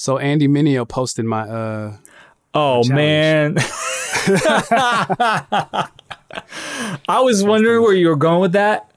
So 0.00 0.16
Andy 0.16 0.48
Mineo 0.48 0.88
posted 0.88 1.26
my 1.26 1.42
uh 1.42 1.96
Oh 2.54 2.82
challenge. 2.82 2.88
man. 2.88 3.56
I 7.06 7.20
was 7.20 7.44
wondering 7.44 7.82
where 7.82 7.92
you 7.92 8.08
were 8.08 8.16
going 8.16 8.40
with 8.40 8.52
that. 8.52 8.90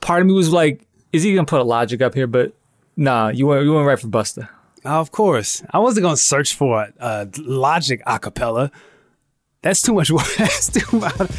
Part 0.00 0.20
of 0.20 0.28
me 0.28 0.32
was 0.34 0.52
like, 0.52 0.86
is 1.12 1.24
he 1.24 1.34
gonna 1.34 1.46
put 1.46 1.60
a 1.60 1.64
logic 1.64 2.00
up 2.00 2.14
here? 2.14 2.28
But 2.28 2.52
nah, 2.96 3.30
you 3.30 3.48
went 3.48 3.64
you 3.64 3.74
went 3.74 3.88
right 3.88 3.98
for 3.98 4.06
Busta. 4.06 4.48
of 4.84 5.10
course. 5.10 5.64
I 5.72 5.80
wasn't 5.80 6.04
gonna 6.04 6.16
search 6.16 6.54
for 6.54 6.80
a, 6.84 6.92
a 7.00 7.28
logic 7.38 8.00
acapella. 8.06 8.70
That's 9.62 9.82
too 9.82 9.94
much 9.94 10.10
work. 10.16 10.32
That's 10.38 10.70
too 10.70 10.96
much. 10.96 11.30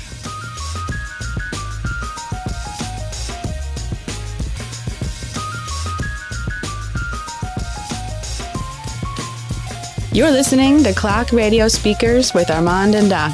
You're 10.14 10.30
listening 10.30 10.84
to 10.84 10.94
Clock 10.94 11.32
Radio 11.32 11.70
Speakers 11.70 12.34
with 12.34 12.50
Armond 12.50 12.96
and 12.96 13.10
Doc. 13.10 13.34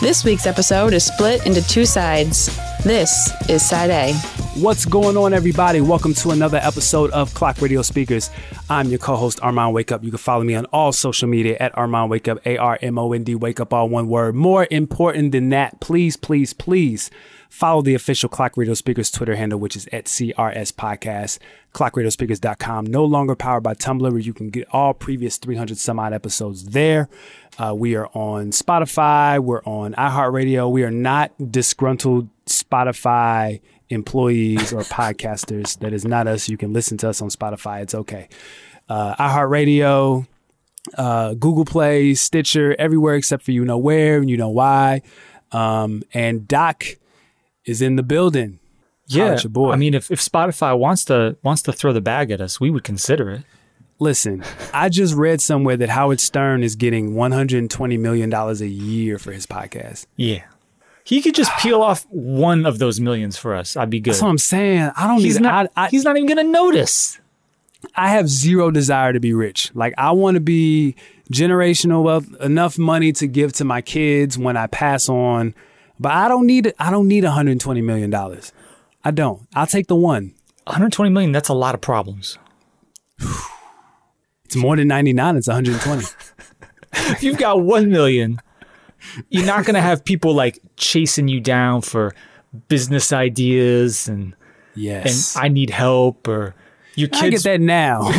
This 0.00 0.24
week's 0.24 0.46
episode 0.46 0.92
is 0.92 1.04
split 1.04 1.44
into 1.46 1.66
two 1.66 1.84
sides. 1.84 2.46
This 2.84 3.32
is 3.48 3.68
Side 3.68 3.90
A. 3.90 4.12
What's 4.60 4.84
going 4.84 5.16
on, 5.16 5.34
everybody? 5.34 5.80
Welcome 5.80 6.14
to 6.14 6.30
another 6.30 6.58
episode 6.58 7.10
of 7.10 7.34
Clock 7.34 7.60
Radio 7.60 7.82
Speakers. 7.82 8.30
I'm 8.70 8.86
your 8.88 9.00
co-host 9.00 9.40
Armond 9.40 9.72
Wake 9.72 9.90
Up. 9.90 10.04
You 10.04 10.10
can 10.10 10.18
follow 10.18 10.44
me 10.44 10.54
on 10.54 10.66
all 10.66 10.92
social 10.92 11.26
media 11.26 11.56
at 11.58 11.74
Armond 11.74 12.08
Wake 12.08 12.28
Up, 12.28 12.38
A 12.46 12.56
R 12.56 12.78
M 12.80 12.96
O 12.96 13.12
N 13.12 13.24
D 13.24 13.34
Wake 13.34 13.58
Up, 13.58 13.72
all 13.72 13.88
one 13.88 14.06
word. 14.06 14.36
More 14.36 14.68
important 14.70 15.32
than 15.32 15.48
that, 15.48 15.80
please, 15.80 16.16
please, 16.16 16.52
please 16.52 17.10
follow 17.48 17.82
the 17.82 17.94
official 17.94 18.28
Clock 18.28 18.56
Radio 18.56 18.74
Speakers 18.74 19.10
Twitter 19.10 19.36
handle, 19.36 19.58
which 19.58 19.76
is 19.76 19.88
at 19.92 20.06
CRS 20.06 20.72
Podcast. 20.72 21.38
ClockRadioSpeakers.com. 21.72 22.86
No 22.86 23.04
longer 23.04 23.34
powered 23.34 23.62
by 23.62 23.74
Tumblr, 23.74 24.22
you 24.22 24.32
can 24.32 24.50
get 24.50 24.66
all 24.72 24.94
previous 24.94 25.38
300 25.38 25.76
some 25.78 25.98
odd 25.98 26.12
episodes 26.12 26.66
there. 26.66 27.08
Uh, 27.58 27.74
we 27.76 27.94
are 27.94 28.08
on 28.14 28.50
Spotify. 28.50 29.38
We're 29.38 29.62
on 29.64 29.94
iHeartRadio. 29.94 30.70
We 30.70 30.84
are 30.84 30.90
not 30.90 31.32
disgruntled 31.50 32.28
Spotify 32.46 33.60
employees 33.88 34.72
or 34.72 34.80
podcasters. 34.82 35.78
That 35.80 35.92
is 35.92 36.04
not 36.04 36.26
us. 36.26 36.48
You 36.48 36.56
can 36.56 36.72
listen 36.72 36.96
to 36.98 37.08
us 37.08 37.20
on 37.22 37.28
Spotify. 37.28 37.82
It's 37.82 37.94
okay. 37.94 38.28
Uh, 38.88 39.14
iHeartRadio, 39.16 40.26
uh, 40.96 41.34
Google 41.34 41.64
Play, 41.64 42.14
Stitcher, 42.14 42.76
everywhere 42.78 43.14
except 43.14 43.42
for 43.42 43.52
you 43.52 43.64
know 43.64 43.78
where 43.78 44.18
and 44.18 44.28
you 44.28 44.36
know 44.36 44.50
why. 44.50 45.02
Um, 45.52 46.02
and 46.12 46.46
Doc 46.46 46.84
is 47.64 47.82
in 47.82 47.96
the 47.96 48.02
building. 48.02 48.58
Yeah, 49.06 49.36
boy. 49.48 49.72
I 49.72 49.76
mean, 49.76 49.94
if, 49.94 50.10
if 50.10 50.20
Spotify 50.20 50.76
wants 50.78 51.04
to 51.06 51.36
wants 51.42 51.62
to 51.62 51.72
throw 51.72 51.92
the 51.92 52.00
bag 52.00 52.30
at 52.30 52.40
us, 52.40 52.58
we 52.58 52.70
would 52.70 52.84
consider 52.84 53.30
it. 53.30 53.42
Listen, 53.98 54.42
I 54.72 54.88
just 54.88 55.14
read 55.14 55.40
somewhere 55.40 55.76
that 55.76 55.90
Howard 55.90 56.20
Stern 56.20 56.62
is 56.62 56.74
getting 56.74 57.14
120 57.14 57.96
million 57.98 58.30
dollars 58.30 58.60
a 58.60 58.66
year 58.66 59.18
for 59.18 59.32
his 59.32 59.46
podcast. 59.46 60.06
Yeah, 60.16 60.44
he 61.04 61.20
could 61.20 61.34
just 61.34 61.50
peel 61.58 61.82
off 61.82 62.06
one 62.08 62.64
of 62.64 62.78
those 62.78 62.98
millions 62.98 63.36
for 63.36 63.54
us. 63.54 63.76
I'd 63.76 63.90
be 63.90 64.00
good. 64.00 64.14
That's 64.14 64.22
what 64.22 64.30
I'm 64.30 64.38
saying. 64.38 64.90
I 64.96 65.06
don't 65.06 65.20
He's 65.20 65.36
need. 65.36 65.42
not. 65.42 65.70
I, 65.76 65.84
I, 65.84 65.88
he's 65.88 66.04
not 66.04 66.16
even 66.16 66.28
gonna 66.28 66.44
notice. 66.44 67.18
I 67.94 68.08
have 68.08 68.30
zero 68.30 68.70
desire 68.70 69.12
to 69.12 69.20
be 69.20 69.34
rich. 69.34 69.70
Like 69.74 69.92
I 69.98 70.12
want 70.12 70.36
to 70.36 70.40
be 70.40 70.96
generational 71.30 72.02
wealth, 72.02 72.34
enough 72.40 72.78
money 72.78 73.12
to 73.12 73.26
give 73.26 73.52
to 73.54 73.64
my 73.64 73.82
kids 73.82 74.38
when 74.38 74.56
I 74.56 74.66
pass 74.66 75.10
on. 75.10 75.54
But 75.98 76.12
I 76.12 76.28
don't 76.28 76.46
need. 76.46 76.72
I 76.78 76.90
don't 76.90 77.08
need 77.08 77.24
120 77.24 77.80
million 77.82 78.10
dollars. 78.10 78.52
I 79.04 79.10
don't. 79.10 79.46
I'll 79.54 79.66
take 79.66 79.86
the 79.86 79.96
one. 79.96 80.34
120 80.64 81.10
million. 81.10 81.32
That's 81.32 81.48
a 81.48 81.54
lot 81.54 81.74
of 81.74 81.80
problems. 81.80 82.38
It's 84.46 84.56
more 84.56 84.76
than 84.76 84.88
99. 84.88 85.36
It's 85.36 85.48
120. 85.48 86.04
if 86.92 87.22
you've 87.22 87.38
got 87.38 87.62
one 87.62 87.88
million, 87.88 88.40
you're 89.28 89.46
not 89.46 89.64
gonna 89.64 89.80
have 89.80 90.04
people 90.04 90.34
like 90.34 90.60
chasing 90.76 91.28
you 91.28 91.40
down 91.40 91.80
for 91.80 92.14
business 92.68 93.12
ideas 93.12 94.06
and 94.06 94.34
and 94.74 94.82
yes. 94.82 95.36
I 95.36 95.48
need 95.48 95.70
help 95.70 96.26
or 96.28 96.54
your 96.96 97.08
kids 97.08 97.46
I 97.46 97.58
get 97.58 97.58
that 97.58 97.60
now. 97.60 98.10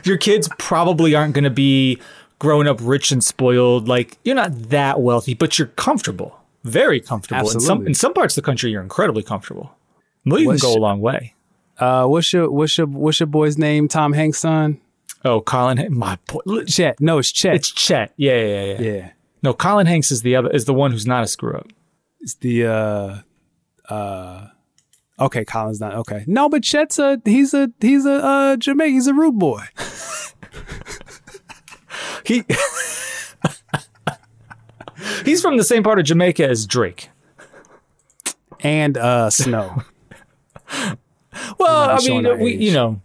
your 0.04 0.16
kids 0.16 0.48
probably 0.58 1.14
aren't 1.14 1.34
gonna 1.34 1.50
be 1.50 2.00
growing 2.38 2.66
up 2.68 2.78
rich 2.82 3.12
and 3.12 3.22
spoiled. 3.24 3.88
Like 3.88 4.18
you're 4.24 4.34
not 4.36 4.70
that 4.70 5.00
wealthy, 5.00 5.34
but 5.34 5.58
you're 5.58 5.68
comfortable. 5.68 6.38
Very 6.64 7.00
comfortable. 7.00 7.40
Absolutely. 7.40 7.64
In 7.64 7.66
some 7.66 7.86
in 7.88 7.94
some 7.94 8.14
parts 8.14 8.36
of 8.36 8.42
the 8.42 8.46
country 8.46 8.70
you're 8.70 8.82
incredibly 8.82 9.22
comfortable. 9.22 9.74
Millions 10.24 10.48
What's- 10.48 10.62
go 10.62 10.74
a 10.74 10.80
long 10.80 11.00
way. 11.00 11.34
uh, 11.78 12.06
what's 12.06 12.32
your 12.32 12.50
what's 12.50 12.76
your 12.78 12.86
what's 12.86 13.20
your 13.20 13.26
boy's 13.28 13.56
name? 13.58 13.86
Tom 13.88 14.12
Hanks' 14.12 14.38
son? 14.40 14.80
Oh, 15.24 15.40
Colin 15.40 15.86
my 15.96 16.18
boy, 16.28 16.64
Chet. 16.64 17.00
No, 17.00 17.18
it's 17.18 17.32
Chet. 17.32 17.54
it's 17.54 17.70
Chet. 17.70 18.12
Yeah, 18.16 18.36
yeah, 18.36 18.46
yeah, 18.64 18.64
yeah. 18.64 18.80
yeah. 18.92 19.10
No, 19.42 19.52
Colin 19.54 19.86
Hanks 19.86 20.10
is 20.10 20.22
the 20.22 20.34
other 20.36 20.50
is 20.50 20.64
the 20.64 20.74
one 20.74 20.90
who's 20.92 21.06
not 21.06 21.22
a 21.22 21.26
screw 21.26 21.54
up. 21.56 21.68
It's 22.20 22.34
the 22.34 22.66
uh 22.66 23.18
uh 23.88 24.48
okay, 25.20 25.44
Colin's 25.44 25.80
not 25.80 25.94
okay. 25.94 26.24
No, 26.26 26.48
but 26.48 26.62
Chet's 26.64 26.98
a 26.98 27.20
he's 27.24 27.54
a 27.54 27.70
he's 27.80 28.04
a 28.06 28.24
uh 28.24 28.56
Jamaican, 28.56 28.94
he's 28.94 29.06
a 29.06 29.14
rude 29.14 29.38
boy. 29.38 29.62
He 32.26 32.44
He's 35.24 35.40
from 35.42 35.56
the 35.56 35.64
same 35.64 35.82
part 35.82 35.98
of 35.98 36.04
Jamaica 36.04 36.48
as 36.48 36.66
Drake. 36.66 37.10
And 38.60 38.96
uh 38.96 39.30
Snow. 39.30 39.82
Well, 41.58 41.90
I 41.90 41.98
mean, 41.98 42.38
we, 42.40 42.52
age. 42.54 42.60
you 42.60 42.72
know, 42.72 43.00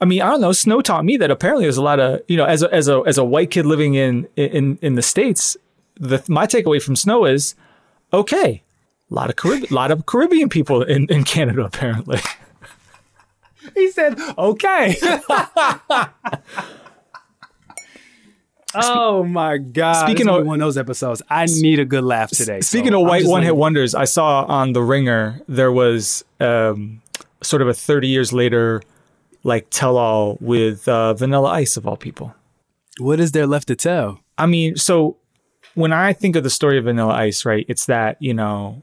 I 0.00 0.04
mean, 0.04 0.22
I 0.22 0.30
don't 0.30 0.40
know. 0.40 0.52
Snow 0.52 0.80
taught 0.80 1.04
me 1.04 1.16
that 1.16 1.30
apparently 1.30 1.64
there's 1.64 1.76
a 1.76 1.82
lot 1.82 1.98
of, 1.98 2.20
you 2.28 2.36
know, 2.36 2.44
as 2.44 2.62
a 2.62 2.72
as 2.72 2.86
a 2.88 3.02
as 3.04 3.18
a 3.18 3.24
white 3.24 3.50
kid 3.50 3.66
living 3.66 3.94
in 3.94 4.28
in 4.36 4.78
in 4.80 4.94
the 4.94 5.02
states, 5.02 5.56
the 5.96 6.22
my 6.28 6.46
takeaway 6.46 6.80
from 6.80 6.94
Snow 6.94 7.24
is, 7.24 7.56
okay, 8.12 8.62
a 9.10 9.14
lot 9.14 9.28
of 9.28 9.34
Carib- 9.36 9.72
lot 9.72 9.90
of 9.90 10.06
Caribbean 10.06 10.48
people 10.48 10.82
in 10.82 11.06
in 11.08 11.24
Canada 11.24 11.64
apparently. 11.64 12.20
he 13.74 13.90
said, 13.90 14.18
okay. 14.38 14.94
oh 18.76 19.24
my 19.24 19.58
god. 19.58 20.06
Speaking 20.06 20.28
of- 20.28 20.44
one 20.46 20.60
of 20.60 20.64
those 20.64 20.76
episodes, 20.78 21.22
I 21.28 21.46
need 21.46 21.78
a 21.78 21.84
good 21.84 22.04
laugh 22.04 22.30
today. 22.30 22.60
Speaking 22.60 22.92
so 22.92 23.02
of 23.02 23.08
white 23.08 23.26
one 23.26 23.42
hit 23.42 23.52
like- 23.52 23.58
wonders, 23.58 23.94
I 23.94 24.04
saw 24.04 24.44
on 24.44 24.72
The 24.72 24.82
Ringer 24.82 25.40
there 25.48 25.72
was 25.72 26.24
um, 26.40 27.02
sort 27.42 27.62
of 27.62 27.68
a 27.68 27.74
30 27.74 28.08
years 28.08 28.32
later 28.32 28.82
like 29.42 29.66
tell 29.70 29.96
all 29.98 30.38
with 30.40 30.88
uh, 30.88 31.14
Vanilla 31.14 31.50
Ice 31.50 31.76
of 31.76 31.86
all 31.86 31.96
people. 31.96 32.34
What 32.98 33.20
is 33.20 33.32
there 33.32 33.46
left 33.46 33.68
to 33.68 33.76
tell? 33.76 34.20
I 34.38 34.46
mean, 34.46 34.76
so 34.76 35.16
when 35.74 35.92
I 35.92 36.12
think 36.12 36.36
of 36.36 36.44
the 36.44 36.50
story 36.50 36.78
of 36.78 36.84
Vanilla 36.84 37.12
Ice, 37.14 37.44
right, 37.44 37.66
it's 37.68 37.86
that, 37.86 38.16
you 38.20 38.32
know, 38.34 38.82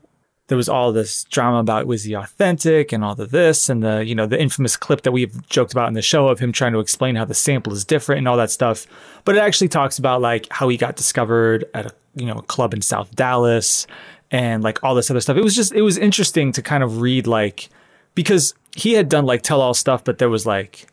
there 0.51 0.57
was 0.57 0.67
all 0.67 0.91
this 0.91 1.23
drama 1.23 1.59
about 1.59 1.87
was 1.87 2.03
he 2.03 2.13
authentic 2.13 2.91
and 2.91 3.05
all 3.05 3.15
the 3.15 3.25
this 3.25 3.69
and 3.69 3.81
the, 3.81 4.03
you 4.05 4.13
know, 4.13 4.25
the 4.25 4.37
infamous 4.37 4.75
clip 4.75 5.03
that 5.03 5.13
we've 5.13 5.47
joked 5.47 5.71
about 5.71 5.87
in 5.87 5.93
the 5.93 6.01
show 6.01 6.27
of 6.27 6.39
him 6.39 6.51
trying 6.51 6.73
to 6.73 6.79
explain 6.79 7.15
how 7.15 7.23
the 7.23 7.33
sample 7.33 7.71
is 7.71 7.85
different 7.85 8.17
and 8.17 8.27
all 8.27 8.35
that 8.35 8.51
stuff. 8.51 8.85
But 9.23 9.37
it 9.37 9.39
actually 9.39 9.69
talks 9.69 9.97
about 9.97 10.19
like 10.19 10.47
how 10.51 10.67
he 10.67 10.75
got 10.75 10.97
discovered 10.97 11.63
at 11.73 11.85
a, 11.85 11.91
you 12.15 12.25
know, 12.25 12.39
a 12.39 12.41
club 12.41 12.73
in 12.73 12.81
South 12.81 13.15
Dallas 13.15 13.87
and 14.29 14.61
like 14.61 14.83
all 14.83 14.93
this 14.93 15.09
other 15.09 15.21
stuff. 15.21 15.37
It 15.37 15.43
was 15.43 15.55
just, 15.55 15.71
it 15.71 15.83
was 15.83 15.97
interesting 15.97 16.51
to 16.51 16.61
kind 16.61 16.83
of 16.83 16.99
read 16.99 17.27
like, 17.27 17.69
because 18.13 18.53
he 18.75 18.91
had 18.91 19.07
done 19.07 19.25
like 19.25 19.43
tell 19.43 19.61
all 19.61 19.73
stuff, 19.73 20.03
but 20.03 20.17
there 20.17 20.29
was 20.29 20.45
like, 20.45 20.85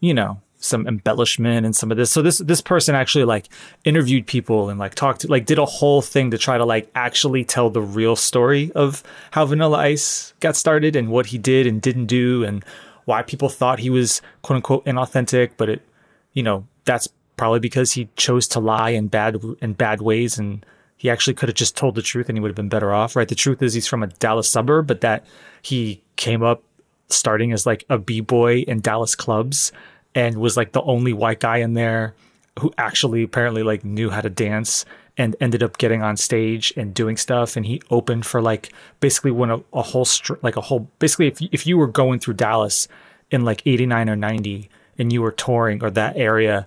you 0.00 0.14
know, 0.14 0.40
some 0.62 0.86
embellishment 0.86 1.66
and 1.66 1.74
some 1.74 1.90
of 1.90 1.96
this. 1.96 2.10
So 2.10 2.22
this 2.22 2.38
this 2.38 2.60
person 2.60 2.94
actually 2.94 3.24
like 3.24 3.48
interviewed 3.84 4.26
people 4.26 4.70
and 4.70 4.78
like 4.78 4.94
talked 4.94 5.22
to 5.22 5.28
like 5.28 5.44
did 5.44 5.58
a 5.58 5.64
whole 5.64 6.00
thing 6.00 6.30
to 6.30 6.38
try 6.38 6.56
to 6.56 6.64
like 6.64 6.90
actually 6.94 7.44
tell 7.44 7.68
the 7.68 7.82
real 7.82 8.16
story 8.16 8.70
of 8.74 9.02
how 9.32 9.44
Vanilla 9.44 9.78
Ice 9.78 10.32
got 10.40 10.56
started 10.56 10.94
and 10.96 11.08
what 11.08 11.26
he 11.26 11.38
did 11.38 11.66
and 11.66 11.82
didn't 11.82 12.06
do 12.06 12.44
and 12.44 12.64
why 13.04 13.22
people 13.22 13.48
thought 13.48 13.80
he 13.80 13.90
was 13.90 14.22
quote 14.42 14.56
unquote 14.56 14.86
inauthentic, 14.86 15.50
but 15.56 15.68
it 15.68 15.82
you 16.32 16.42
know, 16.42 16.66
that's 16.84 17.08
probably 17.36 17.60
because 17.60 17.92
he 17.92 18.08
chose 18.16 18.46
to 18.48 18.60
lie 18.60 18.90
in 18.90 19.08
bad 19.08 19.38
in 19.60 19.72
bad 19.72 20.00
ways 20.00 20.38
and 20.38 20.64
he 20.96 21.10
actually 21.10 21.34
could 21.34 21.48
have 21.48 21.56
just 21.56 21.76
told 21.76 21.96
the 21.96 22.02
truth 22.02 22.28
and 22.28 22.38
he 22.38 22.40
would 22.40 22.48
have 22.48 22.56
been 22.56 22.68
better 22.68 22.94
off, 22.94 23.16
right? 23.16 23.28
The 23.28 23.34
truth 23.34 23.60
is 23.60 23.74
he's 23.74 23.88
from 23.88 24.04
a 24.04 24.06
Dallas 24.06 24.48
suburb, 24.48 24.86
but 24.86 25.00
that 25.00 25.26
he 25.60 26.00
came 26.14 26.44
up 26.44 26.62
starting 27.08 27.52
as 27.52 27.66
like 27.66 27.84
a 27.90 27.98
b-boy 27.98 28.60
in 28.60 28.80
Dallas 28.80 29.16
clubs 29.16 29.72
and 30.14 30.36
was 30.36 30.56
like 30.56 30.72
the 30.72 30.82
only 30.82 31.12
white 31.12 31.40
guy 31.40 31.58
in 31.58 31.74
there 31.74 32.14
who 32.58 32.72
actually 32.76 33.22
apparently 33.22 33.62
like 33.62 33.84
knew 33.84 34.10
how 34.10 34.20
to 34.20 34.30
dance 34.30 34.84
and 35.16 35.36
ended 35.40 35.62
up 35.62 35.78
getting 35.78 36.02
on 36.02 36.16
stage 36.16 36.72
and 36.76 36.94
doing 36.94 37.16
stuff 37.16 37.56
and 37.56 37.66
he 37.66 37.82
opened 37.90 38.24
for 38.24 38.40
like 38.40 38.72
basically 39.00 39.30
when 39.30 39.50
a, 39.50 39.60
a 39.72 39.82
whole 39.82 40.04
str- 40.04 40.34
like 40.42 40.56
a 40.56 40.60
whole 40.60 40.88
basically 40.98 41.26
if 41.26 41.40
if 41.52 41.66
you 41.66 41.76
were 41.76 41.86
going 41.86 42.18
through 42.18 42.34
Dallas 42.34 42.88
in 43.30 43.44
like 43.44 43.62
89 43.66 44.10
or 44.10 44.16
90 44.16 44.68
and 44.98 45.12
you 45.12 45.22
were 45.22 45.32
touring 45.32 45.82
or 45.82 45.90
that 45.90 46.16
area 46.16 46.66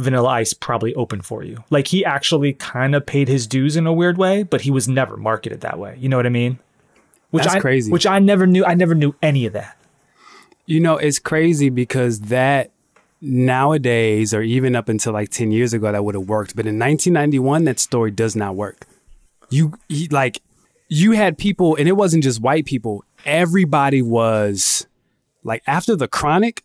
Vanilla 0.00 0.28
Ice 0.30 0.54
probably 0.54 0.94
opened 0.94 1.26
for 1.26 1.44
you. 1.44 1.62
Like 1.68 1.88
he 1.88 2.04
actually 2.04 2.54
kind 2.54 2.94
of 2.94 3.04
paid 3.06 3.28
his 3.28 3.46
dues 3.46 3.76
in 3.76 3.86
a 3.86 3.92
weird 3.92 4.16
way, 4.16 4.42
but 4.42 4.62
he 4.62 4.70
was 4.70 4.88
never 4.88 5.16
marketed 5.16 5.60
that 5.60 5.78
way. 5.78 5.96
You 5.98 6.08
know 6.08 6.16
what 6.16 6.26
I 6.26 6.30
mean? 6.30 6.58
Which 7.30 7.44
That's 7.44 7.56
I, 7.56 7.60
crazy. 7.60 7.92
Which 7.92 8.06
I 8.06 8.18
never 8.18 8.46
knew. 8.46 8.64
I 8.64 8.74
never 8.74 8.94
knew 8.94 9.14
any 9.22 9.46
of 9.46 9.52
that. 9.52 9.76
You 10.66 10.80
know, 10.80 10.96
it's 10.98 11.18
crazy 11.18 11.68
because 11.70 12.20
that 12.20 12.70
nowadays 13.20 14.32
or 14.32 14.42
even 14.42 14.74
up 14.76 14.88
until 14.88 15.12
like 15.12 15.28
10 15.30 15.50
years 15.52 15.72
ago 15.72 15.90
that 15.92 16.04
would 16.04 16.14
have 16.14 16.28
worked. 16.28 16.56
But 16.56 16.66
in 16.66 16.78
1991 16.78 17.64
that 17.64 17.78
story 17.78 18.10
does 18.10 18.34
not 18.36 18.56
work. 18.56 18.86
You, 19.50 19.72
like 20.10 20.40
you 20.88 21.12
had 21.12 21.36
people 21.38 21.76
and 21.76 21.88
it 21.88 21.92
wasn't 21.92 22.22
just 22.22 22.40
white 22.40 22.64
people. 22.66 23.04
Everybody 23.24 24.00
was 24.02 24.86
like 25.42 25.62
after 25.66 25.96
the 25.96 26.06
chronic 26.08 26.62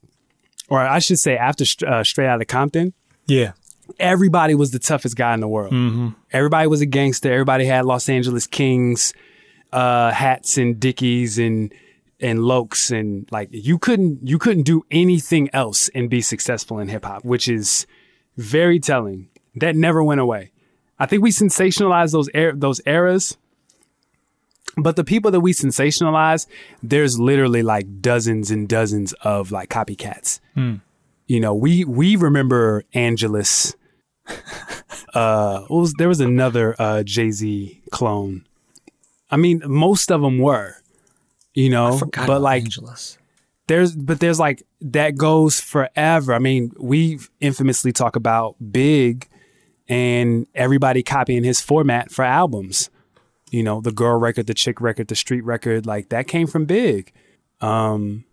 or 0.68 0.80
i 0.80 1.00
should 1.00 1.20
say 1.20 1.38
after 1.38 1.64
uh, 1.88 2.04
straight 2.04 2.28
out 2.28 2.42
of 2.42 2.48
compton 2.48 2.92
Yeah. 3.28 3.52
everybody 4.00 4.54
was 4.56 4.72
the 4.72 4.80
toughest 4.80 5.16
guy 5.16 5.34
in 5.34 5.40
the 5.40 5.48
world. 5.48 5.72
Mm-hmm. 5.74 6.10
everybody 6.32 6.68
was 6.68 6.82
a 6.82 6.86
gangster. 6.86 7.32
Everybody 7.32 7.66
had 7.66 7.86
los 7.86 8.10
angeles 8.10 8.48
kings 8.48 9.14
uh, 9.72 10.12
hats 10.12 10.58
and 10.58 10.80
dickies 10.80 11.38
and 11.40 11.74
and 12.20 12.40
lokes 12.40 12.98
and 12.98 13.30
like 13.32 13.50
you 13.52 13.78
couldn't 13.78 14.20
you 14.28 14.38
couldn't 14.38 14.64
do 14.64 14.86
anything 14.92 15.50
else 15.54 15.90
and 15.96 16.10
be 16.10 16.22
successful 16.22 16.80
in 16.80 16.88
hip 16.88 17.06
hop, 17.06 17.26
which 17.26 17.48
is 17.48 17.86
very 18.38 18.80
telling. 18.80 19.30
That 19.56 19.76
never 19.76 20.04
went 20.04 20.20
away. 20.20 20.52
I 21.00 21.06
think 21.06 21.22
we 21.24 21.32
sensationalize 21.32 22.12
those 22.12 22.30
er- 22.36 22.54
those 22.56 22.82
eras, 22.86 23.38
but 24.78 24.96
the 24.96 25.04
people 25.04 25.32
that 25.32 25.40
we 25.40 25.54
sensationalize, 25.54 26.48
there's 26.84 27.20
literally 27.20 27.64
like 27.64 28.02
dozens 28.02 28.52
and 28.52 28.68
dozens 28.68 29.14
of 29.22 29.52
like 29.52 29.70
copycats. 29.70 30.40
You 31.28 31.40
know, 31.40 31.54
we 31.54 31.86
we 31.86 32.16
remember 32.16 32.84
Angelus. 32.94 33.76
uh, 35.14 35.66
was 35.70 35.94
there 35.98 36.08
was 36.08 36.20
another 36.20 36.76
uh, 36.80 37.04
Jay 37.04 37.32
Z 37.32 37.82
clone. 37.92 38.46
I 39.32 39.38
mean, 39.38 39.62
most 39.66 40.12
of 40.12 40.22
them 40.22 40.40
were, 40.40 40.76
you 41.56 41.70
know, 41.70 42.00
but 42.14 42.42
like 42.42 42.64
Angelus. 42.64 43.18
there's 43.68 43.96
but 43.96 44.20
there's 44.20 44.40
like 44.40 44.62
that 44.82 45.18
goes 45.18 45.60
forever. 45.60 46.34
I 46.34 46.40
mean, 46.40 46.72
we 46.78 47.20
infamously 47.40 47.92
talk 47.92 48.16
about 48.16 48.56
Big 48.72 49.28
and 49.88 50.46
everybody 50.54 51.02
copying 51.02 51.44
his 51.44 51.62
format 51.62 52.12
for 52.12 52.24
albums. 52.24 52.92
You 53.52 53.64
know, 53.64 53.82
the 53.82 53.92
girl 53.92 54.20
record, 54.20 54.48
the 54.48 54.54
chick 54.54 54.82
record, 54.82 55.08
the 55.08 55.16
street 55.16 55.42
record, 55.42 55.86
like 55.86 56.10
that 56.10 56.28
came 56.28 56.46
from 56.46 56.66
Big. 56.66 57.12
Um 57.62 58.26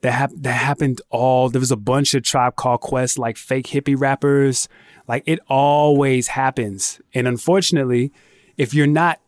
that 0.00 0.12
hap- 0.12 0.30
that 0.36 0.52
happened 0.52 1.00
all 1.10 1.48
there 1.48 1.60
was 1.60 1.72
a 1.72 1.76
bunch 1.76 2.14
of 2.14 2.22
tribe 2.22 2.54
called 2.54 2.80
quest 2.80 3.18
like 3.18 3.36
fake 3.36 3.66
hippie 3.66 3.98
rappers 3.98 4.68
like 5.08 5.24
it 5.26 5.40
always 5.48 6.28
happens 6.28 7.00
and 7.14 7.26
unfortunately 7.26 8.12
if 8.56 8.72
you're 8.72 8.86
not 8.86 9.20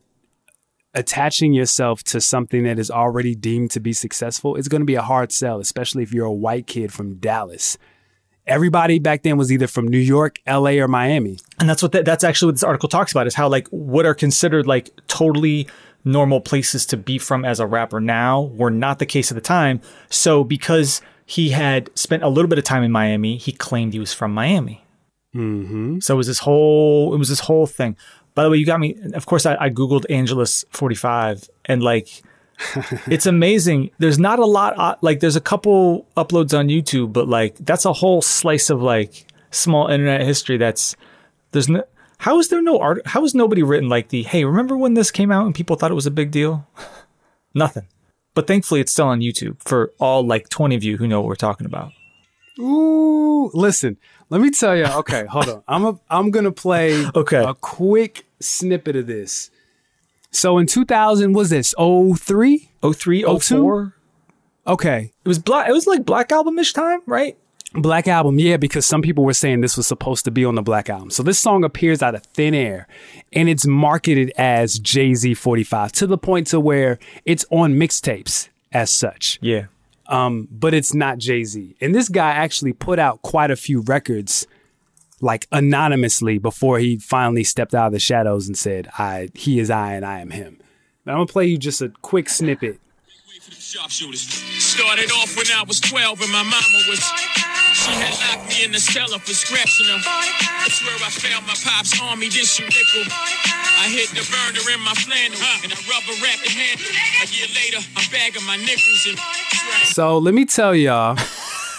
attaching 0.95 1.53
yourself 1.53 2.03
to 2.03 2.21
something 2.21 2.65
that 2.65 2.79
is 2.79 2.91
already 2.91 3.35
deemed 3.35 3.71
to 3.73 3.81
be 3.81 3.93
successful, 3.93 4.57
is 4.57 4.69
going 4.69 4.81
to 4.81 4.87
be 4.87 4.97
a 4.97 5.03
hard 5.03 5.33
sell, 5.33 5.61
especially 5.61 6.03
if 6.03 6.13
you're 6.13 6.27
a 6.27 6.33
white 6.33 6.67
kid 6.67 6.93
from 6.93 7.17
Dallas. 7.17 7.79
Everybody 8.47 8.99
back 8.99 9.23
then 9.23 9.37
was 9.37 9.53
either 9.53 9.69
from 9.69 9.87
New 9.87 9.99
York, 9.99 10.41
LA, 10.47 10.73
or 10.73 10.89
Miami. 10.89 11.39
And 11.61 11.69
that's 11.69 11.83
what 11.83 11.93
that, 11.93 12.05
that's 12.05 12.25
actually 12.25 12.49
what 12.49 12.57
this 12.57 12.65
article 12.65 12.89
talks 12.89 13.13
about 13.13 13.27
is 13.27 13.35
how 13.35 13.49
like 13.49 13.69
what 13.69 14.07
are 14.07 14.15
considered 14.15 14.67
like 14.67 14.91
totally 15.07 15.69
normal 16.05 16.41
places 16.41 16.87
to 16.87 16.97
be 16.97 17.19
from 17.19 17.45
as 17.45 17.61
a 17.61 17.67
rapper 17.67 18.01
now 18.01 18.43
were 18.55 18.71
not 18.71 18.99
the 18.99 19.07
case 19.07 19.31
at 19.31 19.35
the 19.35 19.41
time. 19.41 19.81
So 20.09 20.43
because 20.43 21.01
he 21.27 21.51
had 21.51 21.91
spent 21.97 22.25
a 22.25 22.29
little 22.29 22.49
bit 22.49 22.59
of 22.59 22.65
time 22.65 22.83
in 22.83 22.91
Miami, 22.91 23.37
he 23.37 23.53
claimed 23.53 23.93
he 23.93 24.01
was 24.01 24.13
from 24.13 24.33
Miami. 24.33 24.85
Mm-hmm. 25.35 26.01
So 26.01 26.15
it 26.15 26.17
was 26.17 26.27
this 26.27 26.41
whole 26.41 27.15
it 27.15 27.19
was 27.19 27.29
this 27.29 27.41
whole 27.41 27.67
thing. 27.67 27.97
By 28.35 28.45
the 28.45 28.51
way, 28.51 28.57
you 28.59 28.67
got 28.67 28.81
me. 28.81 28.97
Of 29.15 29.27
course, 29.27 29.47
I, 29.47 29.57
I 29.59 29.71
googled 29.71 30.05
Angelus 30.11 30.65
forty 30.71 30.97
five 30.97 31.49
and 31.65 31.83
like. 31.83 32.23
it's 33.07 33.25
amazing. 33.25 33.91
There's 33.97 34.19
not 34.19 34.39
a 34.39 34.45
lot, 34.45 34.79
uh, 34.79 34.95
like, 35.01 35.21
there's 35.21 35.35
a 35.35 35.41
couple 35.41 36.07
uploads 36.15 36.57
on 36.57 36.69
YouTube, 36.69 37.11
but 37.11 37.27
like, 37.27 37.57
that's 37.57 37.87
a 37.87 37.93
whole 37.95 38.21
slice 38.21 38.69
of 38.69 38.83
like 38.83 39.25
small 39.51 39.89
internet 39.89 40.23
history 40.23 40.57
that's 40.57 40.97
there's 41.53 41.69
no 41.69 41.83
how 42.19 42.39
is 42.39 42.49
there 42.49 42.63
no 42.63 42.79
art 42.79 43.05
how 43.07 43.25
is 43.25 43.35
nobody 43.35 43.63
written 43.63 43.89
like 43.89 44.09
the 44.09 44.23
hey 44.23 44.45
remember 44.45 44.77
when 44.77 44.95
this 44.95 45.11
came 45.11 45.31
out 45.31 45.47
and 45.47 45.55
people 45.55 45.77
thought 45.77 45.91
it 45.91 45.95
was 45.95 46.07
a 46.07 46.11
big 46.11 46.31
deal 46.31 46.67
nothing 47.55 47.87
but 48.35 48.47
thankfully 48.47 48.81
it's 48.81 48.93
still 48.93 49.07
on 49.07 49.21
youtube 49.21 49.57
for 49.63 49.93
all 49.99 50.25
like 50.25 50.49
20 50.49 50.77
of 50.77 50.85
you 50.85 50.97
who 50.97 51.09
know 51.09 51.21
what 51.21 51.29
we're 51.29 51.35
talking 51.35 51.67
about 51.67 51.93
Ooh, 52.61 53.51
listen, 53.55 53.97
let 54.29 54.41
me 54.41 54.51
tell 54.51 54.77
you. 54.77 54.85
Okay, 54.85 55.27
hold 55.27 55.49
on. 55.49 55.63
I'm 55.67 55.85
a, 55.85 56.01
I'm 56.11 56.31
gonna 56.31 56.53
play 56.53 57.07
Okay. 57.15 57.43
a 57.43 57.55
quick 57.55 58.27
snippet 58.41 58.97
of 58.97 59.07
this. 59.07 59.51
So 60.31 60.59
in 60.59 60.67
2000, 60.67 61.33
was 61.33 61.51
this 61.51 61.75
03? 61.79 62.69
03 62.83 63.23
02? 63.23 63.39
04 63.41 63.95
Okay, 64.67 65.13
it 65.25 65.29
was 65.29 65.39
black 65.39 65.69
it 65.69 65.73
was 65.73 65.87
like 65.87 66.05
black 66.05 66.31
album-ish 66.31 66.73
time 66.73 67.01
right 67.07 67.37
Black 67.73 68.09
Album, 68.09 68.41
yeah, 68.41 68.57
because 68.57 68.85
some 68.85 69.01
people 69.01 69.23
were 69.25 69.33
saying 69.33 69.61
this 69.61 69.77
was 69.77 69.87
supposed 69.87 70.25
to 70.25 70.33
be 70.33 70.45
on 70.45 70.57
the 70.57 70.63
Black 70.63 70.91
Album. 70.91 71.09
So 71.09 71.23
this 71.23 71.39
song 71.39 71.63
appears 71.63 72.03
out 72.03 72.17
of 72.17 72.25
thin 72.25 72.53
air 72.53 72.89
and 73.33 73.49
it's 73.49 73.65
marketed 73.65 74.33
as 74.37 74.81
Jay 74.81 75.15
Z 75.15 75.35
45 75.35 75.93
to 75.93 76.09
the 76.09 76.19
point 76.19 76.49
to 76.49 76.59
where 76.59 76.99
it's 77.25 77.45
on 77.51 77.75
mixtapes 77.75 78.49
as 78.73 78.91
such. 78.91 79.39
yeah 79.41 79.67
Um, 80.11 80.49
but 80.51 80.75
it's 80.75 80.93
not 80.93 81.19
Jay 81.19 81.45
Z. 81.45 81.77
And 81.81 81.95
this 81.95 82.09
guy 82.09 82.31
actually 82.31 82.73
put 82.73 82.99
out 82.99 83.23
quite 83.23 83.51
a 83.51 83.57
few 83.57 83.81
records 83.83 84.47
like 85.21 85.47
anonymously 85.53 86.39
before 86.39 86.79
he 86.79 86.97
finally 86.99 87.45
stepped 87.45 87.75
out 87.75 87.87
of 87.87 87.93
the 87.93 87.99
shadows 88.01 88.49
and 88.49 88.59
said, 88.59 88.89
I 88.99 89.29
he 89.35 89.61
is 89.61 89.71
I 89.71 89.95
and 89.95 90.05
I 90.05 90.21
am 90.21 90.31
him. 90.31 90.59
Now 91.07 91.13
I'm 91.13 91.19
gonna 91.19 91.27
play 91.27 91.47
you 91.47 91.59
just 91.59 91.81
a 91.81 91.93
quick 92.03 92.29
snippet. 92.29 92.81
Started 94.59 95.11
off 95.13 95.37
when 95.37 95.47
I 95.55 95.65
was 95.67 95.81
12 95.81 96.21
and 96.21 96.33
my 96.33 96.43
mama 96.43 96.81
was. 96.89 97.50
She 97.75 97.93
had 97.93 98.15
locked 98.29 98.49
me 98.49 98.65
in 98.65 98.73
the 98.73 98.81
cellar 98.81 99.19
for 99.19 99.33
scratching 99.33 99.87
her. 99.87 100.01
That's 100.61 100.83
where 100.85 100.97
I 100.97 101.11
found 101.11 101.47
my 101.47 101.55
pop's 101.55 101.95
army, 102.01 102.29
then 102.29 102.45
she 102.45 102.65
nickel. 102.65 103.07
I 103.81 103.89
hit 103.89 104.11
the 104.11 104.27
burner 104.29 104.61
in 104.71 104.81
my 104.85 104.93
flannel 104.93 105.39
and 105.65 105.73
I 105.73 105.79
rubber 105.89 106.15
wrapped 106.23 106.45
the 106.45 106.51
handle. 106.51 106.87
A 107.23 107.27
year 107.33 107.49
later, 107.55 107.81
I'm 107.97 108.11
bagging 108.13 108.47
my 108.47 108.57
nickels 108.57 109.07
and. 109.09 109.19
So 109.87 110.19
let 110.19 110.35
me 110.35 110.45
tell 110.45 110.75
y'all, 110.75 111.17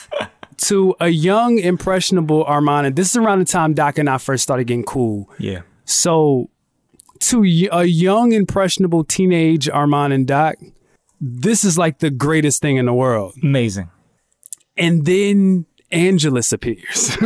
to 0.58 0.96
a 1.00 1.10
young, 1.10 1.60
impressionable 1.60 2.46
Armond, 2.46 2.96
this 2.96 3.10
is 3.10 3.18
around 3.18 3.40
the 3.40 3.46
time 3.46 3.74
Doc 3.74 3.98
and 3.98 4.10
I 4.10 4.18
first 4.18 4.44
started 4.44 4.66
getting 4.66 4.84
cool. 4.84 5.30
yeah 5.38 5.62
So 5.86 6.50
to 7.22 7.70
a 7.72 7.84
young, 7.84 8.32
impressionable 8.32 9.04
teenage 9.04 9.68
Armond 9.68 10.14
and 10.14 10.26
Doc, 10.26 10.56
this 11.20 11.64
is 11.64 11.78
like 11.78 12.00
the 12.00 12.10
greatest 12.10 12.62
thing 12.62 12.78
in 12.78 12.86
the 12.86 12.94
world. 12.94 13.36
amazing 13.44 13.90
And 14.78 15.06
then 15.06 15.66
Angelus 15.92 16.52
appears. 16.52 17.18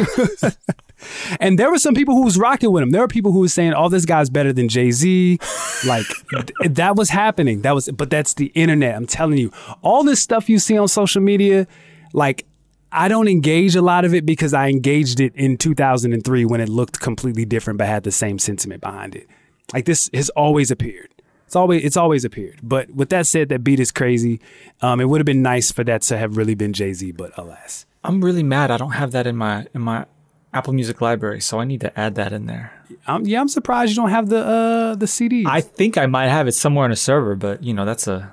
and 1.39 1.59
there 1.59 1.71
were 1.71 1.79
some 1.79 1.93
people 1.93 2.15
who 2.15 2.23
was 2.23 2.37
rocking 2.37 2.71
with 2.71 2.83
him. 2.83 2.91
There 2.91 3.01
were 3.01 3.07
people 3.07 3.31
who 3.31 3.39
was 3.39 3.53
saying, 3.53 3.73
"Oh, 3.73 3.89
this 3.89 4.05
guy's 4.05 4.29
better 4.29 4.53
than 4.53 4.69
Jay 4.69 4.91
Z." 4.91 5.39
Like 5.85 6.05
th- 6.31 6.73
that 6.75 6.95
was 6.95 7.09
happening. 7.09 7.61
That 7.61 7.75
was, 7.75 7.89
but 7.89 8.09
that's 8.09 8.33
the 8.33 8.47
internet. 8.47 8.95
I'm 8.95 9.05
telling 9.05 9.37
you, 9.37 9.51
all 9.81 10.03
this 10.03 10.21
stuff 10.21 10.49
you 10.49 10.59
see 10.59 10.77
on 10.77 10.87
social 10.87 11.21
media, 11.21 11.67
like. 12.13 12.45
I 12.91 13.09
don't 13.09 13.27
engage 13.27 13.75
a 13.75 13.81
lot 13.81 14.05
of 14.05 14.13
it 14.13 14.25
because 14.25 14.53
I 14.53 14.69
engaged 14.69 15.19
it 15.19 15.35
in 15.35 15.57
2003 15.57 16.45
when 16.45 16.61
it 16.61 16.69
looked 16.69 17.01
completely 17.01 17.43
different 17.43 17.77
but 17.77 17.87
had 17.87 18.03
the 18.03 18.11
same 18.11 18.39
sentiment 18.39 18.79
behind 18.79 19.15
it. 19.15 19.27
Like 19.73 19.83
this 19.83 20.09
has 20.13 20.29
always 20.29 20.71
appeared. 20.71 21.09
It's 21.45 21.55
always 21.55 21.83
it's 21.83 21.97
always 21.97 22.23
appeared. 22.23 22.59
But 22.63 22.89
with 22.91 23.09
that 23.09 23.27
said, 23.27 23.49
that 23.49 23.63
beat 23.63 23.79
is 23.79 23.91
crazy. 23.91 24.39
Um, 24.81 25.01
it 25.01 25.09
would 25.09 25.19
have 25.19 25.25
been 25.25 25.41
nice 25.41 25.71
for 25.71 25.83
that 25.83 26.03
to 26.03 26.17
have 26.17 26.37
really 26.37 26.55
been 26.55 26.73
Jay 26.73 26.93
Z, 26.93 27.11
but 27.13 27.37
alas. 27.37 27.85
I'm 28.05 28.23
really 28.23 28.43
mad 28.43 28.71
i 28.71 28.77
don't 28.77 28.91
have 29.01 29.11
that 29.11 29.25
in 29.27 29.35
my 29.35 29.67
in 29.73 29.81
my 29.81 30.05
apple 30.53 30.73
music 30.73 31.01
library 31.01 31.41
so 31.41 31.59
i 31.59 31.65
need 31.65 31.81
to 31.81 31.99
add 31.99 32.15
that 32.15 32.31
in 32.31 32.45
there 32.45 32.71
Um, 33.07 33.25
yeah, 33.25 33.41
I'm 33.41 33.49
surprised 33.49 33.89
you 33.91 33.95
don't 34.01 34.09
have 34.11 34.29
the 34.29 34.41
uh, 34.45 34.95
the 34.95 35.07
CD. 35.07 35.43
I 35.47 35.61
think 35.61 35.97
I 35.97 36.05
might 36.05 36.29
have 36.29 36.47
it 36.47 36.53
somewhere 36.53 36.85
on 36.85 36.91
a 36.91 36.95
server, 36.95 37.35
but 37.35 37.61
you 37.63 37.73
know 37.73 37.83
that's 37.85 38.07
a 38.07 38.31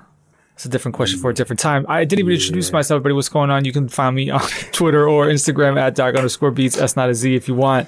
that's 0.53 0.65
a 0.65 0.69
different 0.69 0.95
question 0.95 1.19
for 1.19 1.29
a 1.29 1.33
different 1.33 1.59
time. 1.59 1.85
I 1.89 2.05
didn't 2.05 2.21
even 2.25 2.33
introduce 2.33 2.71
myself, 2.71 2.97
everybody. 2.99 3.13
What's 3.17 3.29
going 3.29 3.49
on? 3.51 3.65
You 3.65 3.73
can 3.73 3.89
find 3.89 4.15
me 4.15 4.29
on 4.39 4.41
Twitter 4.71 5.07
or 5.09 5.27
Instagram 5.27 5.77
at 5.79 5.95
doc 5.95 6.15
underscore 6.15 6.51
beats. 6.51 6.77
S 6.77 6.95
not 6.95 7.09
a 7.09 7.13
Z 7.15 7.35
if 7.35 7.47
you 7.47 7.55
want. 7.55 7.87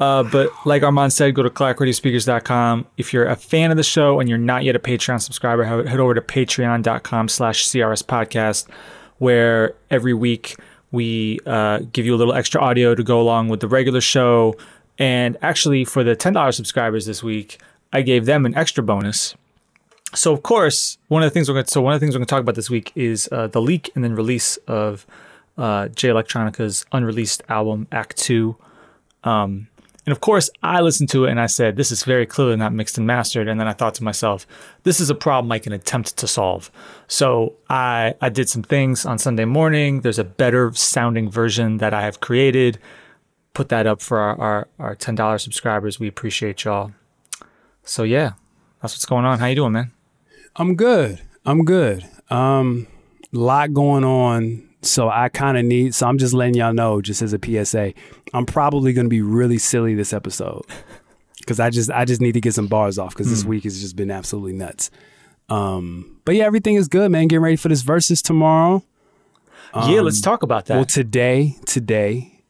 Uh, 0.00 0.22
but 0.24 0.50
like 0.66 0.82
Armond 0.82 1.12
said, 1.12 1.34
go 1.34 1.42
to 1.42 1.50
clockradiospeakers.com. 1.50 2.86
If 2.96 3.12
you're 3.12 3.26
a 3.26 3.36
fan 3.36 3.70
of 3.70 3.76
the 3.76 3.82
show 3.82 4.18
and 4.20 4.28
you're 4.28 4.38
not 4.38 4.64
yet 4.64 4.74
a 4.76 4.80
Patreon 4.80 5.20
subscriber, 5.22 5.64
head 5.64 5.88
head 5.88 6.00
over 6.00 6.14
to 6.14 6.20
patreon.com 6.20 7.28
slash 7.28 7.66
CRS 7.68 8.02
podcast, 8.04 8.66
where 9.18 9.74
every 9.90 10.14
week 10.14 10.56
we 10.92 11.38
uh, 11.46 11.80
give 11.92 12.06
you 12.06 12.14
a 12.14 12.18
little 12.18 12.34
extra 12.34 12.60
audio 12.60 12.94
to 12.94 13.02
go 13.02 13.20
along 13.20 13.48
with 13.48 13.60
the 13.60 13.68
regular 13.68 14.00
show. 14.00 14.56
And 14.98 15.36
actually, 15.42 15.84
for 15.84 16.04
the 16.04 16.14
$10 16.16 16.54
subscribers 16.54 17.06
this 17.06 17.22
week, 17.22 17.60
I 17.92 18.02
gave 18.02 18.26
them 18.26 18.44
an 18.46 18.54
extra 18.54 18.82
bonus. 18.82 19.34
So 20.14 20.32
of 20.32 20.42
course, 20.42 20.98
one 21.08 21.22
of 21.22 21.26
the 21.26 21.32
things 21.32 21.48
we're 21.48 21.54
going 21.54 21.66
to, 21.66 21.70
so 21.70 21.80
one 21.80 21.94
of 21.94 22.00
the 22.00 22.04
things 22.04 22.14
we're 22.14 22.18
going 22.18 22.26
to 22.26 22.30
talk 22.30 22.40
about 22.40 22.56
this 22.56 22.68
week 22.68 22.92
is 22.96 23.28
uh, 23.30 23.46
the 23.46 23.62
leak 23.62 23.90
and 23.94 24.02
then 24.02 24.14
release 24.14 24.56
of 24.66 25.06
uh, 25.56 25.88
Jay 25.88 26.08
Electronica's 26.08 26.84
unreleased 26.92 27.42
album 27.48 27.86
Act 27.92 28.16
Two. 28.16 28.56
Um, 29.24 29.68
And 30.06 30.12
of 30.12 30.20
course, 30.20 30.50
I 30.62 30.80
listened 30.80 31.10
to 31.10 31.26
it 31.26 31.30
and 31.30 31.40
I 31.40 31.46
said, 31.46 31.76
this 31.76 31.92
is 31.92 32.02
very 32.04 32.26
clearly 32.26 32.56
not 32.56 32.72
mixed 32.72 32.98
and 32.98 33.06
mastered. 33.06 33.46
And 33.46 33.60
then 33.60 33.68
I 33.68 33.72
thought 33.72 33.94
to 33.96 34.04
myself, 34.04 34.46
this 34.82 34.98
is 34.98 35.10
a 35.10 35.14
problem 35.14 35.52
I 35.52 35.58
can 35.58 35.72
attempt 35.72 36.16
to 36.16 36.26
solve. 36.26 36.70
So 37.10 37.54
I, 37.68 38.14
I 38.20 38.28
did 38.28 38.48
some 38.48 38.62
things 38.62 39.04
on 39.04 39.18
Sunday 39.18 39.44
morning. 39.44 40.02
There's 40.02 40.20
a 40.20 40.24
better 40.24 40.72
sounding 40.74 41.28
version 41.28 41.78
that 41.78 41.92
I 41.92 42.02
have 42.02 42.20
created. 42.20 42.78
Put 43.52 43.68
that 43.70 43.84
up 43.84 44.00
for 44.00 44.20
our, 44.20 44.40
our, 44.40 44.68
our 44.78 44.96
$10 44.96 45.40
subscribers. 45.40 45.98
We 45.98 46.06
appreciate 46.06 46.62
y'all. 46.62 46.92
So 47.82 48.04
yeah, 48.04 48.34
that's 48.80 48.94
what's 48.94 49.06
going 49.06 49.24
on. 49.24 49.40
How 49.40 49.46
you 49.46 49.56
doing, 49.56 49.72
man? 49.72 49.90
I'm 50.54 50.76
good. 50.76 51.20
I'm 51.44 51.64
good. 51.64 52.08
Um, 52.30 52.86
lot 53.32 53.74
going 53.74 54.04
on. 54.04 54.68
So 54.82 55.08
I 55.08 55.30
kind 55.30 55.58
of 55.58 55.64
need. 55.64 55.96
So 55.96 56.06
I'm 56.06 56.16
just 56.16 56.32
letting 56.32 56.54
y'all 56.54 56.72
know, 56.72 57.02
just 57.02 57.22
as 57.22 57.32
a 57.32 57.40
PSA, 57.44 57.92
I'm 58.32 58.46
probably 58.46 58.92
going 58.92 59.06
to 59.06 59.10
be 59.10 59.20
really 59.20 59.58
silly 59.58 59.96
this 59.96 60.12
episode 60.12 60.64
because 61.40 61.58
I 61.58 61.70
just 61.70 61.90
I 61.90 62.04
just 62.04 62.20
need 62.20 62.32
to 62.32 62.40
get 62.40 62.54
some 62.54 62.68
bars 62.68 63.00
off 63.00 63.14
because 63.14 63.30
this 63.30 63.44
week 63.44 63.64
has 63.64 63.80
just 63.80 63.96
been 63.96 64.12
absolutely 64.12 64.52
nuts. 64.52 64.92
Um, 65.50 66.18
but 66.24 66.34
yeah, 66.36 66.44
everything 66.44 66.76
is 66.76 66.88
good, 66.88 67.10
man. 67.10 67.26
Getting 67.28 67.42
ready 67.42 67.56
for 67.56 67.68
this 67.68 67.82
versus 67.82 68.22
tomorrow. 68.22 68.82
yeah, 69.74 70.00
let's 70.00 70.20
talk 70.20 70.42
about 70.42 70.66
that. 70.66 70.76
Well, 70.76 70.84
today, 70.84 71.56
today, 71.66 72.40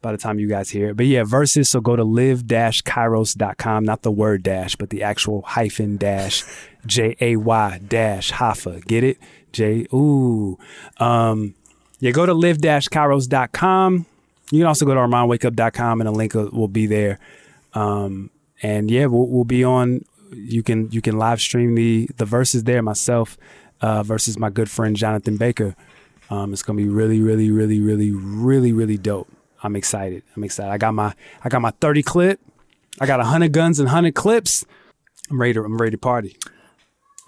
by 0.00 0.12
the 0.12 0.18
time 0.18 0.38
you 0.38 0.48
guys 0.48 0.70
hear 0.70 0.90
it. 0.90 0.96
But 0.96 1.06
yeah, 1.06 1.24
versus, 1.24 1.68
so 1.68 1.80
go 1.80 1.96
to 1.96 2.04
live 2.04 2.46
dash 2.46 2.82
kairos.com, 2.82 3.84
not 3.84 4.02
the 4.02 4.12
word 4.12 4.42
dash, 4.44 4.76
but 4.76 4.90
the 4.90 5.02
actual 5.02 5.42
hyphen 5.42 5.96
dash, 5.96 6.44
J-A-Y 6.86 7.80
dash 7.88 8.30
Hafa. 8.32 8.84
Get 8.86 9.02
it? 9.02 9.18
J, 9.52 9.86
ooh. 9.92 10.58
Um, 10.98 11.54
yeah, 11.98 12.12
go 12.12 12.26
to 12.26 12.34
live 12.34 12.58
dash 12.58 12.88
kairos.com. 12.88 14.06
You 14.52 14.60
can 14.60 14.66
also 14.66 14.86
go 14.86 14.94
to 14.94 15.00
armondwakeup.com 15.00 16.00
and 16.00 16.08
a 16.08 16.12
link 16.12 16.34
will 16.34 16.50
will 16.50 16.68
be 16.68 16.86
there. 16.86 17.18
Um, 17.74 18.30
and 18.62 18.90
yeah, 18.90 19.06
we'll, 19.06 19.26
we'll 19.26 19.44
be 19.44 19.64
on. 19.64 20.04
You 20.32 20.62
can 20.62 20.90
you 20.90 21.00
can 21.00 21.18
live 21.18 21.40
stream 21.40 21.74
the 21.74 22.08
the 22.16 22.24
verses 22.24 22.64
there 22.64 22.82
myself 22.82 23.36
uh, 23.80 24.02
versus 24.02 24.38
my 24.38 24.50
good 24.50 24.70
friend 24.70 24.96
Jonathan 24.96 25.36
Baker. 25.36 25.76
Um, 26.30 26.52
it's 26.52 26.62
gonna 26.62 26.76
be 26.76 26.88
really, 26.88 27.20
really, 27.20 27.50
really, 27.50 27.80
really, 27.80 28.10
really, 28.10 28.72
really 28.72 28.96
dope. 28.98 29.28
I'm 29.62 29.76
excited. 29.76 30.22
I'm 30.34 30.44
excited. 30.44 30.70
I 30.70 30.78
got 30.78 30.94
my 30.94 31.14
I 31.44 31.48
got 31.48 31.62
my 31.62 31.72
30 31.80 32.02
clip. 32.02 32.40
I 33.00 33.06
got 33.06 33.20
hundred 33.20 33.52
guns 33.52 33.78
and 33.78 33.88
hundred 33.88 34.14
clips. 34.14 34.64
I'm 35.30 35.40
ready 35.40 35.54
to 35.54 35.62
I'm 35.62 35.76
ready 35.78 35.92
to 35.92 35.98
party. 35.98 36.36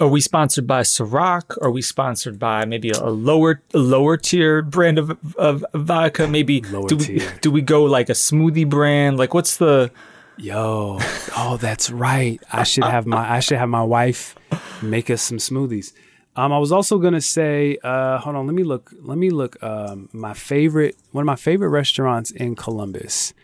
Are 0.00 0.07
we 0.07 0.21
sponsored 0.21 0.67
by 0.67 0.83
Ciroc? 0.83 1.59
Are 1.61 1.73
we 1.73 1.83
sponsored 1.83 2.38
by 2.38 2.64
maybe 2.64 2.90
a, 2.90 3.00
a 3.00 3.11
lower 3.11 3.62
a 3.75 3.78
lower 3.78 4.17
tier 4.17 4.62
brand 4.62 4.99
of, 4.99 5.19
of 5.37 5.64
vodka? 5.75 6.28
Maybe 6.28 6.61
Lower 6.62 6.87
do 6.87 6.97
we, 6.97 7.05
tier. 7.05 7.38
do 7.40 7.50
we 7.50 7.62
go 7.62 7.83
like 7.85 8.09
a 8.09 8.12
smoothie 8.12 8.69
brand? 8.69 9.19
Like 9.19 9.35
what's 9.35 9.57
the 9.57 9.90
Yo, 10.38 10.99
oh, 11.37 11.59
that's 11.61 11.90
right. 11.90 12.40
I 12.52 12.62
should 12.62 12.85
have 12.85 13.07
my 13.07 13.28
I 13.30 13.40
should 13.40 13.59
have 13.59 13.68
my 13.68 13.83
wife 13.83 14.37
make 14.83 15.11
us 15.11 15.23
some 15.23 15.38
smoothies. 15.38 15.92
Um, 16.37 16.52
I 16.52 16.59
was 16.59 16.71
also 16.71 16.99
gonna 16.99 17.21
say, 17.21 17.78
uh, 17.83 18.18
hold 18.18 18.37
on, 18.37 18.47
let 18.47 18.54
me 18.54 18.62
look. 18.62 18.92
Let 19.00 19.18
me 19.18 19.30
look. 19.30 19.61
Um, 19.62 20.09
my 20.12 20.35
favorite, 20.35 20.97
one 21.11 21.23
of 21.23 21.26
my 21.26 21.37
favorite 21.37 21.71
restaurants 21.71 22.30
in 22.30 22.54
Columbus. 22.54 23.35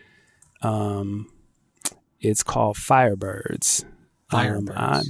Um, 0.63 1.31
it's 2.21 2.45
called 2.45 2.77
Firebirds. 2.77 3.85
Um, 4.33 4.67
Firebirds. 4.67 4.73
I'm, 4.77 5.03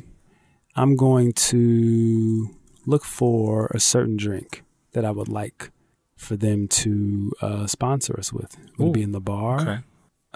I'm 0.74 0.96
going 0.96 1.32
to 1.32 2.48
look 2.86 3.04
for 3.04 3.70
a 3.74 3.78
certain 3.78 4.16
drink 4.16 4.64
that 4.92 5.04
I 5.04 5.10
would 5.10 5.28
like 5.28 5.70
for 6.16 6.36
them 6.36 6.66
to 6.68 7.32
uh, 7.42 7.66
sponsor 7.66 8.18
us 8.18 8.32
with. 8.32 8.56
Would 8.78 8.88
it 8.88 8.92
be 8.94 9.02
in 9.02 9.12
the 9.12 9.20
bar? 9.20 9.60
okay? 9.60 9.78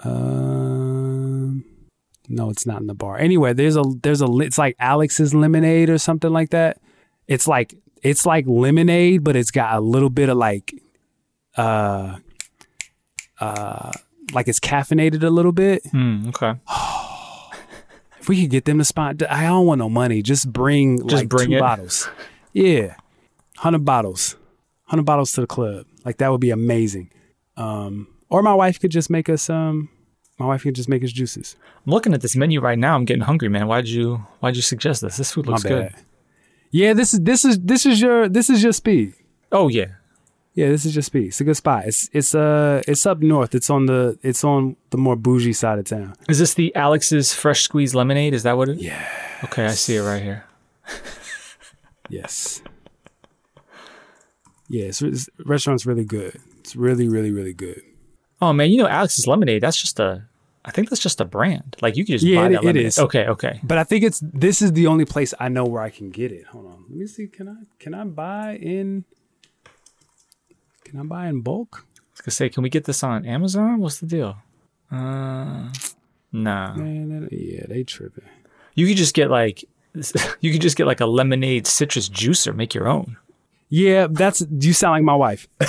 Um, 0.03 0.78
no, 2.29 2.49
it's 2.49 2.65
not 2.65 2.79
in 2.79 2.87
the 2.87 2.93
bar. 2.93 3.17
Anyway, 3.17 3.53
there's 3.53 3.75
a 3.75 3.83
there's 4.03 4.21
a 4.21 4.27
it's 4.39 4.57
like 4.57 4.75
Alex's 4.79 5.33
lemonade 5.33 5.89
or 5.89 5.97
something 5.97 6.31
like 6.31 6.51
that. 6.51 6.77
It's 7.27 7.47
like 7.47 7.75
it's 8.01 8.25
like 8.25 8.45
lemonade, 8.47 9.23
but 9.23 9.35
it's 9.35 9.51
got 9.51 9.75
a 9.75 9.79
little 9.81 10.09
bit 10.09 10.29
of 10.29 10.37
like, 10.37 10.73
uh, 11.57 12.17
uh, 13.39 13.91
like 14.33 14.47
it's 14.47 14.59
caffeinated 14.59 15.23
a 15.23 15.29
little 15.29 15.51
bit. 15.51 15.85
Hmm, 15.91 16.29
okay. 16.29 16.53
If 18.21 18.27
we 18.27 18.41
could 18.41 18.49
get 18.51 18.65
them 18.65 18.79
to 18.79 18.85
spot, 18.85 19.23
I 19.29 19.43
don't 19.43 19.65
want 19.65 19.79
no 19.79 19.89
money. 19.89 20.21
Just 20.21 20.51
bring 20.51 21.07
Just 21.07 21.23
like 21.23 21.29
bring 21.29 21.49
two 21.51 21.55
it. 21.55 21.59
bottles. 21.61 22.09
Yeah, 22.51 22.95
hundred 23.57 23.85
bottles, 23.85 24.35
hundred 24.83 25.03
bottles 25.03 25.31
to 25.33 25.41
the 25.41 25.47
club. 25.47 25.85
Like 26.03 26.17
that 26.17 26.29
would 26.29 26.41
be 26.41 26.49
amazing. 26.51 27.11
Um, 27.55 28.07
or 28.29 28.43
my 28.43 28.53
wife 28.53 28.77
could 28.79 28.91
just 28.91 29.09
make 29.09 29.29
us 29.29 29.49
um, 29.49 29.89
my 30.39 30.45
wife 30.45 30.63
can 30.63 30.73
just 30.73 30.89
make 30.89 31.03
us 31.03 31.11
juices. 31.11 31.55
I'm 31.85 31.91
looking 31.91 32.13
at 32.13 32.21
this 32.21 32.35
menu 32.35 32.61
right 32.61 32.79
now. 32.79 32.95
I'm 32.95 33.05
getting 33.05 33.23
hungry, 33.23 33.49
man. 33.49 33.67
Why'd 33.67 33.87
you 33.87 34.25
Why'd 34.39 34.55
you 34.55 34.61
suggest 34.61 35.01
this? 35.01 35.17
This 35.17 35.31
food 35.33 35.47
looks 35.47 35.63
good. 35.63 35.93
Yeah, 36.71 36.93
this 36.93 37.13
is 37.13 37.21
this 37.21 37.45
is 37.45 37.59
this 37.59 37.85
is 37.85 37.99
your 38.01 38.29
this 38.29 38.49
is 38.49 38.63
your 38.63 38.73
speed. 38.73 39.13
Oh 39.51 39.67
yeah. 39.67 39.87
Yeah, 40.55 40.69
this 40.69 40.83
is 40.85 40.95
your 40.95 41.03
speed. 41.03 41.27
It's 41.27 41.39
a 41.39 41.43
good 41.43 41.55
spot. 41.55 41.85
It's 41.85 42.09
it's 42.11 42.33
uh 42.35 42.81
it's 42.87 43.05
up 43.05 43.19
north. 43.19 43.55
It's 43.55 43.69
on 43.69 43.85
the 43.85 44.17
it's 44.23 44.43
on 44.43 44.75
the 44.89 44.97
more 44.97 45.15
bougie 45.15 45.53
side 45.53 45.79
of 45.79 45.85
town. 45.85 46.15
Is 46.27 46.39
this 46.39 46.53
the 46.53 46.75
Alex's 46.75 47.33
fresh 47.33 47.61
squeezed 47.61 47.95
lemonade? 47.95 48.33
Is 48.33 48.43
that 48.43 48.57
what 48.57 48.69
it? 48.69 48.79
Yeah. 48.79 49.05
Okay, 49.45 49.65
I 49.65 49.71
see 49.71 49.95
it 49.95 50.01
right 50.01 50.21
here. 50.21 50.45
Yes. 52.09 52.63
Yeah, 54.67 54.85
it's, 54.85 55.01
it's 55.01 55.29
restaurant's 55.45 55.85
really 55.85 56.05
good. 56.05 56.39
It's 56.59 56.75
really 56.75 57.07
really 57.07 57.31
really 57.31 57.53
good. 57.53 57.81
Oh 58.41 58.53
man, 58.53 58.69
you 58.71 58.77
know 58.77 58.87
Alex's 58.87 59.27
lemonade. 59.27 59.61
That's 59.61 59.79
just 59.79 59.99
a. 59.99 60.25
I 60.69 60.71
think 60.71 60.89
that's 60.89 61.01
just 61.01 61.19
a 61.19 61.25
brand. 61.25 61.75
Like 61.81 61.97
you 61.97 62.05
can 62.05 62.13
just 62.13 62.23
Yeah, 62.25 62.41
buy 62.41 62.45
it- 62.45 62.49
that 62.51 62.61
it 62.61 62.65
lemonade. 62.65 62.85
is. 62.85 62.99
Okay, 62.99 63.25
okay. 63.25 63.59
But 63.63 63.77
I 63.79 63.83
think 63.83 64.03
it's 64.03 64.19
this 64.45 64.61
is 64.61 64.71
the 64.73 64.85
only 64.87 65.05
place 65.05 65.33
I 65.39 65.49
know 65.49 65.65
where 65.65 65.81
I 65.81 65.89
can 65.89 66.11
get 66.11 66.31
it. 66.31 66.45
Hold 66.51 66.65
on. 66.67 66.83
Let 66.89 66.97
me 66.99 67.07
see. 67.07 67.27
Can 67.27 67.49
I 67.49 67.55
can 67.79 67.93
I 67.95 68.03
buy 68.05 68.55
in 68.61 69.05
Can 70.85 70.99
I 70.99 71.03
buy 71.03 71.27
in 71.27 71.41
bulk? 71.41 71.85
I 71.97 72.11
was 72.13 72.21
gonna 72.21 72.31
say, 72.31 72.49
can 72.49 72.61
we 72.63 72.69
get 72.69 72.83
this 72.85 73.03
on 73.03 73.25
Amazon? 73.25 73.79
What's 73.79 73.99
the 73.99 74.05
deal? 74.07 74.37
Uh, 74.91 75.69
nah. 76.31 76.73
Man, 76.75 77.21
that, 77.21 77.33
yeah, 77.33 77.65
they 77.67 77.83
tripping. 77.83 78.25
You 78.75 78.87
could 78.87 78.97
just 78.97 79.13
get 79.15 79.29
like, 79.29 79.63
you 80.41 80.51
could 80.51 80.61
just 80.61 80.77
get 80.77 80.85
like 80.87 80.99
a 81.01 81.05
lemonade 81.05 81.65
citrus 81.67 82.09
juicer. 82.09 82.55
Make 82.55 82.73
your 82.73 82.87
own. 82.87 83.17
Yeah, 83.69 84.07
that's 84.09 84.43
you 84.49 84.73
sound 84.73 84.93
like 84.93 85.03
my 85.03 85.15
wife. 85.15 85.47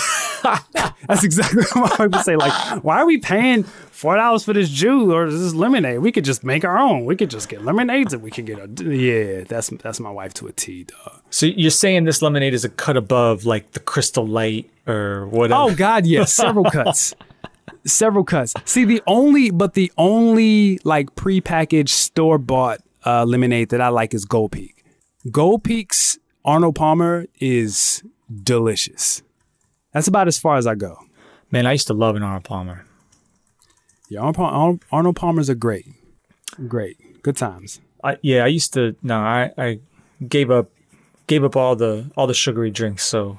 that's 1.06 1.22
exactly 1.22 1.62
what 1.74 1.76
my 1.98 2.04
wife 2.06 2.12
would 2.16 2.24
say. 2.24 2.36
Like, 2.36 2.82
why 2.82 2.96
are 2.98 3.06
we 3.06 3.18
paying 3.18 3.64
four 4.00 4.16
dollars 4.16 4.44
for 4.44 4.54
this 4.54 4.70
juice 4.70 5.12
or 5.12 5.30
this 5.30 5.54
lemonade? 5.54 5.98
We 5.98 6.10
could 6.10 6.24
just 6.24 6.42
make 6.42 6.64
our 6.64 6.78
own. 6.78 7.04
We 7.04 7.16
could 7.16 7.30
just 7.30 7.48
get 7.48 7.62
lemonades 7.62 8.14
and 8.14 8.22
we 8.22 8.30
could 8.30 8.46
get 8.46 8.58
a 8.58 8.84
yeah. 8.84 9.44
That's 9.44 9.68
that's 9.68 10.00
my 10.00 10.10
wife 10.10 10.32
to 10.34 10.46
a 10.46 10.52
T, 10.52 10.84
dog. 10.84 11.20
So 11.30 11.46
you're 11.46 11.70
saying 11.70 12.04
this 12.04 12.22
lemonade 12.22 12.54
is 12.54 12.64
a 12.64 12.70
cut 12.70 12.96
above 12.96 13.44
like 13.44 13.72
the 13.72 13.80
Crystal 13.80 14.26
Light 14.26 14.70
or 14.86 15.26
whatever? 15.26 15.60
Oh 15.60 15.74
God, 15.74 16.06
yes, 16.06 16.32
several 16.44 16.64
cuts, 16.64 17.14
several 17.84 18.24
cuts. 18.24 18.54
See, 18.64 18.84
the 18.84 19.02
only 19.06 19.50
but 19.50 19.74
the 19.74 19.92
only 19.98 20.78
like 20.84 21.14
prepackaged 21.14 21.90
store 21.90 22.38
bought 22.38 22.80
uh, 23.04 23.24
lemonade 23.24 23.68
that 23.68 23.80
I 23.80 23.88
like 23.88 24.14
is 24.14 24.24
Gold 24.24 24.52
Peak. 24.52 24.82
Gold 25.30 25.62
Peak's 25.62 26.18
Arnold 26.44 26.74
Palmer 26.74 27.26
is 27.38 28.02
delicious. 28.42 29.22
That's 29.92 30.08
about 30.08 30.26
as 30.26 30.38
far 30.38 30.56
as 30.56 30.66
I 30.66 30.74
go. 30.74 30.96
man, 31.50 31.66
I 31.66 31.72
used 31.72 31.88
to 31.88 31.94
love 31.94 32.16
an 32.16 32.22
Arnold 32.22 32.44
Palmer. 32.44 32.86
Yeah, 34.10 34.20
Arnold, 34.20 34.84
Arnold 34.90 35.16
Palmer's 35.16 35.48
are 35.48 35.54
great. 35.54 35.86
Great. 36.66 37.22
Good 37.22 37.36
times. 37.36 37.80
I, 38.02 38.18
yeah, 38.22 38.42
I 38.42 38.48
used 38.48 38.74
to. 38.74 38.96
No, 39.02 39.18
I, 39.18 39.52
I 39.56 39.78
gave 40.28 40.50
up 40.50 40.68
gave 41.28 41.44
up 41.44 41.54
all 41.54 41.76
the 41.76 42.10
all 42.16 42.26
the 42.26 42.34
sugary 42.34 42.72
drinks. 42.72 43.04
So 43.04 43.38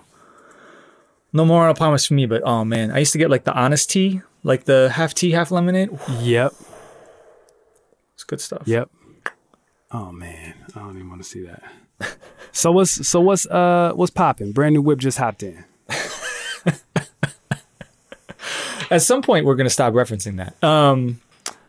no 1.33 1.43
more 1.43 1.61
Arnold 1.61 1.77
Palmer's 1.77 2.05
for 2.05 2.13
me. 2.13 2.25
But 2.25 2.41
oh 2.45 2.63
man, 2.63 2.89
I 2.89 2.99
used 2.99 3.11
to 3.11 3.17
get 3.17 3.29
like 3.29 3.43
the 3.43 3.53
Honest 3.53 3.89
Tea, 3.89 4.21
like 4.43 4.63
the 4.63 4.89
half 4.93 5.13
tea, 5.13 5.31
half 5.31 5.51
lemonade. 5.51 5.89
Yep. 6.21 6.53
It's 8.13 8.23
good 8.23 8.39
stuff. 8.39 8.63
Yep. 8.65 8.89
Oh 9.91 10.13
man, 10.13 10.55
I 10.73 10.79
don't 10.79 10.95
even 10.95 11.09
want 11.09 11.21
to 11.21 11.27
see 11.27 11.43
that. 11.43 11.63
so 12.53 12.71
what's 12.71 13.05
so 13.05 13.19
what's 13.19 13.45
uh 13.47 13.91
what's 13.93 14.11
popping? 14.11 14.53
Brand 14.53 14.73
new 14.73 14.81
whip 14.81 14.99
just 14.99 15.17
hopped 15.17 15.43
in. 15.43 15.65
At 18.91 19.01
some 19.01 19.21
point, 19.21 19.45
we're 19.45 19.55
gonna 19.55 19.69
stop 19.69 19.93
referencing 19.93 20.38
that. 20.38 20.62
Um, 20.63 21.21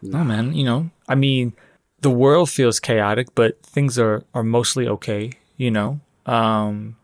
no 0.02 0.24
man, 0.24 0.54
you 0.54 0.64
know, 0.64 0.90
I 1.08 1.14
mean, 1.14 1.52
the 2.00 2.10
world 2.10 2.50
feels 2.50 2.80
chaotic, 2.80 3.28
but 3.34 3.62
things 3.62 3.98
are 3.98 4.24
are 4.34 4.42
mostly 4.42 4.88
okay. 4.88 5.30
You 5.56 5.70
know, 5.70 6.00
um, 6.26 6.96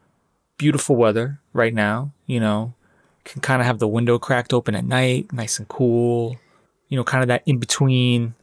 beautiful 0.59 0.97
weather 0.97 1.41
right 1.53 1.73
now. 1.73 2.13
You 2.27 2.41
know, 2.41 2.75
can 3.25 3.41
kind 3.41 3.63
of 3.63 3.67
have 3.67 3.79
the 3.79 3.89
window 3.89 4.19
cracked 4.19 4.53
open 4.53 4.75
at 4.75 4.85
night, 4.85 5.33
nice 5.33 5.59
and 5.59 5.69
cool. 5.69 6.37
You 6.89 6.97
know, 6.97 7.05
kind 7.05 7.23
of 7.23 7.29
that 7.29 7.43
in 7.47 7.59
between, 7.59 8.35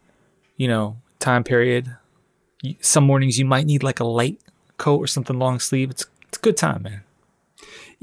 you 0.58 0.68
know, 0.68 0.98
time 1.20 1.44
period. 1.44 1.94
Some 2.80 3.04
mornings 3.04 3.38
you 3.38 3.46
might 3.46 3.66
need 3.66 3.84
like 3.84 4.00
a 4.00 4.06
light 4.06 4.40
coat 4.78 4.98
or 4.98 5.08
something 5.08 5.38
long 5.38 5.60
sleeve. 5.60 5.92
It's 5.92 6.06
it's 6.28 6.38
a 6.38 6.42
good 6.42 6.58
time, 6.58 6.84
man. 6.84 7.05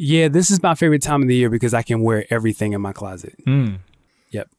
Yeah, 0.04 0.26
this 0.26 0.50
is 0.50 0.61
my 0.61 0.75
favorite 0.75 1.00
time 1.00 1.23
of 1.23 1.28
the 1.28 1.37
year 1.37 1.49
because 1.49 1.73
I 1.73 1.82
can 1.82 2.02
wear 2.02 2.26
everything 2.28 2.73
in 2.73 2.80
my 2.80 2.92
closet. 2.92 3.37
Mm. 3.47 3.78
Yep. 4.30 4.50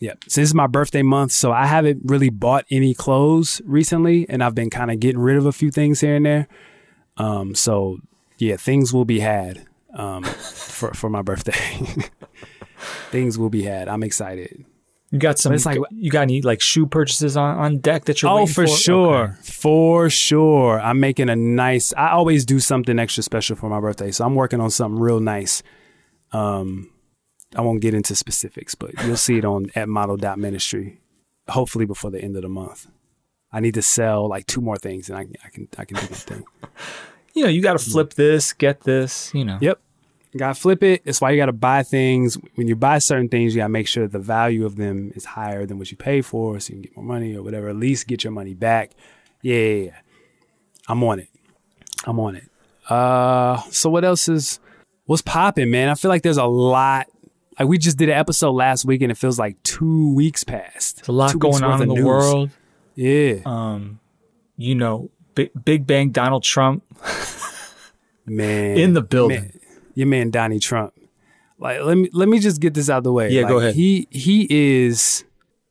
Yep. 0.00 0.24
So 0.26 0.40
this 0.40 0.48
is 0.48 0.54
my 0.56 0.66
birthday 0.66 1.02
month, 1.02 1.30
so 1.30 1.52
I 1.52 1.66
haven't 1.66 2.00
really 2.06 2.30
bought 2.30 2.64
any 2.68 2.94
clothes 2.94 3.62
recently, 3.64 4.28
and 4.28 4.42
I've 4.42 4.56
been 4.56 4.70
kind 4.70 4.90
of 4.90 4.98
getting 4.98 5.20
rid 5.20 5.36
of 5.36 5.46
a 5.46 5.52
few 5.52 5.70
things 5.70 6.00
here 6.00 6.16
and 6.16 6.26
there. 6.26 6.48
Um, 7.16 7.54
so 7.54 7.98
yeah, 8.38 8.56
things 8.56 8.92
will 8.92 9.04
be 9.04 9.20
had 9.20 9.64
um, 9.94 10.24
for 10.24 10.92
for 10.94 11.08
my 11.08 11.22
birthday. 11.22 11.52
things 13.12 13.38
will 13.38 13.50
be 13.50 13.62
had. 13.62 13.86
I'm 13.86 14.02
excited. 14.02 14.64
You 15.10 15.18
got 15.18 15.38
some. 15.38 15.54
It's 15.54 15.64
like- 15.64 15.78
you 15.90 16.10
got 16.10 16.22
any 16.22 16.42
like 16.42 16.60
shoe 16.60 16.86
purchases 16.86 17.36
on, 17.36 17.56
on 17.58 17.78
deck 17.78 18.04
that 18.04 18.20
you're? 18.20 18.30
Oh, 18.30 18.36
waiting 18.40 18.54
for 18.54 18.66
sure. 18.66 19.24
Okay. 19.24 19.32
For 19.42 20.10
sure. 20.10 20.80
I'm 20.80 21.00
making 21.00 21.30
a 21.30 21.36
nice 21.36 21.94
I 21.96 22.10
always 22.10 22.44
do 22.44 22.60
something 22.60 22.98
extra 22.98 23.22
special 23.22 23.56
for 23.56 23.70
my 23.70 23.80
birthday. 23.80 24.10
So 24.10 24.24
I'm 24.26 24.34
working 24.34 24.60
on 24.60 24.70
something 24.70 25.00
real 25.00 25.20
nice. 25.20 25.62
Um 26.32 26.90
I 27.56 27.62
won't 27.62 27.80
get 27.80 27.94
into 27.94 28.14
specifics, 28.14 28.74
but 28.74 28.90
you'll 29.04 29.16
see 29.16 29.38
it 29.38 29.44
on 29.46 29.70
at 29.74 29.88
model.ministry. 29.88 31.00
Hopefully 31.48 31.86
before 31.86 32.10
the 32.10 32.20
end 32.22 32.36
of 32.36 32.42
the 32.42 32.48
month. 32.50 32.86
I 33.50 33.60
need 33.60 33.72
to 33.74 33.82
sell 33.82 34.28
like 34.28 34.46
two 34.46 34.60
more 34.60 34.76
things 34.76 35.08
and 35.08 35.16
I, 35.18 35.22
I 35.44 35.48
can 35.48 35.68
I 35.78 35.84
can 35.86 35.96
do 35.96 36.02
my 36.02 36.16
thing. 36.16 36.44
You 37.34 37.44
know, 37.44 37.50
you 37.50 37.62
got 37.62 37.74
to 37.74 37.90
flip 37.90 38.14
this, 38.14 38.52
get 38.52 38.80
this. 38.80 39.32
You 39.32 39.44
know. 39.44 39.58
Yep. 39.60 39.78
You 40.32 40.38
gotta 40.38 40.54
flip 40.54 40.82
it. 40.82 41.04
That's 41.04 41.20
why 41.20 41.30
you 41.30 41.36
gotta 41.38 41.52
buy 41.52 41.82
things. 41.82 42.36
When 42.54 42.68
you 42.68 42.76
buy 42.76 42.98
certain 42.98 43.28
things, 43.28 43.54
you 43.54 43.60
gotta 43.60 43.70
make 43.70 43.88
sure 43.88 44.06
the 44.06 44.18
value 44.18 44.66
of 44.66 44.76
them 44.76 45.12
is 45.14 45.24
higher 45.24 45.64
than 45.66 45.78
what 45.78 45.90
you 45.90 45.96
pay 45.96 46.20
for, 46.20 46.60
so 46.60 46.68
you 46.70 46.74
can 46.76 46.82
get 46.82 46.96
more 46.96 47.04
money 47.04 47.34
or 47.34 47.42
whatever. 47.42 47.68
At 47.68 47.76
least 47.76 48.06
get 48.06 48.24
your 48.24 48.32
money 48.32 48.54
back. 48.54 48.90
Yeah, 49.42 49.56
yeah, 49.56 49.84
yeah. 49.84 49.96
I'm 50.88 51.02
on 51.04 51.18
it. 51.20 51.28
I'm 52.04 52.20
on 52.20 52.36
it. 52.36 52.44
Uh, 52.88 53.60
so 53.70 53.88
what 53.90 54.04
else 54.04 54.28
is 54.28 54.60
what's 55.06 55.22
popping, 55.22 55.70
man? 55.70 55.88
I 55.88 55.94
feel 55.94 56.10
like 56.10 56.22
there's 56.22 56.36
a 56.38 56.44
lot. 56.46 57.06
Like 57.58 57.68
we 57.68 57.78
just 57.78 57.96
did 57.98 58.08
an 58.08 58.14
episode 58.18 58.52
last 58.52 58.84
week, 58.84 59.00
and 59.02 59.10
it 59.10 59.16
feels 59.16 59.38
like 59.38 59.62
two 59.62 60.12
weeks 60.14 60.44
passed. 60.44 60.96
There's 60.98 61.08
a 61.08 61.12
lot 61.12 61.30
Two 61.32 61.38
going 61.38 61.64
on 61.64 61.82
in 61.82 61.88
the 61.88 61.94
news. 61.94 62.04
world. 62.04 62.50
Yeah, 62.94 63.36
Um, 63.46 64.00
you 64.56 64.74
know, 64.74 65.10
Big, 65.34 65.50
Big 65.64 65.86
Bang 65.86 66.10
Donald 66.10 66.42
Trump 66.42 66.82
man. 68.26 68.76
in 68.78 68.94
the 68.94 69.02
building. 69.02 69.40
Man, 69.42 69.57
your 69.98 70.06
man 70.06 70.30
Donnie 70.30 70.60
Trump. 70.60 70.94
Like 71.58 71.80
let 71.80 71.96
me 71.96 72.08
let 72.12 72.28
me 72.28 72.38
just 72.38 72.60
get 72.60 72.74
this 72.74 72.88
out 72.88 72.98
of 72.98 73.04
the 73.04 73.12
way. 73.12 73.30
Yeah, 73.30 73.42
Like, 73.42 73.48
go 73.50 73.58
ahead. 73.58 73.74
He 73.74 74.06
he 74.10 74.46
is 74.50 75.24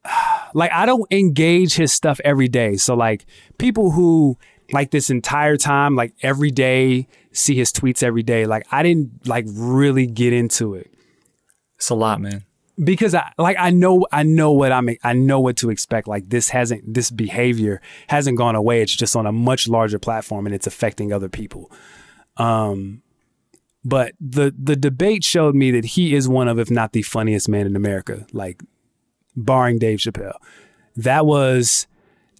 like 0.54 0.72
I 0.74 0.86
don't 0.86 1.10
engage 1.12 1.76
his 1.76 1.94
stuff 1.94 2.20
every 2.26 2.50
day. 2.50 2.76
So 2.76 2.94
like 2.94 3.26
people 3.58 3.92
who 3.92 4.38
like 4.74 4.92
this 4.92 5.10
entire 5.10 5.56
time, 5.56 5.96
like 5.96 6.14
every 6.22 6.52
day, 6.52 7.08
see 7.32 7.56
his 7.56 7.72
tweets 7.72 8.04
every 8.04 8.24
day. 8.24 8.46
Like 8.46 8.68
I 8.70 8.84
didn't 8.84 9.26
like 9.26 9.46
really 9.48 10.08
get 10.08 10.34
into 10.34 10.74
it 10.76 10.92
It's 11.78 11.90
a 11.90 11.96
lot, 11.96 12.20
man. 12.20 12.44
because 12.84 13.16
I 13.16 13.32
like 13.38 13.56
I 13.58 13.70
know 13.70 14.06
I 14.12 14.24
know 14.24 14.52
what 14.52 14.74
I'm 14.74 14.90
I 15.06 15.14
know 15.14 15.40
what 15.40 15.56
to 15.58 15.70
expect. 15.70 16.06
Like 16.06 16.28
this 16.28 16.50
hasn't 16.50 16.94
this 16.94 17.12
behavior 17.12 17.80
hasn't 18.10 18.38
gone 18.38 18.56
away. 18.56 18.82
It's 18.82 18.94
just 18.94 19.16
on 19.16 19.26
a 19.26 19.32
much 19.32 19.70
larger 19.70 20.00
platform 20.00 20.46
and 20.46 20.54
it's 20.54 20.68
affecting 20.68 21.14
other 21.14 21.30
people. 21.30 21.72
Um 22.36 23.04
but 23.88 24.12
the 24.20 24.54
the 24.62 24.76
debate 24.76 25.24
showed 25.24 25.56
me 25.56 25.72
that 25.72 25.86
he 25.86 26.14
is 26.14 26.28
one 26.28 26.50
of 26.50 26.60
if 26.60 26.70
not 26.70 26.92
the 26.92 27.04
funniest 27.04 27.48
man 27.48 27.66
in 27.66 27.74
America, 27.74 28.28
like 28.34 28.62
barring 29.38 29.80
Dave 29.80 30.00
Chappelle. 30.00 30.36
That 30.98 31.26
was 31.26 31.88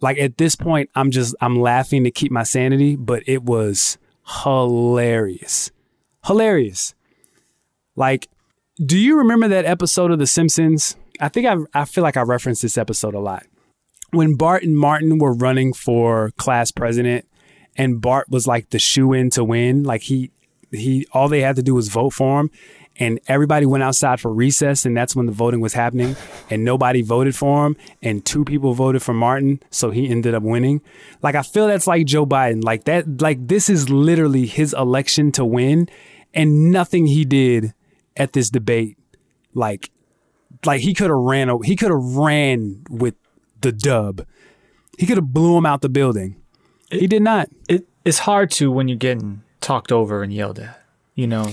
like 0.02 0.18
at 0.18 0.38
this 0.38 0.58
point 0.58 0.90
I'm 0.94 1.10
just 1.10 1.36
I'm 1.40 1.58
laughing 1.58 2.04
to 2.04 2.12
keep 2.12 2.34
my 2.34 2.44
sanity, 2.44 2.98
but 2.98 3.24
it 3.28 3.44
was 3.44 3.98
hilarious. 4.44 5.72
Hilarious. 6.26 6.94
Like 7.96 8.28
do 8.86 8.98
you 8.98 9.18
remember 9.18 9.48
that 9.48 9.64
episode 9.64 10.12
of 10.12 10.20
The 10.20 10.28
Simpsons? 10.28 10.98
I 11.22 11.30
think 11.30 11.48
I 11.48 11.56
I 11.74 11.86
feel 11.86 12.04
like 12.04 12.18
I 12.18 12.24
referenced 12.24 12.62
this 12.62 12.78
episode 12.78 13.16
a 13.16 13.22
lot. 13.22 13.46
When 14.12 14.36
Bart 14.36 14.64
and 14.64 14.78
Martin 14.78 15.18
were 15.18 15.34
running 15.34 15.72
for 15.72 16.32
class 16.32 16.72
president, 16.72 17.26
and 17.78 18.02
Bart 18.02 18.28
was 18.30 18.48
like 18.48 18.72
the 18.72 18.80
shoe 18.80 19.14
in 19.14 19.30
to 19.30 19.46
win. 19.46 19.84
Like 19.84 20.02
he 20.02 20.32
he 20.72 21.08
all 21.14 21.30
they 21.30 21.42
had 21.42 21.56
to 21.56 21.64
do 21.64 21.76
was 21.76 21.90
vote 21.90 22.12
for 22.12 22.42
him, 22.42 22.52
and 23.00 23.20
everybody 23.28 23.66
went 23.66 23.84
outside 23.84 24.20
for 24.20 24.34
recess, 24.34 24.86
and 24.86 24.98
that's 24.98 25.16
when 25.16 25.26
the 25.26 25.32
voting 25.32 25.60
was 25.62 25.74
happening, 25.74 26.16
and 26.50 26.64
nobody 26.64 27.02
voted 27.02 27.36
for 27.36 27.68
him, 27.68 27.78
and 28.02 28.26
two 28.26 28.44
people 28.44 28.74
voted 28.74 29.04
for 29.04 29.14
Martin, 29.14 29.62
so 29.70 29.92
he 29.92 30.10
ended 30.10 30.34
up 30.34 30.44
winning. 30.44 30.82
Like 31.22 31.36
I 31.36 31.44
feel 31.44 31.68
that's 31.68 31.88
like 31.88 32.06
Joe 32.06 32.26
Biden. 32.26 32.64
Like 32.64 32.86
that. 32.86 33.22
Like 33.22 33.48
this 33.48 33.70
is 33.70 33.90
literally 33.90 34.46
his 34.46 34.74
election 34.74 35.32
to 35.34 35.46
win, 35.46 35.90
and 36.34 36.72
nothing 36.72 37.08
he 37.08 37.24
did 37.26 37.74
at 38.16 38.34
this 38.34 38.50
debate, 38.50 38.98
like, 39.54 39.92
like 40.66 40.82
he 40.82 40.94
could 40.94 41.10
have 41.10 41.20
ran. 41.20 41.50
He 41.64 41.76
could 41.76 41.92
have 41.92 42.16
ran 42.16 42.84
with 42.90 43.16
the 43.62 43.72
dub. 43.72 44.26
He 44.98 45.06
could 45.06 45.18
have 45.18 45.32
blew 45.32 45.56
him 45.58 45.66
out 45.66 45.82
the 45.82 45.90
building. 45.90 46.42
he 46.90 47.06
did 47.06 47.22
not. 47.22 47.50
It, 47.70 47.88
it's 48.04 48.20
hard 48.20 48.50
to 48.52 48.72
when 48.72 48.88
you're 48.88 48.98
getting 48.98 49.44
talked 49.68 49.92
over 49.92 50.24
and 50.24 50.34
yelled 50.34 50.60
at. 50.60 50.82
You 51.14 51.28
know, 51.28 51.52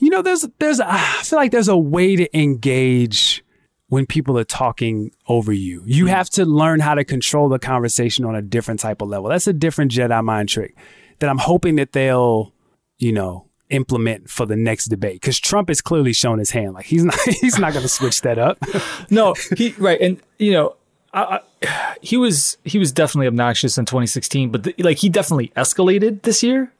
You 0.00 0.10
know, 0.10 0.22
there's 0.22 0.46
there's 0.58 0.80
I 0.80 0.98
feel 1.22 1.38
like 1.38 1.52
there's 1.52 1.68
a 1.68 1.76
way 1.76 2.16
to 2.16 2.38
engage 2.38 3.44
when 3.88 4.06
people 4.06 4.38
are 4.38 4.44
talking 4.44 5.12
over 5.28 5.52
you. 5.52 5.82
You 5.86 6.06
mm. 6.06 6.08
have 6.08 6.28
to 6.30 6.44
learn 6.44 6.80
how 6.80 6.94
to 6.94 7.04
control 7.04 7.48
the 7.48 7.58
conversation 7.58 8.24
on 8.24 8.34
a 8.34 8.42
different 8.42 8.80
type 8.80 9.00
of 9.00 9.08
level. 9.08 9.28
That's 9.28 9.46
a 9.46 9.52
different 9.52 9.92
Jedi 9.92 10.24
mind 10.24 10.48
trick 10.48 10.76
that 11.20 11.30
I'm 11.30 11.38
hoping 11.38 11.76
that 11.76 11.92
they'll, 11.92 12.52
you 12.98 13.12
know, 13.12 13.46
implement 13.70 14.28
for 14.28 14.44
the 14.44 14.56
next 14.56 14.86
debate. 14.86 15.20
Because 15.20 15.38
Trump 15.38 15.68
has 15.68 15.80
clearly 15.80 16.12
shown 16.12 16.38
his 16.38 16.50
hand. 16.50 16.74
Like 16.74 16.86
he's 16.86 17.04
not 17.04 17.18
he's 17.40 17.58
not 17.58 17.72
going 17.72 17.84
to 17.84 17.88
switch 17.88 18.22
that 18.22 18.38
up. 18.38 18.58
no, 19.10 19.34
he 19.56 19.74
right, 19.78 20.00
and 20.00 20.20
you 20.38 20.52
know, 20.52 20.76
I, 21.14 21.40
I, 21.62 21.96
he 22.02 22.16
was 22.16 22.58
he 22.64 22.78
was 22.78 22.90
definitely 22.90 23.28
obnoxious 23.28 23.78
in 23.78 23.84
2016, 23.84 24.50
but 24.50 24.64
the, 24.64 24.74
like 24.78 24.98
he 24.98 25.08
definitely 25.08 25.52
escalated 25.56 26.22
this 26.22 26.42
year. 26.42 26.72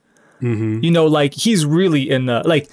You 0.83 0.91
know, 0.91 1.07
like 1.07 1.35
he's 1.35 1.65
really 1.65 2.09
in 2.11 2.27
the 2.27 2.43
like 2.45 2.71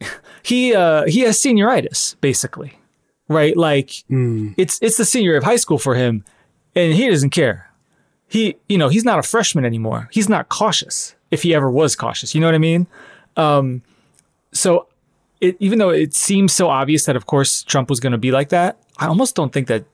he 0.42 0.74
uh 0.74 1.04
he 1.06 1.20
has 1.20 1.38
senioritis 1.38 2.16
basically, 2.20 2.78
right? 3.28 3.56
Like 3.56 4.04
it's 4.56 4.78
it's 4.82 4.96
the 4.96 5.04
senior 5.04 5.30
year 5.30 5.38
of 5.38 5.44
high 5.44 5.56
school 5.56 5.78
for 5.78 5.94
him, 5.94 6.24
and 6.74 6.94
he 6.94 7.08
doesn't 7.08 7.30
care. 7.30 7.70
He 8.28 8.56
you 8.68 8.78
know 8.78 8.88
he's 8.88 9.04
not 9.04 9.18
a 9.18 9.22
freshman 9.22 9.64
anymore. 9.64 10.08
He's 10.12 10.28
not 10.28 10.48
cautious 10.48 11.14
if 11.30 11.42
he 11.42 11.54
ever 11.54 11.70
was 11.70 11.96
cautious. 11.96 12.34
You 12.34 12.40
know 12.40 12.48
what 12.48 12.54
I 12.54 12.58
mean? 12.58 12.86
Um, 13.36 13.82
so 14.52 14.88
it, 15.40 15.56
even 15.60 15.78
though 15.78 15.90
it 15.90 16.14
seems 16.14 16.52
so 16.52 16.68
obvious 16.68 17.04
that 17.04 17.16
of 17.16 17.26
course 17.26 17.62
Trump 17.62 17.90
was 17.90 18.00
going 18.00 18.12
to 18.12 18.18
be 18.18 18.30
like 18.32 18.48
that, 18.50 18.78
I 18.98 19.06
almost 19.06 19.34
don't 19.34 19.52
think 19.52 19.68
that. 19.68 19.84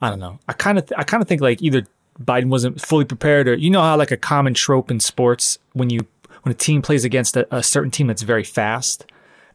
I 0.00 0.10
don't 0.10 0.18
know. 0.18 0.40
I 0.48 0.52
kind 0.52 0.78
of 0.78 0.86
th- 0.86 0.98
I 0.98 1.04
kind 1.04 1.22
of 1.22 1.28
think 1.28 1.40
like 1.40 1.62
either 1.62 1.86
Biden 2.20 2.48
wasn't 2.48 2.80
fully 2.80 3.04
prepared, 3.04 3.48
or 3.48 3.54
you 3.54 3.70
know 3.70 3.82
how 3.82 3.96
like 3.96 4.10
a 4.10 4.16
common 4.16 4.54
trope 4.54 4.90
in 4.90 5.00
sports 5.00 5.58
when 5.72 5.90
you 5.90 6.06
when 6.42 6.52
a 6.52 6.56
team 6.56 6.82
plays 6.82 7.04
against 7.04 7.36
a, 7.36 7.46
a 7.54 7.62
certain 7.62 7.90
team 7.90 8.08
that's 8.08 8.22
very 8.22 8.44
fast, 8.44 9.06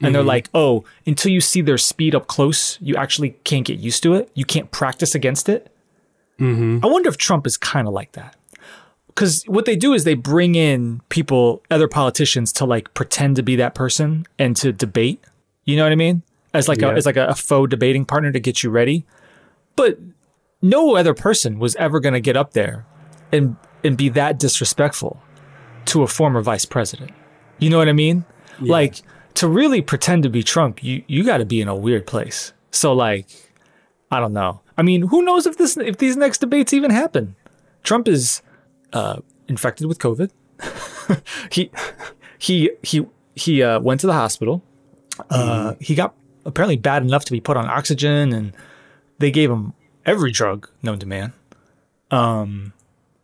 and 0.02 0.14
they're 0.16 0.22
mm-hmm. 0.22 0.28
like, 0.28 0.50
oh, 0.54 0.86
until 1.06 1.32
you 1.32 1.42
see 1.42 1.62
their 1.62 1.78
speed 1.78 2.16
up 2.16 2.28
close, 2.28 2.78
you 2.82 2.96
actually 2.96 3.32
can't 3.44 3.66
get 3.66 3.80
used 3.80 4.04
to 4.04 4.14
it. 4.14 4.32
You 4.34 4.46
can't 4.46 4.72
practice 4.72 5.14
against 5.14 5.50
it. 5.50 5.72
Mm-hmm. 6.40 6.86
I 6.86 6.88
wonder 6.88 7.10
if 7.10 7.18
Trump 7.18 7.48
is 7.48 7.58
kind 7.58 7.88
of 7.88 7.94
like 7.94 8.12
that 8.14 8.38
because 9.18 9.44
what 9.48 9.66
they 9.66 9.76
do 9.76 9.94
is 9.94 10.04
they 10.04 10.14
bring 10.14 10.54
in 10.54 11.02
people, 11.10 11.64
other 11.72 11.88
politicians, 11.88 12.54
to 12.54 12.66
like 12.66 12.94
pretend 12.94 13.36
to 13.38 13.42
be 13.42 13.56
that 13.56 13.74
person 13.74 14.28
and 14.38 14.56
to 14.58 14.72
debate. 14.72 15.24
You 15.66 15.76
know 15.76 15.82
what 15.82 15.92
I 15.92 15.96
mean? 15.96 16.22
As 16.54 16.68
like 16.68 16.82
Yeah. 16.82 16.92
a 16.92 16.94
as 16.94 17.08
like 17.08 17.18
a, 17.18 17.26
a 17.26 17.34
faux 17.34 17.68
debating 17.68 18.06
partner 18.06 18.32
to 18.32 18.40
get 18.40 18.62
you 18.62 18.70
ready. 18.70 19.06
But 19.76 19.98
no 20.62 20.96
other 20.96 21.14
person 21.14 21.60
was 21.60 21.76
ever 21.76 22.00
going 22.00 22.14
to 22.14 22.22
get 22.22 22.38
up 22.38 22.54
there 22.54 22.86
and 23.32 23.56
and 23.84 23.98
be 23.98 24.10
that 24.10 24.40
disrespectful 24.40 25.22
to 25.86 26.04
a 26.04 26.08
former 26.08 26.42
vice 26.42 26.66
president. 26.66 27.12
You 27.60 27.70
know 27.70 27.78
what 27.78 27.90
I 27.90 27.94
mean? 27.94 28.26
Like 28.60 29.02
to 29.36 29.48
really 29.48 29.82
pretend 29.82 30.24
to 30.24 30.30
be 30.30 30.44
Trump, 30.44 30.84
you 30.84 31.04
you 31.08 31.24
got 31.24 31.38
to 31.38 31.46
be 31.46 31.62
in 31.62 31.68
a 31.68 31.76
weird 31.76 32.08
place. 32.08 32.54
So 32.72 32.94
like, 32.94 33.28
I 34.12 34.20
don't 34.20 34.34
know. 34.34 34.62
I 34.78 34.84
mean, 34.84 35.08
who 35.08 35.24
knows 35.24 35.46
if 35.46 35.58
this 35.58 35.78
if 35.78 35.98
these 35.98 36.18
next 36.18 36.40
debates 36.40 36.74
even 36.74 36.92
happen? 36.92 37.36
Trump 37.84 38.08
is 38.08 38.42
uh, 38.94 39.18
infected 39.48 39.88
with 39.88 40.00
COVID. 40.00 40.32
he 41.52 41.72
he 42.38 42.72
he 42.84 43.06
he 43.36 43.64
uh, 43.64 43.80
went 43.80 44.02
to 44.02 44.08
the 44.08 44.14
hospital. 44.14 44.64
Uh, 45.30 45.74
he 45.80 45.96
got 45.96 46.16
apparently 46.46 46.78
bad 46.78 47.04
enough 47.04 47.26
to 47.26 47.32
be 47.32 47.40
put 47.40 47.58
on 47.58 47.66
oxygen, 47.68 48.34
and 48.34 48.54
they 49.20 49.32
gave 49.32 49.50
him 49.50 49.74
every 50.08 50.32
drug 50.32 50.70
known 50.82 50.98
to 51.00 51.06
man. 51.06 51.34
Um, 52.10 52.74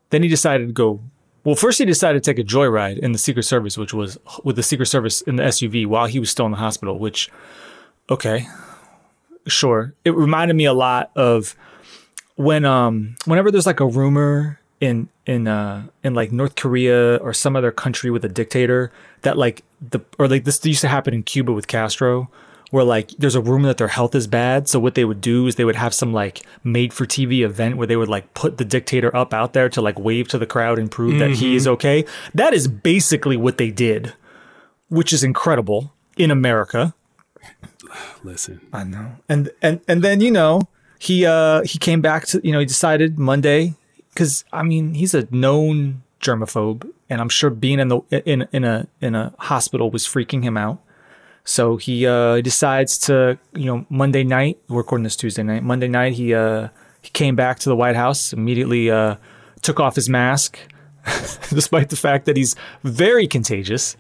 then 0.10 0.22
he 0.22 0.30
decided 0.30 0.68
to 0.68 0.74
go. 0.74 1.00
Well, 1.44 1.56
first 1.56 1.80
he 1.80 1.86
decided 1.86 2.24
to 2.24 2.32
take 2.32 2.40
a 2.40 2.48
joyride 2.48 3.00
in 3.00 3.12
the 3.12 3.18
Secret 3.18 3.44
Service, 3.44 3.78
which 3.78 3.94
was 3.94 4.18
with 4.44 4.56
the 4.56 4.64
Secret 4.64 4.86
Service 4.86 5.22
in 5.22 5.38
the 5.38 5.44
SUV 5.44 5.88
while 5.88 6.06
he 6.06 6.20
was 6.20 6.30
still 6.30 6.46
in 6.46 6.52
the 6.52 6.58
hospital. 6.58 7.00
Which, 7.00 7.32
okay, 8.10 8.48
sure. 9.48 9.94
It 10.06 10.16
reminded 10.16 10.56
me 10.56 10.66
a 10.66 10.74
lot 10.74 11.12
of 11.16 11.56
when 12.36 12.66
um 12.66 13.16
whenever 13.26 13.52
there's 13.52 13.66
like 13.66 13.80
a 13.80 13.86
rumor 13.86 14.60
in 14.80 15.10
in 15.26 15.48
uh 15.48 15.88
in 16.04 16.14
like 16.14 16.32
North 16.32 16.56
Korea 16.56 17.18
or 17.18 17.34
some 17.34 17.56
other 17.56 17.72
country 17.72 18.10
with 18.12 18.26
a 18.26 18.30
dictator 18.30 18.92
that 19.22 19.38
like 19.38 19.64
the 19.82 20.00
or 20.20 20.28
like 20.28 20.44
this 20.44 20.64
used 20.66 20.82
to 20.82 20.88
happen 20.88 21.14
in 21.14 21.24
Cuba 21.24 21.52
with 21.52 21.68
Castro 21.68 22.30
where 22.74 22.84
like 22.84 23.12
there's 23.20 23.36
a 23.36 23.40
rumor 23.40 23.68
that 23.68 23.78
their 23.78 23.88
health 23.88 24.16
is 24.16 24.26
bad. 24.26 24.68
So 24.68 24.80
what 24.80 24.96
they 24.96 25.06
would 25.06 25.22
do 25.22 25.46
is 25.46 25.58
they 25.58 25.64
would 25.64 25.76
have 25.76 25.94
some 25.94 26.12
like 26.12 26.42
made 26.64 26.92
for 26.92 27.06
TV 27.06 27.46
event 27.46 27.78
where 27.78 27.86
they 27.86 27.96
would 27.96 28.10
like 28.10 28.34
put 28.34 28.58
the 28.58 28.66
dictator 28.66 29.16
up 29.16 29.32
out 29.32 29.54
there 29.54 29.70
to 29.70 29.80
like 29.80 30.00
wave 30.00 30.28
to 30.30 30.40
the 30.40 30.48
crowd 30.48 30.80
and 30.80 30.90
prove 30.90 31.20
that 31.20 31.30
he 31.34 31.56
is 31.56 31.68
okay. 31.68 32.04
That 32.34 32.52
is 32.52 32.68
basically 32.68 33.38
what 33.38 33.60
they 33.60 33.70
did, 33.70 34.14
which 34.90 35.14
is 35.14 35.24
incredible 35.24 35.94
in 36.18 36.32
America. 36.32 36.96
Listen, 38.24 38.60
I 38.74 38.86
know. 38.86 39.18
And 39.30 39.52
and 39.62 39.80
and 39.88 40.02
then 40.02 40.20
you 40.20 40.32
know 40.32 40.64
he 40.98 41.28
uh 41.28 41.62
he 41.62 41.78
came 41.78 42.02
back 42.02 42.26
to 42.30 42.42
you 42.44 42.52
know 42.52 42.60
he 42.60 42.66
decided 42.66 43.20
Monday 43.20 43.76
because 44.16 44.46
I 44.52 44.64
mean 44.64 44.96
he's 44.96 45.14
a 45.14 45.28
known 45.30 46.02
germaphobe 46.20 46.92
and 47.08 47.22
I'm 47.22 47.30
sure 47.30 47.52
being 47.52 47.80
in 47.80 47.90
the 47.90 48.00
in 48.26 48.48
in 48.52 48.64
a 48.64 48.88
in 49.00 49.14
a 49.14 49.32
hospital 49.38 49.92
was 49.92 50.08
freaking 50.08 50.42
him 50.42 50.58
out. 50.58 50.82
So 51.46 51.78
he 51.78 52.06
uh 52.08 52.42
decides 52.42 52.98
to 53.00 53.38
you 53.54 53.66
know 53.66 53.86
Monday 53.90 54.24
night 54.24 54.60
we're 54.70 54.78
recording 54.78 55.04
this 55.04 55.16
Tuesday 55.16 55.44
night 55.44 55.64
Monday 55.64 55.88
night 55.88 56.14
he 56.14 56.34
uh 56.34 56.70
he 57.02 57.10
came 57.10 57.36
back 57.36 57.60
to 57.60 57.70
the 57.70 57.76
White 57.76 57.96
House 57.96 58.32
immediately 58.34 58.90
uh 58.90 59.16
took 59.62 59.80
off 59.80 59.96
his 59.96 60.10
mask 60.10 60.58
despite 61.50 61.90
the 61.90 61.96
fact 61.98 62.26
that 62.26 62.38
he's 62.38 62.56
very 62.84 63.28
contagious. 63.28 63.98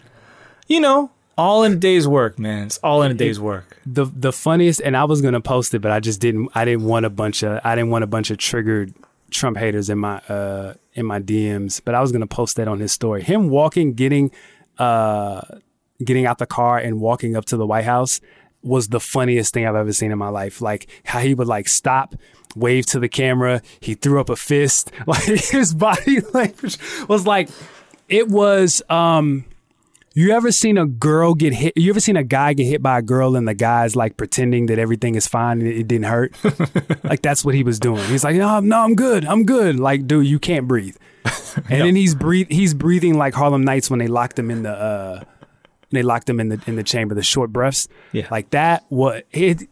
You 0.67 0.79
know, 0.79 1.11
all 1.37 1.63
in 1.63 1.73
a 1.73 1.75
day's 1.75 2.07
work, 2.07 2.39
man. 2.39 2.67
It's 2.67 2.77
all 2.77 3.01
in 3.03 3.11
a 3.11 3.13
day's 3.13 3.39
work. 3.39 3.77
the 3.85 4.05
the 4.05 4.31
funniest, 4.31 4.81
and 4.81 4.95
I 4.95 5.03
was 5.03 5.21
gonna 5.21 5.41
post 5.41 5.73
it, 5.73 5.79
but 5.79 5.91
I 5.91 5.99
just 5.99 6.21
didn't. 6.21 6.49
I 6.55 6.63
didn't 6.63 6.85
want 6.85 7.05
a 7.05 7.09
bunch 7.09 7.43
of. 7.43 7.59
I 7.63 7.75
didn't 7.75 7.89
want 7.89 8.05
a 8.05 8.07
bunch 8.07 8.31
of 8.31 8.37
triggered 8.37 8.93
Trump 9.31 9.57
haters 9.57 9.89
in 9.89 9.97
my 9.97 10.19
uh 10.29 10.75
in 10.93 11.05
my 11.05 11.19
DMs. 11.19 11.81
But 11.83 11.95
I 11.95 12.01
was 12.01 12.11
gonna 12.13 12.27
post 12.27 12.55
that 12.55 12.69
on 12.69 12.79
his 12.79 12.93
story. 12.93 13.21
Him 13.23 13.49
walking, 13.49 13.93
getting 13.93 14.31
uh 14.77 15.41
getting 16.03 16.25
out 16.25 16.37
the 16.37 16.45
car 16.45 16.77
and 16.77 16.99
walking 16.99 17.35
up 17.35 17.45
to 17.45 17.57
the 17.57 17.65
White 17.65 17.85
House 17.85 18.21
was 18.61 18.87
the 18.87 18.99
funniest 18.99 19.53
thing 19.53 19.67
I've 19.67 19.75
ever 19.75 19.93
seen 19.93 20.11
in 20.11 20.17
my 20.17 20.29
life. 20.29 20.61
Like 20.61 20.87
how 21.05 21.19
he 21.19 21.33
would 21.33 21.47
like 21.47 21.67
stop, 21.67 22.15
wave 22.55 22.85
to 22.87 22.99
the 22.99 23.09
camera, 23.09 23.61
he 23.79 23.93
threw 23.93 24.19
up 24.19 24.29
a 24.29 24.35
fist. 24.35 24.91
Like 25.07 25.23
his 25.23 25.73
body 25.73 26.21
language 26.33 26.77
was 27.07 27.27
like 27.27 27.49
it 28.07 28.29
was 28.29 28.81
um 28.89 29.45
you 30.15 30.31
ever 30.31 30.51
seen 30.51 30.77
a 30.77 30.85
girl 30.85 31.33
get 31.33 31.53
hit? 31.53 31.73
You 31.75 31.89
ever 31.91 31.99
seen 31.99 32.15
a 32.15 32.23
guy 32.23 32.53
get 32.53 32.65
hit 32.65 32.83
by 32.83 32.99
a 32.99 33.01
girl 33.01 33.35
and 33.35 33.47
the 33.47 33.55
guy's 33.55 33.95
like 33.95 34.15
pretending 34.15 34.67
that 34.67 34.77
everything 34.77 35.15
is 35.15 35.27
fine 35.27 35.59
and 35.59 35.67
it, 35.67 35.87
didn't 35.87 36.05
hurt? 36.05 36.35
like 37.03 37.23
that's 37.23 37.43
what 37.43 37.55
he 37.55 37.63
was 37.63 37.79
doing. 37.79 38.03
He's 38.05 38.23
like, 38.23 38.35
no, 38.35 38.59
no, 38.59 38.81
I'm 38.81 38.93
good, 38.93 39.25
I'm 39.25 39.43
good. 39.43 39.79
Like, 39.79 40.05
dude, 40.05 40.27
you 40.27 40.37
can't 40.37 40.67
breathe. 40.67 40.97
And 41.69 41.81
then 41.81 41.95
he's 41.95 42.13
breathe, 42.13 42.47
he's 42.49 42.75
breathing 42.75 43.17
like 43.17 43.33
Harlem 43.33 43.63
Nights 43.63 43.89
when 43.89 43.99
they 43.99 44.07
locked 44.07 44.37
him 44.37 44.51
in 44.51 44.63
the, 44.63 44.71
uh, 44.71 45.23
they 45.95 46.03
locked 46.03 46.29
him 46.29 46.39
in 46.39 46.49
the 46.49 46.61
in 46.67 46.75
the 46.75 46.83
chamber, 46.83 47.15
the 47.15 47.23
short 47.23 47.51
breaths. 47.51 47.87
Yeah. 48.11 48.27
like 48.31 48.49
that. 48.51 48.83
What 48.89 49.25
it? 49.31 49.67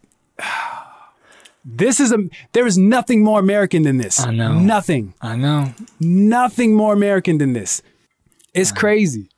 This 1.63 1.99
is 1.99 2.11
a. 2.11 2.17
There 2.53 2.65
is 2.65 2.77
nothing 2.77 3.23
more 3.23 3.39
American 3.39 3.83
than 3.83 3.97
this. 3.97 4.19
I 4.19 4.31
know. 4.31 4.53
nothing 4.57 5.13
I 5.21 5.35
know. 5.35 5.73
nothing 5.99 6.73
more 6.73 6.93
American 6.93 7.37
than 7.37 7.53
this. 7.53 7.83
It's 8.53 8.71
crazy. 8.71 9.29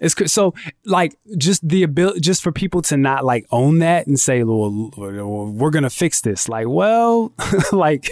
It's 0.00 0.14
cra- 0.14 0.28
so 0.28 0.54
like 0.84 1.16
just 1.36 1.66
the 1.66 1.82
ability, 1.82 2.20
just 2.20 2.42
for 2.42 2.50
people 2.52 2.82
to 2.82 2.96
not 2.96 3.24
like 3.24 3.46
own 3.50 3.78
that 3.80 4.06
and 4.06 4.18
say, 4.18 4.42
"Well, 4.42 4.90
we're 4.96 5.70
gonna 5.70 5.90
fix 5.90 6.22
this." 6.22 6.48
Like, 6.48 6.66
well, 6.68 7.32
like 7.72 8.08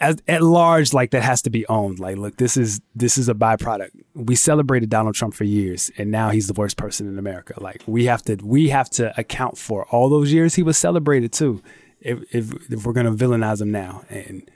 as, 0.00 0.16
at 0.28 0.42
large, 0.42 0.92
like 0.92 1.10
that 1.10 1.22
has 1.22 1.42
to 1.42 1.50
be 1.50 1.66
owned. 1.68 1.98
Like, 1.98 2.16
look, 2.16 2.36
this 2.36 2.56
is 2.56 2.80
this 2.94 3.18
is 3.18 3.28
a 3.28 3.34
byproduct. 3.34 3.90
We 4.14 4.34
celebrated 4.36 4.90
Donald 4.90 5.14
Trump 5.14 5.34
for 5.34 5.44
years, 5.44 5.90
and 5.98 6.10
now 6.10 6.30
he's 6.30 6.46
the 6.46 6.52
worst 6.54 6.76
person 6.76 7.08
in 7.08 7.18
America. 7.18 7.54
Like, 7.62 7.82
we 7.86 8.04
have 8.06 8.22
to 8.22 8.36
we 8.42 8.68
have 8.68 8.88
to 8.90 9.12
account 9.18 9.58
for 9.58 9.84
all 9.86 10.08
those 10.08 10.32
years 10.32 10.54
he 10.54 10.62
was 10.62 10.78
celebrated 10.78 11.32
too. 11.32 11.62
If 12.00 12.22
if, 12.34 12.52
if 12.72 12.86
we're 12.86 12.92
gonna 12.92 13.12
villainize 13.12 13.60
him 13.60 13.70
now, 13.72 14.04
and 14.08 14.48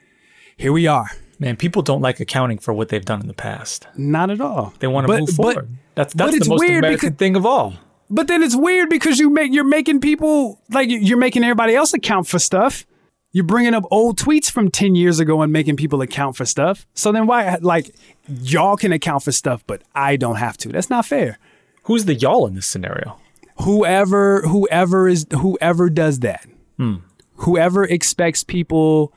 here 0.57 0.73
we 0.73 0.87
are. 0.87 1.11
Man, 1.39 1.57
people 1.57 1.83
don't 1.83 2.01
like 2.01 2.21
accounting 2.21 2.59
for 2.59 2.73
what 2.73 2.89
they've 2.89 3.05
done 3.05 3.21
in 3.21 3.27
the 3.27 3.35
past. 3.35 3.89
Not 3.97 4.31
at 4.31 4.41
all. 4.41 4.73
They 4.79 4.87
want 4.87 5.05
to 5.05 5.09
But- 5.13 5.21
move 5.21 5.29
but- 5.37 5.37
forward. 5.55 5.77
that's 5.97 6.15
but 6.15 6.27
that's 6.27 6.37
it's 6.37 6.47
the 6.47 6.51
most 6.51 6.61
weird 6.61 6.85
American 6.85 7.09
because- 7.09 7.19
thing 7.19 7.35
of 7.37 7.45
all. 7.45 7.75
But 8.11 8.29
then 8.29 8.43
it's 8.43 8.55
weird 8.55 8.91
because 8.91 9.19
you 9.19 9.31
make 9.31 9.53
you're 9.53 9.65
making 9.65 10.01
people 10.03 10.61
like 10.71 10.89
you're 10.91 11.17
making 11.19 11.43
everybody 11.45 11.75
else 11.75 11.95
account 11.95 12.29
for 12.29 12.39
stuff. 12.39 12.87
You're 13.35 13.45
bringing 13.45 13.73
up 13.73 13.85
old 13.91 14.19
tweets 14.19 14.51
from 14.51 14.71
10 14.71 14.95
years 14.95 15.19
ago 15.19 15.41
and 15.41 15.51
making 15.51 15.77
people 15.77 16.03
account 16.03 16.37
for 16.37 16.45
stuff. 16.45 16.87
So 16.95 17.13
then 17.13 17.27
why 17.27 17.57
like 17.63 17.95
y'all 18.29 18.77
can 18.77 18.93
account 18.93 19.23
for 19.23 19.33
stuff 19.33 19.65
but 19.67 19.83
I 19.95 20.17
don't 20.17 20.37
have 20.37 20.59
to. 20.59 20.69
That's 20.69 20.91
not 20.91 21.07
fair. 21.07 21.39
Who's 21.85 22.05
the 22.05 22.15
y'all 22.15 22.47
in 22.47 22.55
this 22.55 22.67
scenario? 22.67 23.19
Whoever 23.63 24.43
whoever 24.43 25.09
is 25.09 25.27
whoever 25.33 25.89
does 25.89 26.21
that. 26.21 26.47
Hmm. 26.77 26.97
Whoever 27.37 27.85
expects 27.85 28.45
people 28.45 29.15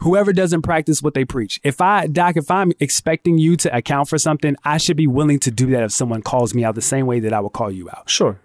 whoever 0.00 0.32
doesn't 0.32 0.62
practice 0.62 1.00
what 1.00 1.14
they 1.14 1.24
preach. 1.24 1.60
If 1.62 1.80
I 1.80 2.08
doc 2.08 2.36
if 2.36 2.50
I'm 2.50 2.72
expecting 2.80 3.38
you 3.38 3.56
to 3.58 3.74
account 3.74 4.08
for 4.08 4.18
something, 4.18 4.56
I 4.64 4.78
should 4.78 4.96
be 4.96 5.06
willing 5.06 5.38
to 5.40 5.52
do 5.52 5.68
that 5.68 5.84
if 5.84 5.92
someone 5.92 6.22
calls 6.22 6.54
me 6.54 6.64
out 6.64 6.74
the 6.74 6.82
same 6.82 7.06
way 7.06 7.20
that 7.20 7.32
I 7.32 7.38
would 7.38 7.52
call 7.52 7.70
you 7.70 7.88
out. 7.88 8.10
Sure. 8.10 8.40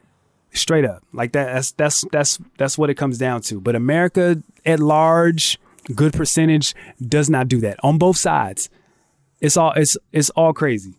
Straight 0.54 0.86
up. 0.86 1.04
Like 1.14 1.32
that 1.34 1.54
that's 1.54 1.72
that's 1.74 2.06
that's 2.12 2.40
that's 2.58 2.78
what 2.78 2.90
it 2.90 2.96
comes 2.96 3.18
down 3.18 3.42
to. 3.44 3.60
But 3.60 3.76
america 3.76 4.42
at 4.66 4.80
large 4.80 5.60
good 5.96 6.14
percentage 6.14 6.76
does 7.06 7.30
not 7.30 7.48
do 7.48 7.60
that 7.62 7.80
on 7.84 7.98
both 7.98 8.18
sides. 8.18 8.70
It's 9.42 9.58
all 9.58 9.72
it's 9.74 9.98
it's 10.12 10.30
all 10.32 10.54
crazy. 10.54 10.96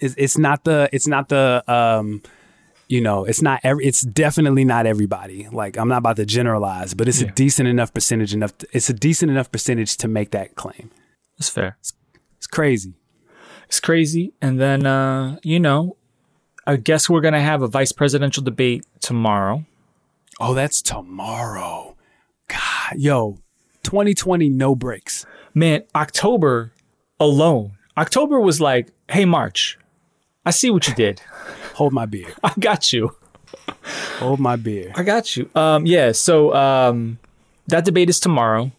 It's, 0.00 0.14
it's 0.18 0.38
not 0.38 0.64
the 0.64 0.88
it's 0.92 1.06
not 1.06 1.28
the 1.28 1.62
um 1.68 2.22
you 2.88 3.00
know 3.00 3.24
it's 3.24 3.40
not 3.40 3.60
every 3.62 3.84
it's 3.86 4.02
definitely 4.02 4.64
not 4.64 4.86
everybody. 4.86 5.48
Like 5.50 5.76
i'm 5.78 5.88
not 5.88 5.98
about 5.98 6.16
to 6.16 6.26
generalize 6.26 6.94
but 6.94 7.08
it's 7.08 7.20
a 7.20 7.26
decent 7.26 7.68
enough 7.68 7.94
percentage 7.94 8.34
enough 8.34 8.52
it's 8.72 8.90
a 8.90 8.94
decent 8.94 9.30
enough 9.30 9.50
percentage 9.50 9.96
to 9.98 10.08
make 10.08 10.30
that 10.32 10.56
claim. 10.56 10.90
That's 11.38 11.48
fair. 11.48 11.76
it's 11.80 12.46
crazy. 12.46 12.94
It's 13.66 13.80
crazy. 13.80 14.32
And 14.40 14.60
then 14.60 14.86
uh, 14.86 15.38
you 15.42 15.58
know, 15.58 15.96
I 16.66 16.76
guess 16.76 17.08
we're 17.10 17.20
gonna 17.20 17.40
have 17.42 17.62
a 17.62 17.68
vice 17.68 17.92
presidential 17.92 18.42
debate 18.42 18.84
tomorrow. 19.00 19.64
oh 20.40 20.54
that's 20.54 20.82
tomorrow 20.82 21.96
god 22.48 22.94
yo 22.96 23.38
2020 23.82 24.48
no 24.48 24.74
breaks 24.74 25.26
Man, 25.56 25.84
October 25.94 26.72
alone. 27.20 27.78
October 27.96 28.40
was 28.40 28.60
like, 28.60 28.88
hey 29.08 29.24
March, 29.24 29.78
I 30.44 30.50
see 30.50 30.68
what 30.68 30.88
you 30.88 30.94
did. 30.96 31.20
hold 31.74 31.92
my 31.92 32.06
beer 32.06 32.26
I 32.42 32.52
got 32.58 32.92
you. 32.92 33.14
hold 34.18 34.40
my 34.40 34.56
beer 34.56 34.90
I 34.96 35.04
got 35.04 35.36
you. 35.36 35.48
Um, 35.54 35.86
yeah. 35.86 36.10
So 36.12 36.52
um, 36.54 37.18
that 37.68 37.84
debate 37.84 38.08
is 38.10 38.18
tomorrow. 38.18 38.72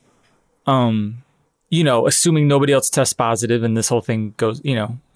Um, 0.65 1.23
you 1.69 1.83
know, 1.85 2.07
assuming 2.07 2.47
nobody 2.49 2.73
else 2.73 2.89
tests 2.89 3.13
positive 3.13 3.63
and 3.63 3.77
this 3.77 3.87
whole 3.87 4.01
thing 4.01 4.33
goes, 4.37 4.59
you 4.65 4.75
know. 4.75 4.97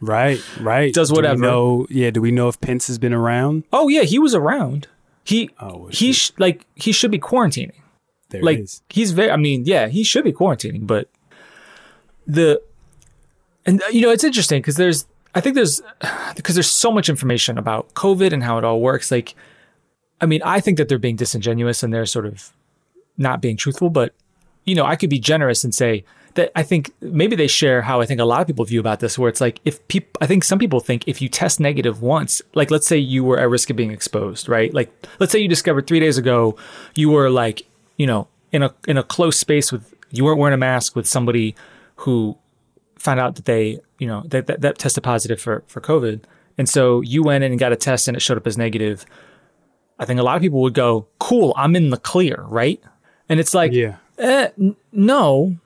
Right, 0.00 0.40
right. 0.60 0.92
Does 0.94 1.12
whatever. 1.12 1.36
Do 1.36 1.42
know, 1.42 1.86
yeah, 1.90 2.10
do 2.10 2.20
we 2.20 2.30
know 2.30 2.48
if 2.48 2.60
Pence 2.60 2.86
has 2.86 2.98
been 2.98 3.12
around? 3.12 3.64
Oh 3.72 3.88
yeah, 3.88 4.02
he 4.02 4.18
was 4.18 4.34
around. 4.34 4.86
He 5.24 5.50
Oh, 5.60 5.88
he 5.88 6.12
sh- 6.12 6.32
like 6.38 6.64
he 6.74 6.92
should 6.92 7.10
be 7.10 7.18
quarantining. 7.18 7.72
There 8.30 8.42
like 8.42 8.66
he's 8.88 9.12
very. 9.12 9.30
I 9.30 9.36
mean, 9.36 9.64
yeah, 9.64 9.88
he 9.88 10.04
should 10.04 10.24
be 10.24 10.32
quarantining, 10.32 10.86
but 10.86 11.08
the 12.26 12.62
and 13.66 13.82
uh, 13.82 13.86
you 13.88 14.02
know 14.02 14.10
it's 14.10 14.24
interesting 14.24 14.60
because 14.60 14.76
there's 14.76 15.06
I 15.34 15.40
think 15.40 15.54
there's 15.54 15.80
because 16.36 16.54
there's 16.54 16.70
so 16.70 16.90
much 16.90 17.08
information 17.08 17.58
about 17.58 17.94
COVID 17.94 18.32
and 18.32 18.42
how 18.42 18.58
it 18.58 18.64
all 18.64 18.80
works. 18.80 19.10
Like, 19.10 19.34
I 20.20 20.26
mean, 20.26 20.42
I 20.44 20.60
think 20.60 20.78
that 20.78 20.88
they're 20.88 20.98
being 20.98 21.16
disingenuous 21.16 21.82
and 21.82 21.92
they're 21.92 22.06
sort 22.06 22.26
of 22.26 22.52
not 23.16 23.40
being 23.42 23.56
truthful, 23.56 23.90
but 23.90 24.14
you 24.64 24.74
know, 24.74 24.84
I 24.84 24.96
could 24.96 25.10
be 25.10 25.18
generous 25.18 25.64
and 25.64 25.74
say 25.74 26.04
that 26.34 26.50
I 26.56 26.62
think 26.62 26.92
maybe 27.00 27.36
they 27.36 27.46
share 27.46 27.82
how 27.82 28.00
I 28.00 28.06
think 28.06 28.20
a 28.20 28.24
lot 28.24 28.40
of 28.40 28.46
people 28.46 28.64
view 28.64 28.80
about 28.80 29.00
this, 29.00 29.18
where 29.18 29.28
it's 29.28 29.40
like 29.40 29.60
if 29.64 29.86
people, 29.88 30.10
I 30.20 30.26
think 30.26 30.44
some 30.44 30.58
people 30.58 30.80
think 30.80 31.06
if 31.06 31.20
you 31.22 31.28
test 31.28 31.58
negative 31.60 32.02
once, 32.02 32.42
like 32.54 32.70
let's 32.70 32.86
say 32.86 32.96
you 32.98 33.24
were 33.24 33.38
at 33.38 33.48
risk 33.48 33.70
of 33.70 33.76
being 33.76 33.90
exposed, 33.90 34.48
right? 34.48 34.72
Like 34.72 34.90
let's 35.20 35.32
say 35.32 35.38
you 35.38 35.48
discovered 35.48 35.86
three 35.86 36.00
days 36.00 36.18
ago 36.18 36.56
you 36.94 37.10
were 37.10 37.30
like, 37.30 37.62
you 37.96 38.06
know, 38.06 38.28
in 38.52 38.62
a 38.62 38.74
in 38.86 38.96
a 38.96 39.02
close 39.02 39.38
space 39.38 39.70
with 39.72 39.94
you 40.10 40.24
weren't 40.24 40.38
wearing 40.38 40.54
a 40.54 40.58
mask 40.58 40.96
with 40.96 41.06
somebody 41.06 41.54
who 41.96 42.36
found 42.96 43.20
out 43.20 43.36
that 43.36 43.44
they, 43.44 43.78
you 43.98 44.06
know, 44.06 44.22
that 44.26 44.46
that, 44.46 44.60
that 44.60 44.78
tested 44.78 45.02
positive 45.04 45.40
for 45.40 45.62
for 45.66 45.80
COVID, 45.80 46.20
and 46.56 46.68
so 46.68 47.00
you 47.00 47.22
went 47.22 47.44
in 47.44 47.52
and 47.52 47.58
got 47.60 47.72
a 47.72 47.76
test 47.76 48.08
and 48.08 48.16
it 48.16 48.20
showed 48.20 48.36
up 48.38 48.46
as 48.46 48.56
negative. 48.56 49.04
I 49.98 50.04
think 50.04 50.20
a 50.20 50.22
lot 50.22 50.36
of 50.36 50.42
people 50.42 50.60
would 50.62 50.74
go, 50.74 51.06
"Cool, 51.18 51.52
I'm 51.56 51.74
in 51.74 51.90
the 51.90 51.96
clear," 51.96 52.44
right? 52.48 52.80
And 53.28 53.38
it's 53.40 53.52
like, 53.52 53.72
Yeah. 53.72 53.96
eh, 54.18 54.48
n- 54.58 54.76
no, 54.92 55.56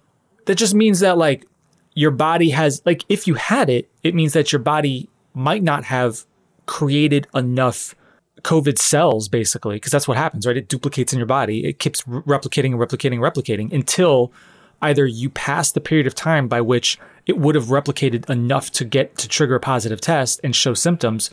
that 0.46 0.56
just 0.56 0.74
means 0.74 1.00
that 1.00 1.18
like 1.18 1.46
your 1.94 2.10
body 2.10 2.50
has 2.50 2.82
like 2.84 3.04
if 3.08 3.26
you 3.26 3.34
had 3.34 3.68
it, 3.68 3.90
it 4.02 4.14
means 4.14 4.32
that 4.32 4.52
your 4.52 4.60
body 4.60 5.08
might 5.34 5.62
not 5.62 5.84
have 5.84 6.24
created 6.66 7.26
enough 7.34 7.94
COVID 8.42 8.78
cells 8.78 9.28
basically 9.28 9.76
because 9.76 9.92
that's 9.92 10.08
what 10.08 10.16
happens, 10.16 10.46
right? 10.46 10.56
It 10.56 10.68
duplicates 10.68 11.12
in 11.12 11.18
your 11.18 11.26
body. 11.26 11.64
It 11.64 11.78
keeps 11.78 12.02
replicating 12.02 12.72
and 12.72 12.74
replicating 12.74 13.14
and 13.14 13.22
replicating 13.22 13.72
until 13.72 14.32
either 14.80 15.06
you 15.06 15.30
pass 15.30 15.70
the 15.70 15.80
period 15.80 16.06
of 16.06 16.14
time 16.14 16.48
by 16.48 16.60
which 16.60 16.98
it 17.26 17.38
would 17.38 17.54
have 17.54 17.66
replicated 17.66 18.28
enough 18.28 18.70
to 18.72 18.84
get 18.84 19.16
to 19.18 19.28
trigger 19.28 19.54
a 19.54 19.60
positive 19.60 20.00
test 20.00 20.40
and 20.42 20.56
show 20.56 20.74
symptoms 20.74 21.30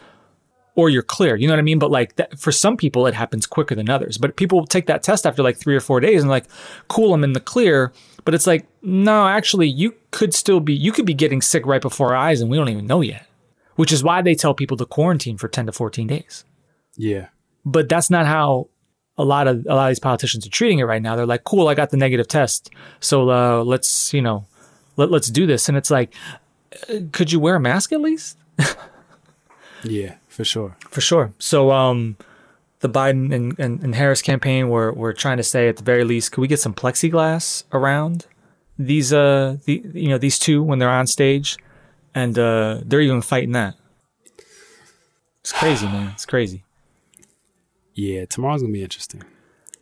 or 0.75 0.89
you're 0.89 1.03
clear. 1.03 1.35
You 1.35 1.47
know 1.47 1.53
what 1.53 1.59
I 1.59 1.63
mean? 1.63 1.79
But 1.79 1.91
like 1.91 2.15
that, 2.15 2.39
for 2.39 2.51
some 2.51 2.77
people, 2.77 3.05
it 3.07 3.13
happens 3.13 3.45
quicker 3.45 3.75
than 3.75 3.89
others. 3.89 4.17
But 4.17 4.37
people 4.37 4.65
take 4.65 4.85
that 4.85 5.03
test 5.03 5.25
after 5.25 5.43
like 5.43 5.57
three 5.57 5.75
or 5.75 5.81
four 5.81 5.99
days 5.99 6.21
and 6.21 6.29
like, 6.29 6.45
cool, 6.87 7.13
I'm 7.13 7.23
in 7.23 7.33
the 7.33 7.39
clear. 7.39 7.91
But 8.29 8.35
it's 8.35 8.45
like, 8.45 8.67
no, 8.83 9.27
actually, 9.27 9.69
you 9.69 9.95
could 10.11 10.35
still 10.35 10.59
be, 10.59 10.75
you 10.75 10.91
could 10.91 11.07
be 11.07 11.15
getting 11.15 11.41
sick 11.41 11.65
right 11.65 11.81
before 11.81 12.09
our 12.09 12.15
eyes 12.15 12.41
and 12.41 12.51
we 12.51 12.57
don't 12.57 12.69
even 12.69 12.85
know 12.85 13.01
yet, 13.01 13.25
which 13.75 13.91
is 13.91 14.03
why 14.03 14.21
they 14.21 14.35
tell 14.35 14.53
people 14.53 14.77
to 14.77 14.85
quarantine 14.85 15.35
for 15.35 15.47
10 15.47 15.65
to 15.65 15.71
14 15.71 16.05
days. 16.05 16.45
Yeah. 16.95 17.29
But 17.65 17.89
that's 17.89 18.11
not 18.11 18.27
how 18.27 18.69
a 19.17 19.25
lot 19.25 19.47
of, 19.47 19.65
a 19.65 19.73
lot 19.73 19.85
of 19.85 19.89
these 19.89 19.99
politicians 19.99 20.45
are 20.45 20.51
treating 20.51 20.77
it 20.77 20.83
right 20.83 21.01
now. 21.01 21.15
They're 21.15 21.25
like, 21.25 21.43
cool, 21.43 21.69
I 21.69 21.73
got 21.73 21.89
the 21.89 21.97
negative 21.97 22.27
test. 22.27 22.69
So, 22.99 23.31
uh, 23.31 23.63
let's, 23.63 24.13
you 24.13 24.21
know, 24.21 24.45
let, 24.95 25.09
let's 25.09 25.31
do 25.31 25.47
this. 25.47 25.67
And 25.67 25.75
it's 25.75 25.89
like, 25.89 26.13
uh, 26.87 26.99
could 27.11 27.31
you 27.31 27.39
wear 27.39 27.55
a 27.55 27.59
mask 27.59 27.91
at 27.93 27.99
least? 27.99 28.37
Yeah, 29.83 30.17
for 30.27 30.43
sure. 30.43 30.75
For 30.89 31.01
sure. 31.01 31.33
So, 31.39 31.71
um, 31.71 32.15
the 32.79 32.89
Biden 32.89 33.33
and, 33.33 33.59
and, 33.59 33.83
and 33.83 33.95
Harris 33.95 34.21
campaign 34.21 34.69
were 34.69 34.91
were 34.93 35.13
trying 35.13 35.37
to 35.37 35.43
say 35.43 35.67
at 35.67 35.77
the 35.77 35.83
very 35.83 36.03
least, 36.03 36.31
could 36.31 36.41
we 36.41 36.47
get 36.47 36.59
some 36.59 36.73
plexiglass 36.73 37.63
around 37.73 38.25
these 38.79 39.11
uh 39.11 39.57
the 39.65 39.83
you 39.93 40.07
know 40.07 40.17
these 40.17 40.39
two 40.39 40.63
when 40.63 40.79
they're 40.79 40.89
on 40.89 41.05
stage, 41.05 41.57
and 42.15 42.39
uh, 42.39 42.79
they're 42.83 43.01
even 43.01 43.21
fighting 43.21 43.51
that. 43.51 43.75
It's 45.41 45.51
crazy, 45.51 45.85
man. 45.85 46.11
It's 46.13 46.25
crazy. 46.25 46.63
Yeah, 47.93 48.25
tomorrow's 48.25 48.61
gonna 48.61 48.73
be 48.73 48.81
interesting. 48.83 49.23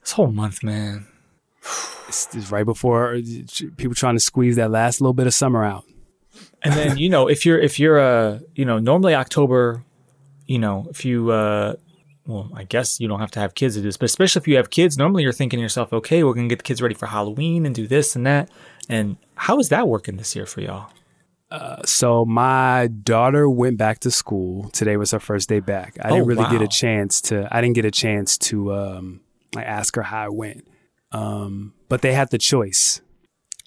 This 0.01 0.13
whole 0.13 0.31
month, 0.31 0.63
man. 0.63 1.07
It's, 2.07 2.33
it's 2.35 2.51
right 2.51 2.65
before 2.65 3.19
people 3.75 3.93
trying 3.93 4.15
to 4.15 4.19
squeeze 4.19 4.55
that 4.55 4.71
last 4.71 5.01
little 5.01 5.13
bit 5.13 5.27
of 5.27 5.33
summer 5.33 5.63
out. 5.63 5.83
And 6.63 6.73
then 6.73 6.97
you 6.97 7.09
know 7.09 7.27
if 7.27 7.45
you're 7.45 7.59
if 7.59 7.79
you're 7.79 7.99
uh 7.99 8.39
you 8.55 8.65
know 8.65 8.79
normally 8.79 9.13
October, 9.13 9.83
you 10.47 10.57
know 10.57 10.87
if 10.89 11.05
you 11.05 11.29
uh 11.31 11.75
well, 12.27 12.51
I 12.53 12.63
guess 12.65 12.99
you 12.99 13.07
don't 13.07 13.19
have 13.19 13.31
to 13.31 13.39
have 13.39 13.55
kids 13.55 13.75
to 13.75 13.81
do 13.81 13.87
this, 13.87 13.97
but 13.97 14.05
especially 14.05 14.41
if 14.41 14.47
you 14.47 14.57
have 14.57 14.69
kids, 14.69 14.97
normally 14.97 15.23
you're 15.23 15.31
thinking 15.33 15.57
to 15.57 15.61
yourself, 15.61 15.91
okay, 15.93 16.23
we're 16.23 16.33
gonna 16.33 16.47
get 16.49 16.59
the 16.59 16.63
kids 16.63 16.81
ready 16.81 16.93
for 16.95 17.07
Halloween 17.07 17.65
and 17.65 17.73
do 17.73 17.87
this 17.87 18.15
and 18.15 18.25
that. 18.27 18.49
And 18.89 19.17
how 19.35 19.59
is 19.59 19.69
that 19.69 19.87
working 19.87 20.17
this 20.17 20.35
year 20.35 20.45
for 20.45 20.61
y'all? 20.61 20.89
So 21.85 22.25
my 22.25 22.87
daughter 22.87 23.49
went 23.49 23.77
back 23.77 23.99
to 23.99 24.11
school. 24.11 24.69
Today 24.71 24.97
was 24.97 25.11
her 25.11 25.19
first 25.19 25.47
day 25.47 25.61
back. 25.61 25.97
I 26.01 26.09
didn't 26.09 26.23
Oh, 26.23 26.25
really 26.25 26.49
get 26.51 26.61
a 26.61 26.67
chance 26.67 27.21
to. 27.21 27.47
I 27.51 27.61
didn't 27.61 27.75
get 27.75 27.85
a 27.85 27.91
chance 27.91 28.37
to 28.39 28.73
um, 28.73 29.21
like 29.55 29.65
ask 29.65 29.95
her 29.95 30.01
how 30.03 30.25
it 30.25 30.33
went. 30.35 30.67
Um, 31.13 31.73
but 31.87 32.01
they 32.01 32.13
had 32.13 32.31
the 32.31 32.37
choice. 32.37 33.01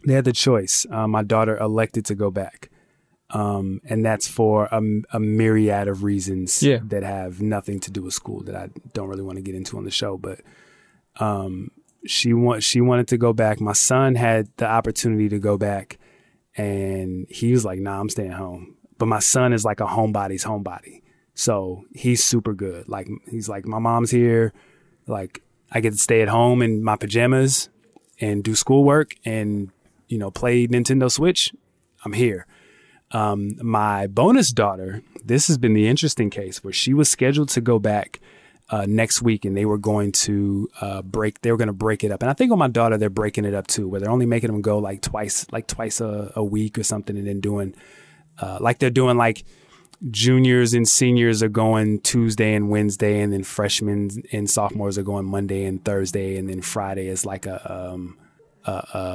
They 0.06 0.12
had 0.14 0.24
the 0.26 0.32
choice. 0.32 0.86
Uh, 0.90 1.06
my 1.08 1.22
daughter 1.22 1.56
elected 1.58 2.04
to 2.06 2.14
go 2.14 2.30
back, 2.30 2.69
um, 3.32 3.80
and 3.84 4.04
that's 4.04 4.26
for 4.28 4.64
a, 4.72 4.82
a 5.12 5.20
myriad 5.20 5.88
of 5.88 6.02
reasons 6.02 6.62
Yeah. 6.62 6.78
that 6.84 7.02
have 7.02 7.40
nothing 7.40 7.78
to 7.80 7.90
do 7.90 8.02
with 8.02 8.14
school 8.14 8.42
that 8.44 8.56
I 8.56 8.68
don't 8.92 9.08
really 9.08 9.22
want 9.22 9.36
to 9.36 9.42
get 9.42 9.54
into 9.54 9.76
on 9.78 9.84
the 9.84 9.90
show. 9.90 10.18
But 10.18 10.40
um, 11.18 11.70
she 12.06 12.32
want 12.32 12.62
she 12.62 12.80
wanted 12.80 13.08
to 13.08 13.18
go 13.18 13.32
back. 13.32 13.60
My 13.60 13.72
son 13.72 14.14
had 14.14 14.48
the 14.56 14.66
opportunity 14.66 15.28
to 15.28 15.38
go 15.38 15.56
back 15.58 15.98
and 16.56 17.26
he 17.28 17.52
was 17.52 17.64
like, 17.64 17.78
"Nah, 17.78 18.00
I'm 18.00 18.08
staying 18.08 18.32
home." 18.32 18.76
But 18.98 19.06
my 19.06 19.20
son 19.20 19.52
is 19.52 19.64
like 19.64 19.80
a 19.80 19.86
homebody's 19.86 20.44
homebody, 20.44 21.02
so 21.34 21.84
he's 21.94 22.22
super 22.24 22.52
good. 22.54 22.88
Like 22.88 23.08
he's 23.30 23.48
like, 23.48 23.66
"My 23.66 23.78
mom's 23.78 24.10
here, 24.10 24.52
like 25.06 25.42
I 25.72 25.80
get 25.80 25.92
to 25.92 25.98
stay 25.98 26.22
at 26.22 26.28
home 26.28 26.62
in 26.62 26.82
my 26.82 26.96
pajamas 26.96 27.68
and 28.20 28.42
do 28.44 28.54
schoolwork 28.54 29.14
and 29.24 29.70
you 30.08 30.18
know 30.18 30.30
play 30.30 30.66
Nintendo 30.66 31.10
Switch. 31.10 31.52
I'm 32.04 32.12
here." 32.12 32.46
Um, 33.12 33.56
my 33.62 34.06
bonus 34.06 34.52
daughter, 34.52 35.02
this 35.24 35.48
has 35.48 35.58
been 35.58 35.74
the 35.74 35.88
interesting 35.88 36.30
case 36.30 36.62
where 36.62 36.72
she 36.72 36.94
was 36.94 37.10
scheduled 37.10 37.48
to 37.50 37.60
go 37.60 37.78
back 37.78 38.20
uh, 38.70 38.86
next 38.88 39.20
week, 39.20 39.44
and 39.44 39.56
they 39.56 39.64
were 39.64 39.78
going 39.78 40.12
to 40.12 40.68
uh, 40.80 41.02
break. 41.02 41.40
They 41.40 41.50
were 41.50 41.58
going 41.58 41.66
to 41.68 41.72
break 41.72 42.04
it 42.04 42.12
up, 42.12 42.22
and 42.22 42.30
I 42.30 42.34
think 42.34 42.52
on 42.52 42.58
my 42.58 42.68
daughter, 42.68 42.96
they're 42.96 43.10
breaking 43.10 43.44
it 43.44 43.54
up 43.54 43.66
too, 43.66 43.88
where 43.88 44.00
they're 44.00 44.10
only 44.10 44.26
making 44.26 44.52
them 44.52 44.62
go 44.62 44.78
like 44.78 45.02
twice, 45.02 45.46
like 45.50 45.66
twice 45.66 46.00
a, 46.00 46.32
a 46.36 46.44
week 46.44 46.78
or 46.78 46.84
something, 46.84 47.16
and 47.16 47.26
then 47.26 47.40
doing 47.40 47.74
uh, 48.38 48.58
like 48.60 48.78
they're 48.78 48.90
doing 48.90 49.16
like 49.16 49.44
juniors 50.10 50.72
and 50.72 50.88
seniors 50.88 51.42
are 51.42 51.48
going 51.48 52.00
Tuesday 52.00 52.54
and 52.54 52.70
Wednesday, 52.70 53.20
and 53.20 53.32
then 53.32 53.42
freshmen 53.42 54.22
and 54.30 54.48
sophomores 54.48 54.96
are 54.96 55.02
going 55.02 55.26
Monday 55.26 55.64
and 55.64 55.84
Thursday, 55.84 56.36
and 56.36 56.48
then 56.48 56.62
Friday 56.62 57.08
is 57.08 57.26
like 57.26 57.46
a 57.46 57.92
um, 57.92 58.16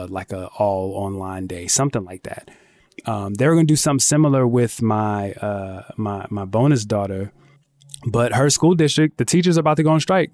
like 0.09 0.33
a 0.33 0.47
all 0.57 0.95
online 0.95 1.47
day, 1.47 1.67
something 1.67 2.03
like 2.03 2.23
that. 2.23 2.49
Um, 3.05 3.33
they 3.35 3.47
were 3.47 3.53
going 3.53 3.67
to 3.67 3.71
do 3.71 3.75
something 3.75 3.99
similar 3.99 4.47
with 4.47 4.81
my 4.81 5.33
uh, 5.33 5.83
my 5.97 6.25
my 6.29 6.45
bonus 6.45 6.85
daughter, 6.85 7.31
but 8.07 8.33
her 8.33 8.49
school 8.49 8.73
district, 8.75 9.17
the 9.17 9.25
teachers 9.25 9.57
are 9.57 9.61
about 9.61 9.77
to 9.77 9.83
go 9.83 9.91
on 9.91 9.99
strike. 9.99 10.31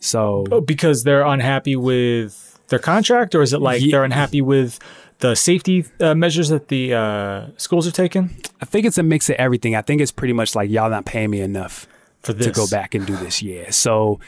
So 0.00 0.44
Oh, 0.50 0.60
because 0.60 1.04
they're 1.04 1.24
unhappy 1.24 1.76
with 1.76 2.60
their 2.68 2.78
contract, 2.78 3.34
or 3.34 3.42
is 3.42 3.52
it 3.52 3.60
like 3.60 3.80
Ye- 3.82 3.90
they're 3.90 4.04
unhappy 4.04 4.42
with 4.42 4.78
the 5.18 5.34
safety 5.34 5.84
uh, 6.00 6.14
measures 6.14 6.50
that 6.50 6.68
the 6.68 6.92
uh, 6.94 7.46
schools 7.56 7.86
are 7.86 7.90
taking 7.92 8.36
I 8.60 8.66
think 8.66 8.84
it's 8.86 8.98
a 8.98 9.02
mix 9.02 9.30
of 9.30 9.36
everything. 9.36 9.74
I 9.74 9.82
think 9.82 10.00
it's 10.00 10.12
pretty 10.12 10.34
much 10.34 10.54
like 10.54 10.70
y'all 10.70 10.90
not 10.90 11.04
paying 11.06 11.30
me 11.30 11.40
enough 11.40 11.86
for 12.20 12.32
this? 12.32 12.46
to 12.46 12.52
go 12.52 12.66
back 12.66 12.94
and 12.94 13.06
do 13.06 13.16
this. 13.16 13.42
Yeah. 13.42 13.70
So 13.70 14.20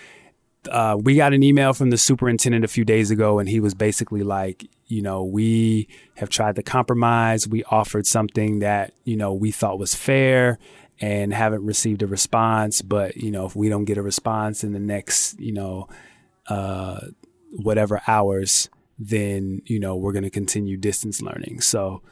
uh, 0.70 0.96
we 1.00 1.16
got 1.16 1.32
an 1.34 1.42
email 1.42 1.72
from 1.74 1.90
the 1.90 1.98
superintendent 1.98 2.64
a 2.64 2.68
few 2.68 2.84
days 2.84 3.10
ago, 3.10 3.38
and 3.38 3.48
he 3.48 3.60
was 3.60 3.74
basically 3.74 4.22
like, 4.22 4.66
you 4.88 5.02
know, 5.02 5.22
we 5.22 5.88
have 6.16 6.30
tried 6.30 6.56
to 6.56 6.62
compromise. 6.62 7.46
We 7.46 7.62
offered 7.64 8.06
something 8.06 8.60
that, 8.60 8.94
you 9.04 9.16
know, 9.16 9.32
we 9.34 9.50
thought 9.50 9.78
was 9.78 9.94
fair 9.94 10.58
and 11.00 11.32
haven't 11.32 11.64
received 11.64 12.02
a 12.02 12.06
response. 12.06 12.82
But, 12.82 13.16
you 13.16 13.30
know, 13.30 13.46
if 13.46 13.54
we 13.54 13.68
don't 13.68 13.84
get 13.84 13.98
a 13.98 14.02
response 14.02 14.64
in 14.64 14.72
the 14.72 14.80
next, 14.80 15.38
you 15.38 15.52
know, 15.52 15.88
uh, 16.48 17.00
whatever 17.52 18.00
hours, 18.06 18.70
then, 18.98 19.62
you 19.66 19.78
know, 19.78 19.94
we're 19.94 20.12
going 20.12 20.24
to 20.24 20.30
continue 20.30 20.76
distance 20.76 21.22
learning. 21.22 21.60
So, 21.60 22.02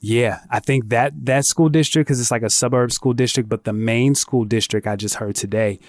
yeah, 0.00 0.40
I 0.50 0.60
think 0.60 0.88
that 0.90 1.12
that 1.24 1.46
school 1.46 1.70
district 1.70 2.08
because 2.08 2.20
it's 2.20 2.30
like 2.30 2.42
a 2.42 2.50
suburb 2.50 2.92
school 2.92 3.14
district, 3.14 3.48
but 3.48 3.64
the 3.64 3.72
main 3.72 4.14
school 4.14 4.44
district 4.44 4.86
I 4.86 4.96
just 4.96 5.14
heard 5.14 5.34
today, 5.34 5.80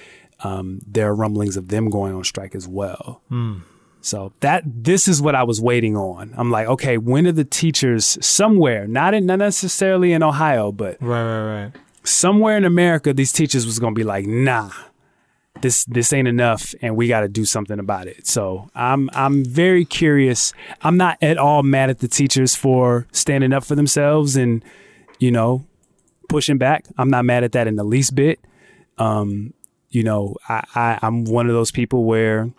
um, 0.41 0.81
there 0.87 1.09
are 1.09 1.15
rumblings 1.15 1.57
of 1.57 1.67
them 1.67 1.89
going 1.89 2.13
on 2.13 2.23
strike 2.23 2.55
as 2.55 2.67
well. 2.67 3.21
So 4.05 4.33
that 4.41 4.61
this 4.65 5.07
is 5.07 5.19
what 5.19 5.33
I 5.33 5.41
was 5.41 5.59
waiting 5.59 5.97
on. 5.97 6.31
I'm 6.37 6.51
like, 6.51 6.67
okay, 6.67 6.99
when 6.99 7.25
are 7.25 7.31
the 7.31 7.43
teachers 7.43 8.19
somewhere, 8.23 8.85
not 8.87 9.15
in 9.15 9.25
not 9.25 9.39
necessarily 9.39 10.13
in 10.13 10.21
Ohio, 10.21 10.71
but 10.71 10.97
Right, 11.01 11.23
right, 11.23 11.63
right. 11.63 11.71
somewhere 12.03 12.55
in 12.55 12.65
America, 12.65 13.13
these 13.15 13.31
teachers 13.31 13.65
was 13.65 13.79
gonna 13.79 13.95
be 13.95 14.03
like, 14.03 14.27
nah, 14.27 14.69
this 15.61 15.85
this 15.85 16.13
ain't 16.13 16.27
enough, 16.27 16.75
and 16.83 16.95
we 16.95 17.07
got 17.07 17.21
to 17.21 17.27
do 17.27 17.45
something 17.45 17.79
about 17.79 18.05
it. 18.05 18.27
So 18.27 18.69
I'm 18.75 19.09
I'm 19.13 19.43
very 19.43 19.85
curious. 19.85 20.53
I'm 20.83 20.97
not 20.97 21.17
at 21.23 21.39
all 21.39 21.63
mad 21.63 21.89
at 21.89 21.97
the 21.97 22.07
teachers 22.07 22.55
for 22.55 23.07
standing 23.11 23.53
up 23.53 23.63
for 23.63 23.73
themselves 23.73 24.35
and 24.35 24.63
you 25.17 25.31
know 25.31 25.65
pushing 26.29 26.59
back. 26.59 26.85
I'm 26.99 27.09
not 27.09 27.25
mad 27.25 27.43
at 27.43 27.53
that 27.53 27.65
in 27.67 27.75
the 27.75 27.83
least 27.83 28.13
bit. 28.13 28.39
Um, 28.99 29.55
you 29.89 30.03
know, 30.03 30.35
I, 30.47 30.63
I 30.75 30.99
I'm 31.01 31.23
one 31.23 31.47
of 31.47 31.53
those 31.53 31.71
people 31.71 32.03
where 32.03 32.51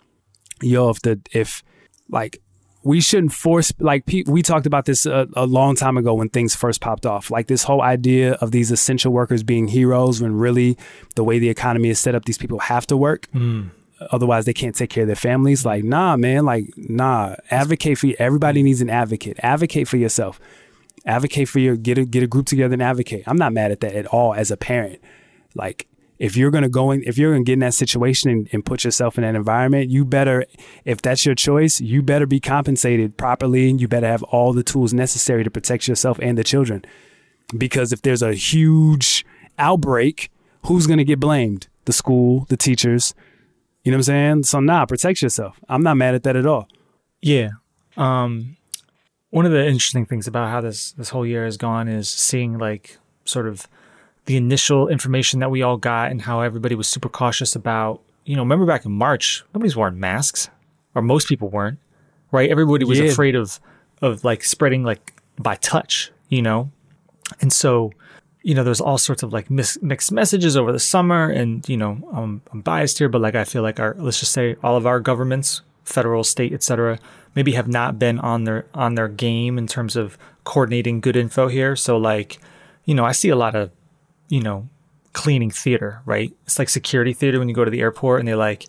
yo, 0.61 0.89
if 0.89 1.01
the 1.01 1.19
if 1.31 1.63
like 2.09 2.41
we 2.87 3.01
shouldn't 3.01 3.33
force 3.33 3.73
like 3.79 4.05
pe- 4.05 4.23
we 4.27 4.41
talked 4.41 4.65
about 4.65 4.85
this 4.85 5.05
a, 5.05 5.27
a 5.33 5.45
long 5.45 5.75
time 5.75 5.97
ago 5.97 6.13
when 6.13 6.29
things 6.29 6.55
first 6.55 6.79
popped 6.79 7.05
off. 7.05 7.29
Like 7.29 7.47
this 7.47 7.63
whole 7.63 7.81
idea 7.81 8.33
of 8.35 8.51
these 8.51 8.71
essential 8.71 9.11
workers 9.11 9.43
being 9.43 9.67
heroes 9.67 10.21
when 10.21 10.33
really 10.33 10.77
the 11.15 11.23
way 11.25 11.37
the 11.37 11.49
economy 11.49 11.89
is 11.89 11.99
set 11.99 12.15
up 12.15 12.23
these 12.23 12.37
people 12.37 12.59
have 12.59 12.87
to 12.87 12.95
work. 12.95 13.27
Hmm. 13.33 13.67
Otherwise 14.11 14.45
they 14.45 14.53
can't 14.53 14.73
take 14.73 14.89
care 14.89 15.03
of 15.03 15.07
their 15.07 15.17
families. 15.17 15.65
Like 15.65 15.83
nah 15.83 16.15
man. 16.15 16.45
Like 16.45 16.65
nah. 16.77 17.35
Advocate 17.51 17.97
for 17.97 18.07
you 18.07 18.15
everybody 18.19 18.61
hmm. 18.61 18.67
needs 18.67 18.79
an 18.79 18.89
advocate. 18.89 19.37
Advocate 19.43 19.87
for 19.87 19.97
yourself. 19.97 20.39
Advocate 21.05 21.49
for 21.49 21.59
your 21.59 21.75
get 21.75 21.97
a 21.97 22.05
get 22.05 22.23
a 22.23 22.27
group 22.27 22.45
together 22.45 22.73
and 22.73 22.81
advocate. 22.81 23.23
I'm 23.27 23.37
not 23.37 23.51
mad 23.51 23.71
at 23.71 23.81
that 23.81 23.95
at 23.95 24.05
all 24.05 24.33
as 24.33 24.49
a 24.49 24.55
parent. 24.55 25.01
Like 25.55 25.87
if 26.19 26.35
you're 26.35 26.51
gonna 26.51 26.69
go 26.69 26.91
in 26.91 27.03
if 27.05 27.17
you're 27.17 27.31
gonna 27.31 27.43
get 27.43 27.53
in 27.53 27.59
that 27.59 27.73
situation 27.73 28.29
and, 28.29 28.49
and 28.51 28.65
put 28.65 28.83
yourself 28.83 29.17
in 29.17 29.23
that 29.23 29.35
environment 29.35 29.89
you 29.89 30.03
better 30.03 30.45
if 30.85 31.01
that's 31.01 31.25
your 31.25 31.35
choice 31.35 31.79
you 31.79 32.01
better 32.01 32.25
be 32.25 32.39
compensated 32.39 33.17
properly 33.17 33.69
and 33.69 33.81
you 33.81 33.87
better 33.87 34.07
have 34.07 34.23
all 34.23 34.53
the 34.53 34.63
tools 34.63 34.93
necessary 34.93 35.43
to 35.43 35.51
protect 35.51 35.87
yourself 35.87 36.19
and 36.21 36.37
the 36.37 36.43
children. 36.43 36.83
Because 37.57 37.93
if 37.93 38.01
there's 38.01 38.21
a 38.21 38.33
huge 38.33 39.25
outbreak 39.57 40.29
who's 40.65 40.87
gonna 40.87 41.03
get 41.03 41.19
blamed? 41.19 41.67
The 41.85 41.93
school 41.93 42.45
the 42.49 42.57
teachers. 42.57 43.13
You 43.83 43.91
know 43.91 43.97
what 43.97 43.99
i'm 43.99 44.03
saying? 44.03 44.43
So 44.43 44.59
nah 44.59 44.85
protect 44.85 45.21
yourself. 45.21 45.59
I'm 45.69 45.83
not 45.83 45.95
mad 45.95 46.15
at 46.15 46.23
that 46.23 46.35
at 46.35 46.45
all. 46.45 46.67
Yeah. 47.21 47.49
Um, 47.95 48.57
one 49.29 49.45
of 49.45 49.51
the 49.51 49.65
interesting 49.65 50.05
things 50.05 50.27
about 50.27 50.49
how 50.49 50.61
this 50.61 50.91
this 50.93 51.09
whole 51.09 51.25
year 51.25 51.45
has 51.45 51.57
gone 51.57 51.87
is 51.87 52.09
seeing 52.09 52.57
like 52.57 52.97
sort 53.25 53.47
of 53.47 53.67
the 54.27 54.37
initial 54.37 54.87
information 54.87 55.39
that 55.39 55.49
we 55.51 55.61
all 55.63 55.77
got 55.77 56.11
and 56.11 56.21
how 56.21 56.41
everybody 56.41 56.75
was 56.75 56.87
super 56.87 57.09
cautious 57.09 57.55
about. 57.55 58.01
You 58.25 58.35
know, 58.35 58.41
remember 58.43 58.65
back 58.65 58.85
in 58.85 58.91
March, 58.91 59.43
nobody's 59.53 59.75
wearing 59.75 59.99
masks, 59.99 60.49
or 60.95 61.01
most 61.01 61.27
people 61.27 61.49
weren't, 61.49 61.79
right? 62.31 62.49
Everybody 62.49 62.85
was 62.85 62.99
Yeah. 62.99 63.05
afraid 63.05 63.35
of 63.35 63.59
of 64.01 64.23
like 64.23 64.43
spreading 64.43 64.83
like 64.83 65.13
by 65.39 65.55
touch, 65.55 66.11
you 66.29 66.41
know, 66.41 66.69
and 67.41 67.51
so 67.51 67.91
you 68.43 68.55
know, 68.55 68.63
there's 68.63 68.79
all 68.79 68.97
sorts 68.97 69.23
of 69.23 69.33
like 69.33 69.49
mis- 69.49 69.77
mixed 69.81 70.09
messages 70.11 70.55
over 70.55 70.71
the 70.71 70.79
summer, 70.79 71.29
and 71.29 71.67
you 71.67 71.75
know, 71.75 71.97
um, 72.13 72.41
I'm 72.53 72.61
biased 72.61 72.97
here, 72.97 73.09
but 73.09 73.19
like 73.19 73.35
I 73.35 73.43
feel 73.43 73.61
like 73.61 73.77
our 73.79 73.95
let's 73.99 74.19
just 74.21 74.31
say 74.31 74.55
all 74.63 74.77
of 74.77 74.85
our 74.85 74.99
governments, 75.01 75.61
federal, 75.83 76.23
state, 76.23 76.53
etc., 76.53 76.97
maybe 77.35 77.53
have 77.53 77.67
not 77.67 77.97
been 77.99 78.19
on 78.19 78.43
their 78.45 78.65
on 78.73 78.95
their 78.95 79.07
game 79.09 79.57
in 79.57 79.67
terms 79.67 79.95
of 79.97 80.17
coordinating 80.45 81.01
good 81.01 81.17
info 81.17 81.47
here. 81.49 81.75
So 81.75 81.97
like, 81.97 82.39
you 82.85 82.93
know, 82.95 83.03
I 83.05 83.11
see 83.11 83.27
a 83.29 83.35
lot 83.35 83.53
of, 83.55 83.69
you 84.29 84.41
know, 84.41 84.69
cleaning 85.13 85.51
theater, 85.51 86.01
right? 86.05 86.33
It's 86.45 86.59
like 86.59 86.69
security 86.69 87.13
theater 87.13 87.39
when 87.39 87.49
you 87.49 87.55
go 87.55 87.65
to 87.65 87.71
the 87.71 87.81
airport 87.81 88.19
and 88.19 88.27
they 88.27 88.35
like, 88.35 88.65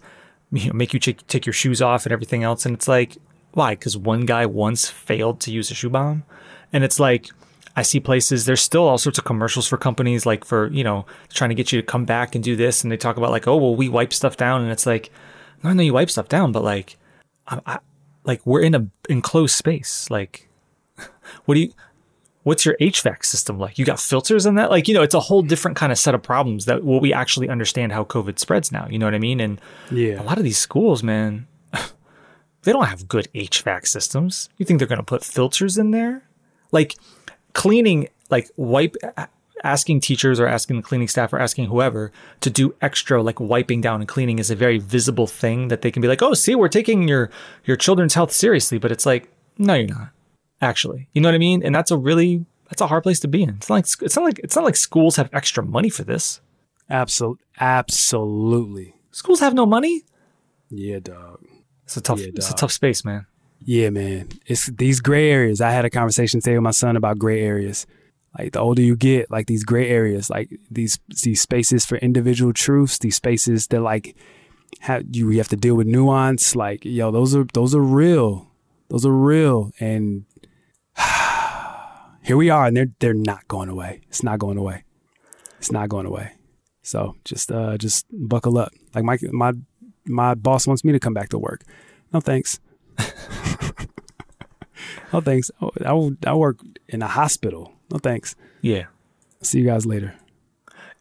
you 0.53 0.69
know, 0.69 0.73
make 0.73 0.95
you 0.95 1.01
take, 1.01 1.27
take 1.27 1.47
your 1.47 1.53
shoes 1.53 1.83
off 1.83 2.07
and 2.07 2.13
everything 2.13 2.43
else, 2.43 2.65
and 2.65 2.75
it's 2.75 2.89
like, 2.89 3.17
why? 3.53 3.73
Because 3.73 3.97
one 3.97 4.27
guy 4.27 4.47
once 4.47 4.89
failed 4.89 5.41
to 5.41 5.51
use 5.51 5.71
a 5.71 5.75
shoe 5.75 5.91
bomb, 5.91 6.25
and 6.73 6.85
it's 6.85 7.01
like 7.01 7.29
I 7.79 7.83
see 7.83 8.01
places, 8.01 8.45
there's 8.45 8.61
still 8.61 8.89
all 8.89 8.99
sorts 8.99 9.19
of 9.19 9.25
commercials 9.25 9.69
for 9.69 9.77
companies 9.77 10.27
like 10.27 10.45
for, 10.45 10.67
you 10.73 10.83
know, 10.83 11.07
trying 11.29 11.51
to 11.51 11.55
get 11.55 11.71
you 11.71 11.81
to 11.81 11.87
come 11.87 12.05
back 12.05 12.35
and 12.35 12.43
do 12.43 12.57
this. 12.57 12.83
And 12.83 12.91
they 12.91 12.97
talk 12.97 13.17
about 13.17 13.31
like, 13.31 13.47
oh, 13.47 13.57
well, 13.57 13.77
we 13.77 13.89
wipe 13.89 14.13
stuff 14.13 14.37
down. 14.37 14.63
And 14.63 14.73
it's 14.73 14.85
like, 14.85 15.13
no, 15.63 15.73
no, 15.73 15.85
you 15.85 15.93
wipe 15.93 16.11
stuff 16.11 16.29
down, 16.29 16.51
but 16.51 16.65
like, 16.65 16.97
I, 17.47 17.61
I, 17.65 17.79
like 18.25 18.45
we're 18.45 18.63
in 18.63 18.75
a 18.75 18.89
enclosed 19.09 19.55
space. 19.55 20.11
Like, 20.11 20.49
what 21.45 21.55
do 21.55 21.61
you, 21.61 21.73
what's 22.45 22.65
your 22.65 22.77
HVAC 22.81 23.25
system 23.25 23.59
like? 23.59 23.79
You 23.79 23.85
got 23.85 24.01
filters 24.01 24.47
in 24.47 24.55
that? 24.55 24.71
Like, 24.71 24.89
you 24.89 24.95
know, 24.95 25.03
it's 25.03 25.15
a 25.15 25.21
whole 25.21 25.43
different 25.43 25.77
kind 25.77 25.93
of 25.93 25.99
set 25.99 26.15
of 26.15 26.23
problems 26.23 26.65
that 26.65 26.83
what 26.85 27.03
we 27.03 27.13
actually 27.13 27.49
understand 27.49 27.93
how 27.93 28.05
COVID 28.05 28.39
spreads 28.39 28.73
now. 28.73 28.87
You 28.89 28.99
know 28.99 29.07
what 29.07 29.15
I 29.15 29.19
mean? 29.19 29.41
And 29.41 29.61
Yeah. 29.91 30.21
a 30.21 30.25
lot 30.25 30.39
of 30.39 30.45
these 30.45 30.59
schools, 30.59 31.03
man, 31.03 31.47
they 32.63 32.73
don't 32.73 32.87
have 32.87 33.09
good 33.09 33.29
HVAC 33.35 33.87
systems. 33.87 34.49
You 34.57 34.65
think 34.67 34.79
they're 34.79 34.89
going 34.89 34.99
to 34.99 35.03
put 35.05 35.25
filters 35.25 35.77
in 35.79 35.91
there? 35.91 36.23
Like 36.73 36.97
cleaning, 37.53 38.09
like 38.31 38.51
wipe, 38.57 38.97
asking 39.65 40.01
teachers 40.01 40.39
or 40.39 40.47
asking 40.47 40.77
the 40.77 40.83
cleaning 40.83 41.09
staff 41.09 41.33
or 41.33 41.39
asking 41.41 41.67
whoever 41.67 42.13
to 42.41 42.51
do 42.51 42.75
extra, 42.81 43.21
like 43.23 43.41
wiping 43.41 43.81
down 43.81 44.01
and 44.01 44.09
cleaning 44.09 44.39
is 44.39 44.51
a 44.51 44.55
very 44.57 44.79
visible 44.79 45.27
thing 45.27 45.69
that 45.69 45.83
they 45.83 45.91
can 45.91 46.01
be 46.01 46.09
like, 46.09 46.23
oh, 46.23 46.33
see, 46.35 46.55
we're 46.55 46.69
taking 46.69 47.09
your 47.09 47.31
your 47.65 47.77
children's 47.77 48.15
health 48.15 48.31
seriously, 48.33 48.79
but 48.79 48.93
it's 48.93 49.05
like, 49.05 49.29
no, 49.59 49.75
you're 49.75 49.89
not. 49.89 50.11
Actually, 50.61 51.09
you 51.13 51.21
know 51.21 51.29
what 51.29 51.35
I 51.35 51.39
mean? 51.39 51.63
And 51.63 51.75
that's 51.75 51.91
a 51.91 51.97
really 51.97 52.45
that's 52.69 52.81
a 52.81 52.87
hard 52.87 53.03
place 53.03 53.21
to 53.21 53.29
be 53.29 53.43
in. 53.43 53.51
It's 53.51 53.69
not 53.69 53.77
like 53.77 53.87
it's 54.03 54.17
not 54.17 54.25
like 54.25 54.41
it's 54.41 54.57
not 54.57 54.65
like 54.65 54.77
schools 54.77 55.17
have 55.17 55.31
extra 55.33 55.65
money 55.65 55.89
for 55.89 56.05
this. 56.05 56.41
Absolutely. 56.91 57.45
Absolutely. 57.61 58.95
Schools 59.13 59.41
have 59.41 59.55
no 59.55 59.67
money. 59.67 60.05
Yeah, 60.71 60.99
dog. 61.01 61.45
It's 61.85 61.97
a 61.97 62.01
tough 62.01 62.21
Yeah, 62.21 62.29
it's 62.35 62.51
a 62.51 62.55
tough 62.55 62.73
space, 62.73 63.05
man. 63.05 63.27
Yeah, 63.61 63.91
man. 63.91 64.29
It's 64.47 64.67
these 64.67 65.01
gray 65.01 65.31
areas. 65.31 65.61
I 65.61 65.71
had 65.71 65.85
a 65.85 65.91
conversation 65.91 66.41
today 66.41 66.55
with 66.57 66.63
my 66.63 66.71
son 66.71 66.97
about 66.97 67.19
gray 67.19 67.43
areas. 67.43 67.87
Like 68.39 68.53
the 68.53 68.61
older 68.61 68.83
you 68.83 68.95
get, 68.95 69.31
like 69.31 69.47
these 69.47 69.65
gray 69.65 69.89
areas, 69.89 70.31
like 70.31 70.59
these 70.71 70.99
these 71.23 71.41
spaces 71.41 71.85
for 71.87 71.97
individual 71.99 72.53
truths, 72.53 72.99
these 72.99 73.17
spaces 73.17 73.67
that 73.69 73.81
like 73.81 74.17
have 74.81 75.05
you, 75.11 75.31
you 75.31 75.39
have 75.39 75.49
to 75.49 75.57
deal 75.57 75.75
with 75.75 75.87
nuance. 75.87 76.55
Like, 76.55 76.85
yo, 76.85 77.11
those 77.11 77.35
are 77.35 77.45
those 77.53 77.75
are 77.75 77.83
real. 77.83 78.51
Those 78.91 79.05
are 79.05 79.13
real. 79.13 79.73
And 79.81 80.25
here 82.23 82.37
we 82.37 82.51
are, 82.51 82.67
and 82.67 82.77
they're 82.77 82.91
they're 82.99 83.15
not 83.15 83.47
going 83.49 83.69
away. 83.69 84.01
It's 84.09 84.23
not 84.23 84.39
going 84.39 84.59
away. 84.59 84.85
It's 85.59 85.73
not 85.73 85.89
going 85.89 86.07
away. 86.07 86.33
So 86.83 87.17
just 87.25 87.51
uh 87.53 87.77
just 87.79 88.07
buckle 88.13 88.59
up. 88.59 88.73
Like 88.95 89.05
my 89.05 89.19
my 89.33 89.53
my 90.07 90.35
boss 90.35 90.67
wants 90.67 90.85
me 90.85 90.93
to 90.93 91.01
come 91.01 91.15
back 91.15 91.29
to 91.31 91.39
work. 91.39 91.63
No 92.13 92.21
thanks. 92.21 92.61
no 95.13 95.21
thanks. 95.21 95.51
Oh, 95.61 95.71
I 95.85 95.93
will- 95.93 96.17
I 96.27 96.35
work 96.35 96.59
in 96.89 97.03
a 97.03 97.07
hospital. 97.07 97.73
No 97.91 97.99
thanks. 97.99 98.35
Yeah. 98.63 98.85
See 99.43 99.59
you 99.61 99.65
guys 99.67 99.87
later. 99.87 100.15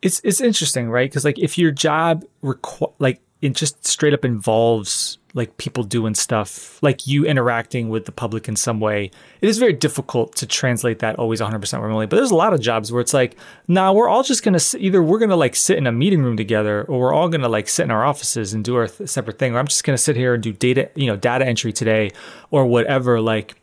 it's 0.02 0.22
it's 0.24 0.42
interesting, 0.42 0.90
right? 0.90 1.10
Because 1.10 1.26
like 1.26 1.40
if 1.40 1.58
your 1.58 1.72
job 1.72 2.24
requ- 2.44 2.94
like 3.00 3.20
it 3.42 3.54
just 3.56 3.86
straight 3.86 4.14
up 4.14 4.24
involves 4.26 5.18
like 5.38 5.58
people 5.58 5.84
doing 5.84 6.16
stuff, 6.16 6.82
like 6.82 7.08
you 7.08 7.26
interacting 7.26 7.90
with 7.90 8.06
the 8.06 8.12
public 8.12 8.48
in 8.48 8.56
some 8.56 8.80
way, 8.80 9.12
it 9.42 9.48
is 9.48 9.58
very 9.58 9.74
difficult 9.74 10.36
to 10.36 10.46
translate 10.46 11.00
that 11.00 11.18
always 11.18 11.40
100% 11.40 11.82
remotely. 11.82 12.08
But 12.08 12.18
there's 12.18 12.32
a 12.32 12.36
lot 12.36 12.54
of 12.54 12.60
jobs 12.60 12.92
where 12.92 13.00
it's 13.00 13.14
like, 13.14 13.38
nah, 13.68 13.94
we're 13.94 14.10
all 14.10 14.24
just 14.24 14.44
gonna 14.44 14.60
either 14.78 15.02
we're 15.02 15.20
gonna 15.20 15.36
like 15.36 15.56
sit 15.56 15.78
in 15.78 15.88
a 15.88 15.92
meeting 15.92 16.24
room 16.24 16.36
together, 16.36 16.84
or 16.84 17.00
we're 17.00 17.14
all 17.14 17.30
gonna 17.30 17.48
like 17.50 17.70
sit 17.70 17.84
in 17.84 17.92
our 17.92 18.04
offices 18.04 18.54
and 18.54 18.66
do 18.66 18.76
our 18.76 18.88
th- 18.88 19.10
separate 19.10 19.40
thing, 19.40 19.56
or 19.56 19.60
I'm 19.60 19.68
just 19.68 19.84
gonna 19.84 19.98
sit 19.98 20.16
here 20.16 20.34
and 20.34 20.44
do 20.44 20.52
data, 20.52 20.90
you 20.96 21.08
know, 21.08 21.16
data 21.16 21.46
entry 21.46 21.72
today, 21.72 22.12
or 22.52 22.66
whatever. 22.66 23.22
Like 23.22 23.56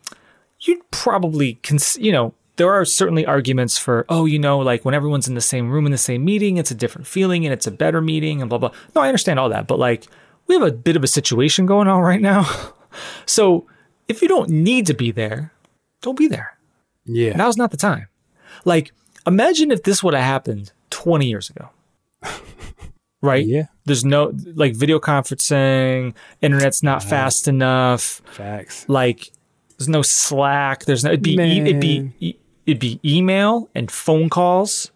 you'd 0.61 0.89
probably 0.91 1.55
cons- 1.55 1.97
you 1.99 2.11
know 2.11 2.33
there 2.57 2.71
are 2.71 2.85
certainly 2.85 3.25
arguments 3.25 3.77
for 3.77 4.05
oh 4.09 4.25
you 4.25 4.39
know 4.39 4.59
like 4.59 4.85
when 4.85 4.93
everyone's 4.93 5.27
in 5.27 5.35
the 5.35 5.41
same 5.41 5.69
room 5.69 5.85
in 5.85 5.91
the 5.91 5.97
same 5.97 6.23
meeting 6.23 6.57
it's 6.57 6.71
a 6.71 6.75
different 6.75 7.07
feeling 7.07 7.45
and 7.45 7.53
it's 7.53 7.67
a 7.67 7.71
better 7.71 8.01
meeting 8.01 8.41
and 8.41 8.49
blah 8.49 8.57
blah 8.57 8.71
no 8.95 9.01
i 9.01 9.07
understand 9.07 9.39
all 9.39 9.49
that 9.49 9.67
but 9.67 9.77
like 9.79 10.07
we 10.47 10.55
have 10.55 10.63
a 10.67 10.71
bit 10.71 10.95
of 10.95 11.03
a 11.03 11.07
situation 11.07 11.65
going 11.65 11.87
on 11.87 12.01
right 12.01 12.21
now 12.21 12.45
so 13.25 13.65
if 14.07 14.21
you 14.21 14.27
don't 14.27 14.49
need 14.49 14.85
to 14.87 14.93
be 14.93 15.11
there 15.11 15.51
don't 16.01 16.17
be 16.17 16.27
there 16.27 16.57
Yeah. 17.05 17.35
now's 17.35 17.57
not 17.57 17.71
the 17.71 17.77
time 17.77 18.07
like 18.63 18.91
imagine 19.27 19.71
if 19.71 19.83
this 19.83 20.03
would 20.03 20.13
have 20.13 20.23
happened 20.23 20.71
20 20.91 21.25
years 21.27 21.49
ago 21.49 21.69
right 23.21 23.45
Yeah. 23.45 23.65
there's 23.85 24.05
no 24.05 24.33
like 24.53 24.75
video 24.75 24.99
conferencing 24.99 26.13
internet's 26.41 26.83
not 26.83 27.03
fast 27.03 27.47
enough 27.47 28.21
Facts. 28.25 28.85
like 28.87 29.31
there's 29.77 29.89
no 29.89 30.03
Slack. 30.03 30.85
There's 30.85 31.03
no 31.03 31.09
it'd 31.09 31.21
be 31.21 31.35
e- 31.35 31.59
it'd 31.59 31.81
be 31.81 32.11
e- 32.21 32.35
it'd 32.65 32.79
be 32.79 32.97
email 33.03 33.69
and 33.75 33.91
phone 33.91 34.29
calls, 34.29 34.89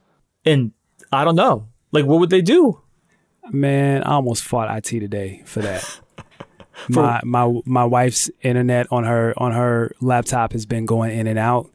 and 0.46 0.72
I 1.12 1.26
don't 1.26 1.36
know. 1.36 1.68
Like, 1.92 2.06
what 2.06 2.22
would 2.22 2.30
they 2.30 2.42
do? 2.42 2.80
Man, 3.52 4.04
I 4.04 4.14
almost 4.14 4.44
fought 4.44 4.76
IT 4.78 5.00
today 5.00 5.42
for 5.46 5.62
that. 5.62 6.00
my 6.90 7.20
my 7.24 7.62
my 7.66 7.84
wife's 7.84 8.30
internet 8.42 8.88
on 8.92 9.04
her 9.04 9.34
on 9.38 9.52
her 9.52 9.94
laptop 10.02 10.54
has 10.54 10.66
been 10.66 10.86
going 10.86 11.18
in 11.18 11.28
and 11.28 11.40
out. 11.40 11.70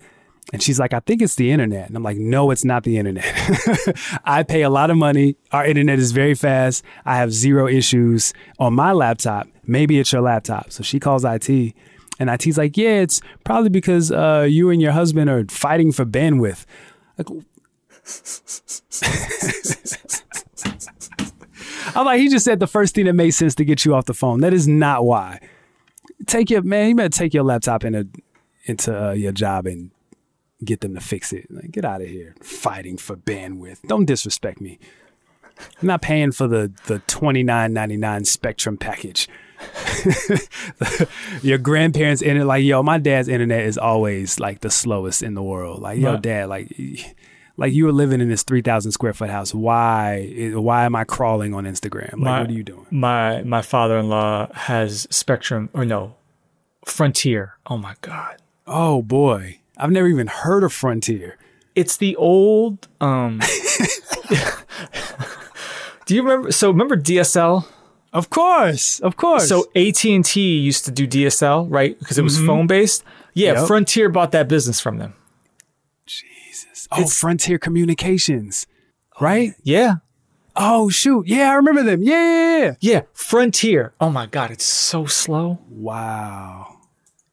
And 0.53 0.63
she's 0.63 0.79
like, 0.79 0.93
I 0.93 1.01
think 1.01 1.21
it's 1.21 1.35
the 1.35 1.51
internet. 1.51 1.89
And 1.89 1.97
I'm 1.97 2.03
like, 2.03 2.19
no, 2.19 2.51
it's 2.53 2.65
not 2.65 2.85
the 2.85 2.99
internet. 2.99 3.25
I 4.25 4.45
pay 4.45 4.63
a 4.63 4.71
lot 4.71 4.91
of 4.91 4.97
money. 4.97 5.37
Our 5.51 5.67
internet 5.67 5.99
is 5.99 6.13
very 6.13 6.35
fast. 6.35 6.85
I 7.05 7.17
have 7.17 7.33
zero 7.33 7.67
issues 7.67 8.33
on 8.61 8.75
my 8.75 8.93
laptop. 8.93 9.49
Maybe 9.67 9.99
it's 9.99 10.13
your 10.13 10.23
laptop. 10.23 10.71
So 10.71 10.85
she 10.85 11.01
calls 11.01 11.25
IT. 11.25 11.75
And 12.21 12.31
IT's 12.31 12.57
like, 12.57 12.77
yeah, 12.77 13.01
it's 13.01 13.21
probably 13.43 13.71
because 13.71 14.13
uh, 14.13 14.47
you 14.49 14.71
and 14.71 14.81
your 14.81 14.93
husband 14.93 15.29
are 15.29 15.45
fighting 15.49 15.91
for 15.91 16.05
bandwidth. 16.05 16.67
Like, 17.19 17.27
I'm 21.95 22.07
like, 22.07 22.21
he 22.21 22.29
just 22.29 22.45
said 22.45 22.61
the 22.61 22.67
first 22.67 22.95
thing 22.95 23.07
that 23.07 23.13
made 23.15 23.31
sense 23.33 23.55
to 23.57 23.65
get 23.65 23.85
you 23.85 23.95
off 23.95 24.05
the 24.07 24.15
phone. 24.15 24.41
That 24.41 24.53
is 24.53 24.67
not 24.69 25.05
why. 25.05 25.41
Take 26.27 26.51
your 26.51 26.63
man. 26.63 26.89
You 26.91 26.95
better 26.95 27.09
take 27.09 27.35
your 27.35 27.45
laptop 27.45 27.85
into 27.85 28.09
into 28.67 29.09
uh, 29.09 29.13
your 29.13 29.33
job 29.33 29.67
and 29.67 29.91
get 30.65 30.81
them 30.81 30.95
to 30.95 31.01
fix 31.01 31.33
it. 31.33 31.47
Like, 31.51 31.71
get 31.71 31.85
out 31.85 32.01
of 32.01 32.09
here, 32.09 32.35
fighting 32.43 32.97
for 32.97 33.17
bandwidth. 33.17 33.83
Don't 33.87 34.07
disrespect 34.07 34.61
me. 34.61 34.79
I'm 35.81 35.87
not 35.89 36.03
paying 36.03 36.33
for 36.33 36.49
the 36.49 36.73
the 36.87 37.01
twenty 37.01 37.43
nine 37.43 37.73
ninety 37.73 37.97
nine 37.97 38.25
Spectrum 38.25 38.77
package. 38.77 39.29
your 41.43 41.59
grandparents' 41.59 42.23
internet, 42.23 42.47
like 42.47 42.65
yo, 42.65 42.83
my 42.83 42.99
dad's 42.99 43.29
internet 43.29 43.65
is 43.65 43.79
always 43.79 44.41
like 44.41 44.61
the 44.61 44.71
slowest 44.71 45.23
in 45.23 45.35
the 45.35 45.43
world. 45.43 45.81
Like 45.83 45.99
yo, 45.99 46.13
Right. 46.13 46.23
dad, 46.23 46.49
like 46.49 47.17
like 47.57 47.73
you 47.73 47.85
were 47.85 47.93
living 47.93 48.21
in 48.21 48.29
this 48.29 48.43
three 48.43 48.63
thousand 48.63 48.93
square 48.93 49.13
foot 49.13 49.31
house. 49.31 49.55
Why 49.55 50.51
why 50.55 50.85
am 50.85 50.95
I 50.97 51.05
crawling 51.05 51.55
on 51.55 51.65
Instagram? 51.65 52.13
Like 52.13 52.19
My- 52.21 52.41
what 52.41 52.51
are 52.51 52.53
you 52.55 52.65
doing? 52.65 52.87
My 52.91 53.43
my 53.43 53.63
father 53.63 53.99
in 53.99 54.09
law 54.09 54.49
has 54.55 55.07
Spectrum 55.11 55.71
or 55.73 55.85
no, 55.85 56.17
Frontier. 56.85 57.55
Oh 57.67 57.77
my 57.77 57.95
god, 58.01 58.37
Oh 58.67 59.03
boy, 59.03 59.59
I've 59.77 59.91
never 59.91 60.09
even 60.09 60.27
heard 60.27 60.65
of 60.65 60.73
Frontier. 60.73 61.39
it's 61.75 61.97
the 61.97 62.15
old. 62.17 62.89
um 63.01 63.41
Do 66.07 66.15
you 66.15 66.23
remember? 66.23 66.53
So 66.53 66.69
remember 66.71 66.97
DSL? 66.97 67.67
Of 68.13 68.31
course, 68.31 69.01
of 69.01 69.17
course. 69.17 69.49
So 69.49 69.67
AT 69.75 70.05
and 70.05 70.25
T 70.25 70.59
used 70.59 70.85
to 70.85 70.91
do 70.93 71.07
DSL, 71.09 71.67
right? 71.71 71.99
Because 71.99 72.19
it 72.19 72.23
was 72.23 72.39
phone 72.39 72.67
based. 72.67 73.03
Yeah, 73.33 73.55
Yep. 73.55 73.67
Frontier 73.67 74.09
bought 74.09 74.31
that 74.33 74.47
business 74.47 74.79
from 74.81 74.99
them. 74.99 75.15
Oh, 76.93 77.07
Frontier 77.07 77.59
Communications, 77.59 78.67
right? 79.21 79.55
Yeah, 79.63 79.97
Oh 80.57 80.89
shoot, 80.89 81.27
yeah, 81.27 81.51
I 81.51 81.55
remember 81.55 81.83
them. 81.83 82.03
Yeah, 82.03 82.13
yeah, 82.13 82.59
yeah. 82.59 82.75
yeah, 82.81 83.01
Frontier. 83.13 83.93
Oh 84.01 84.11
my 84.11 84.27
god, 84.27 84.51
it's 84.51 84.65
so 84.65 85.07
slow. 85.07 85.59
Wow. 85.69 86.79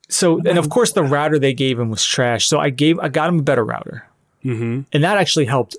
So, 0.10 0.40
and 0.40 0.58
of 0.58 0.70
course, 0.70 0.92
the 0.92 1.04
router 1.04 1.40
they 1.40 1.54
gave 1.54 1.80
him 1.80 1.90
was 1.90 2.04
trash. 2.04 2.48
So 2.48 2.60
I 2.60 2.70
gave, 2.70 3.00
I 3.00 3.08
got 3.08 3.30
him 3.30 3.40
a 3.40 3.44
better 3.44 3.64
router, 3.64 4.08
mm-hmm. 4.44 4.82
and 4.92 5.04
that 5.04 5.18
actually 5.18 5.46
helped 5.46 5.78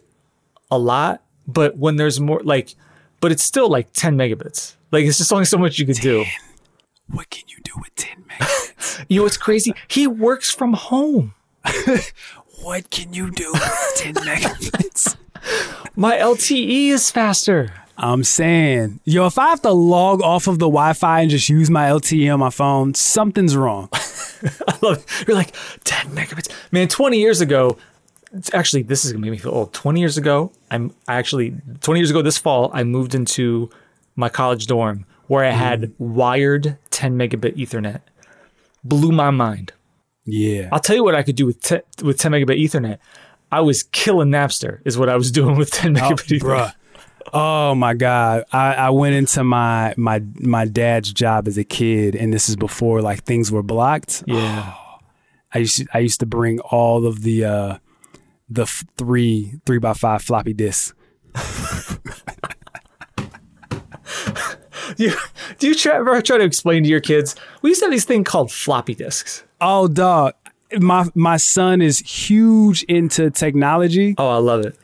a 0.70 0.78
lot. 0.78 1.22
But 1.46 1.76
when 1.76 1.96
there's 1.96 2.20
more, 2.20 2.40
like, 2.44 2.76
but 3.20 3.32
it's 3.32 3.42
still 3.42 3.68
like 3.68 3.92
10 3.92 4.16
megabits. 4.16 4.76
Like, 4.92 5.04
it's 5.04 5.18
just 5.18 5.32
only 5.32 5.44
so 5.44 5.58
much 5.58 5.78
you 5.78 5.86
could 5.86 5.96
do. 5.96 6.24
What 7.08 7.28
can 7.28 7.42
you 7.48 7.58
do 7.62 7.72
with 7.76 7.94
ten 7.96 8.24
megabytes? 8.24 9.04
You 9.08 9.18
know 9.18 9.22
what's 9.24 9.36
crazy? 9.36 9.74
He 9.88 10.06
works 10.06 10.50
from 10.50 10.74
home. 10.74 11.34
what 12.62 12.90
can 12.90 13.12
you 13.12 13.30
do 13.30 13.52
with 13.52 13.92
ten 13.96 14.14
megabits? 14.14 15.16
My 15.96 16.16
LTE 16.16 16.88
is 16.88 17.10
faster. 17.10 17.72
I'm 17.98 18.24
saying, 18.24 19.00
yo, 19.04 19.26
if 19.26 19.38
I 19.38 19.50
have 19.50 19.62
to 19.62 19.70
log 19.70 20.22
off 20.22 20.46
of 20.46 20.58
the 20.58 20.66
Wi-Fi 20.66 21.20
and 21.20 21.30
just 21.30 21.48
use 21.48 21.70
my 21.70 21.88
LTE 21.88 22.32
on 22.32 22.40
my 22.40 22.50
phone, 22.50 22.94
something's 22.94 23.56
wrong. 23.56 23.88
I 23.92 24.78
love 24.80 24.98
it. 24.98 25.28
You're 25.28 25.36
like 25.36 25.54
10 25.84 26.08
megabits. 26.08 26.50
Man, 26.72 26.88
20 26.88 27.18
years 27.18 27.40
ago, 27.40 27.76
actually, 28.52 28.82
this 28.82 29.04
is 29.04 29.12
going 29.12 29.22
to 29.22 29.30
make 29.30 29.36
me 29.36 29.42
feel 29.42 29.52
old. 29.52 29.72
20 29.74 30.00
years 30.00 30.16
ago, 30.16 30.50
I'm 30.70 30.94
I 31.06 31.14
actually, 31.16 31.54
20 31.82 32.00
years 32.00 32.10
ago 32.10 32.22
this 32.22 32.38
fall, 32.38 32.70
I 32.72 32.82
moved 32.82 33.14
into 33.14 33.70
my 34.16 34.28
college 34.28 34.66
dorm 34.66 35.04
where 35.26 35.44
I 35.44 35.50
had 35.50 35.82
mm. 35.82 35.92
wired 35.98 36.78
10 36.90 37.16
megabit 37.16 37.56
Ethernet. 37.56 38.00
Blew 38.82 39.12
my 39.12 39.30
mind. 39.30 39.72
Yeah. 40.24 40.68
I'll 40.72 40.80
tell 40.80 40.96
you 40.96 41.04
what 41.04 41.14
I 41.14 41.22
could 41.22 41.36
do 41.36 41.46
with 41.46 41.60
10, 41.62 41.82
with 42.04 42.18
10 42.18 42.32
megabit 42.32 42.60
Ethernet. 42.62 42.98
I 43.50 43.60
was 43.60 43.82
killing 43.82 44.28
Napster, 44.28 44.80
is 44.84 44.96
what 44.96 45.08
I 45.08 45.16
was 45.16 45.30
doing 45.38 45.56
with 45.56 45.70
10 45.70 45.96
megabit 45.96 46.38
Ethernet. 46.38 46.40
bruh. 46.40 46.74
Oh 47.32 47.74
my 47.74 47.94
God. 47.94 48.44
I, 48.52 48.74
I 48.74 48.90
went 48.90 49.14
into 49.14 49.42
my 49.44 49.94
my 49.96 50.22
my 50.40 50.64
dad's 50.66 51.12
job 51.12 51.46
as 51.48 51.56
a 51.56 51.64
kid 51.64 52.14
and 52.16 52.32
this 52.32 52.48
is 52.48 52.56
before 52.56 53.00
like 53.00 53.22
things 53.24 53.50
were 53.50 53.62
blocked. 53.62 54.24
Yeah. 54.26 54.74
I 55.54 55.58
used 55.58 55.78
to, 55.78 55.86
I 55.94 55.98
used 56.00 56.20
to 56.20 56.26
bring 56.26 56.58
all 56.60 57.06
of 57.06 57.22
the 57.22 57.44
uh 57.44 57.78
the 58.50 58.62
f- 58.62 58.84
three 58.96 59.60
three 59.66 59.78
by 59.78 59.94
five 59.94 60.22
floppy 60.22 60.52
disks. 60.52 60.94
Do 61.34 61.40
you, 65.04 65.12
do 65.58 65.68
you 65.68 65.74
try, 65.74 65.96
ever 65.96 66.20
try 66.22 66.38
to 66.38 66.44
explain 66.44 66.82
to 66.82 66.88
your 66.88 67.00
kids? 67.00 67.34
We 67.62 67.70
used 67.70 67.80
to 67.80 67.86
have 67.86 67.92
these 67.92 68.04
thing 68.04 68.24
called 68.24 68.50
floppy 68.52 68.94
disks. 68.94 69.44
Oh 69.62 69.86
dog. 69.88 70.34
My 70.78 71.06
my 71.14 71.36
son 71.36 71.80
is 71.80 72.00
huge 72.00 72.82
into 72.84 73.30
technology. 73.30 74.14
Oh, 74.18 74.28
I 74.28 74.36
love 74.38 74.64
it. 74.66 74.76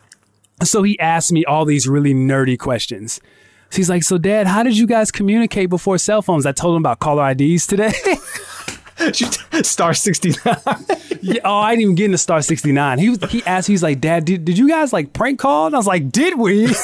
So 0.62 0.82
he 0.82 0.98
asked 1.00 1.32
me 1.32 1.44
all 1.44 1.64
these 1.64 1.88
really 1.88 2.14
nerdy 2.14 2.58
questions. 2.58 3.20
So 3.70 3.76
he's 3.76 3.88
like, 3.90 4.02
"So, 4.02 4.18
Dad, 4.18 4.46
how 4.46 4.62
did 4.62 4.78
you 4.78 4.86
guys 4.86 5.10
communicate 5.10 5.68
before 5.70 5.98
cell 5.98 6.22
phones?" 6.22 6.46
I 6.46 6.52
told 6.52 6.76
him 6.76 6.82
about 6.82 7.00
caller 7.00 7.28
IDs 7.30 7.66
today. 7.66 7.92
Star 9.62 9.94
69. 9.94 10.56
yeah, 11.22 11.40
oh, 11.44 11.54
I 11.58 11.70
didn't 11.72 11.82
even 11.82 11.94
get 11.94 12.04
into 12.06 12.18
Star 12.18 12.42
sixty 12.42 12.72
nine. 12.72 12.98
He 12.98 13.10
was, 13.10 13.18
he 13.30 13.42
asked, 13.44 13.66
he's 13.68 13.82
like, 13.82 14.00
"Dad, 14.00 14.24
did, 14.24 14.44
did 14.44 14.58
you 14.58 14.68
guys 14.68 14.92
like 14.92 15.12
prank 15.12 15.38
call?" 15.38 15.66
And 15.66 15.74
I 15.74 15.78
was 15.78 15.86
like, 15.86 16.10
"Did 16.10 16.38
we?" 16.38 16.68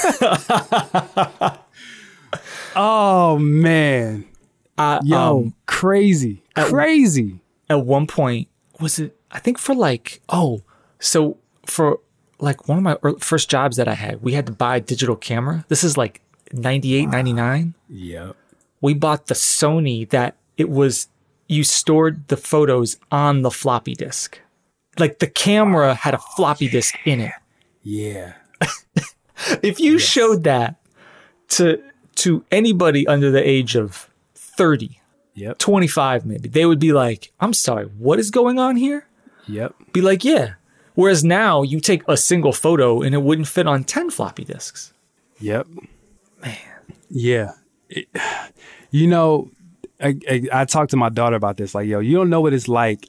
oh 2.77 3.39
man, 3.39 4.25
Uh, 4.79 5.01
yo, 5.05 5.39
um, 5.39 5.55
crazy, 5.67 6.43
crazy. 6.55 7.41
At 7.71 7.85
one 7.85 8.07
point 8.07 8.49
was 8.81 8.99
it 8.99 9.17
i 9.31 9.39
think 9.39 9.59
for 9.59 9.75
like 9.75 10.21
oh 10.29 10.63
so 10.99 11.37
for 11.67 12.01
like 12.39 12.69
one 12.69 12.79
of 12.79 12.85
my 12.85 12.97
first 13.21 13.49
jobs 13.51 13.77
that 13.77 13.89
i 13.89 13.95
had 13.95 14.23
we 14.23 14.33
had 14.33 14.47
to 14.47 14.53
buy 14.53 14.77
a 14.77 14.81
digital 14.81 15.17
camera. 15.17 15.65
This 15.69 15.85
is 15.85 15.97
like 15.97 16.21
98 16.53 17.07
99 17.07 17.75
Yep. 17.89 18.37
we 18.81 18.95
bought 18.95 19.27
the 19.27 19.35
sony 19.35 20.09
that 20.11 20.37
it 20.57 20.69
was 20.69 21.09
you 21.49 21.65
stored 21.65 22.27
the 22.29 22.37
photos 22.37 22.97
on 23.11 23.43
the 23.43 23.51
floppy 23.51 23.95
disk. 23.95 24.41
Like 24.99 25.19
the 25.19 25.27
camera 25.27 25.95
had 25.95 26.15
a 26.15 26.19
floppy 26.19 26.69
disk 26.69 26.95
in 27.05 27.21
it. 27.21 27.33
Yeah. 27.83 28.35
if 29.63 29.79
you 29.81 29.99
showed 29.99 30.45
that 30.45 30.77
to 31.49 31.83
to 32.17 32.45
anybody 32.51 33.07
under 33.07 33.31
the 33.31 33.47
age 33.47 33.75
of 33.77 34.09
30 34.35 35.01
Yep. 35.35 35.59
25 35.59 36.25
maybe 36.27 36.49
they 36.49 36.65
would 36.65 36.79
be 36.79 36.93
like 36.93 37.33
i'm 37.41 37.53
sorry 37.53 37.87
what 37.87 38.19
is 38.21 38.31
going 38.31 38.59
on 38.59 38.77
here 38.77 39.07
Yep. 39.47 39.75
be 39.93 40.01
like, 40.01 40.25
yeah. 40.25 40.55
Whereas 40.95 41.23
now 41.23 41.63
you 41.63 41.79
take 41.81 42.03
a 42.09 42.17
single 42.17 42.53
photo 42.55 43.03
and 43.03 43.15
it 43.15 43.19
wouldn't 43.23 43.47
fit 43.47 43.67
on 43.67 43.85
10 43.85 44.09
floppy 44.11 44.43
disks. 44.45 44.95
Yep. 45.41 45.67
Man. 46.41 46.57
Yeah. 47.11 47.53
It- 47.91 48.09
you 48.91 49.07
know, 49.07 49.51
I, 50.01 50.17
I, 50.31 50.43
I 50.53 50.65
talked 50.65 50.93
to 50.93 50.97
my 50.97 51.11
daughter 51.11 51.37
about 51.37 51.59
this. 51.59 51.75
Like, 51.75 51.87
yo, 51.89 51.99
you 51.99 52.17
don't 52.17 52.31
know 52.31 52.41
what 52.41 52.55
it's 52.55 52.69
like 52.69 53.07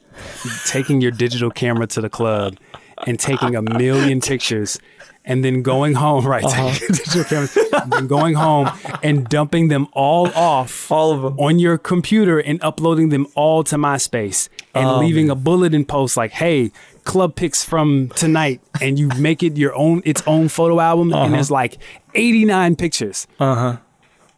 taking 0.66 1.00
your 1.00 1.10
digital 1.12 1.50
camera 1.50 1.86
to 1.86 2.02
the 2.02 2.10
club 2.10 2.58
and 3.06 3.18
taking 3.18 3.56
a 3.56 3.62
million 3.62 4.20
pictures 4.20 4.78
and 5.26 5.44
then 5.44 5.60
going 5.62 5.94
home, 5.94 6.24
right? 6.34 6.42
Taking 6.48 6.80
your 6.80 6.88
digital 6.88 7.24
camera, 7.24 7.48
and 7.82 7.92
then 7.92 8.06
going 8.06 8.34
home 8.34 8.70
and 9.02 9.28
dumping 9.28 9.68
them 9.68 9.88
all 9.92 10.28
off 10.34 10.90
All 10.90 11.12
of 11.12 11.22
them. 11.22 11.38
on 11.38 11.58
your 11.58 11.76
computer 11.78 12.38
and 12.38 12.62
uploading 12.62 13.08
them 13.10 13.26
all 13.34 13.64
to 13.64 13.76
MySpace 13.76 14.48
and 14.74 14.86
Oh, 14.86 14.98
leaving 15.00 15.28
a 15.28 15.34
bulletin 15.34 15.84
post 15.84 16.16
like, 16.16 16.30
"Hey, 16.32 16.70
club 17.04 17.34
pics 17.34 17.64
from 17.64 18.08
tonight," 18.14 18.60
and 18.80 18.98
you 18.98 19.08
make 19.18 19.42
it 19.42 19.56
your 19.56 19.74
own 19.74 20.00
its 20.04 20.22
own 20.26 20.48
photo 20.48 20.80
album, 20.80 21.12
and 21.12 21.34
there's 21.34 21.50
like 21.50 21.78
89 22.14 22.76
pictures. 22.76 23.26
Uh 23.40 23.54
huh. 23.54 23.76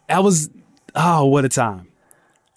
That 0.07 0.23
was 0.23 0.49
oh, 0.95 1.25
what 1.25 1.45
a 1.45 1.49
time! 1.49 1.87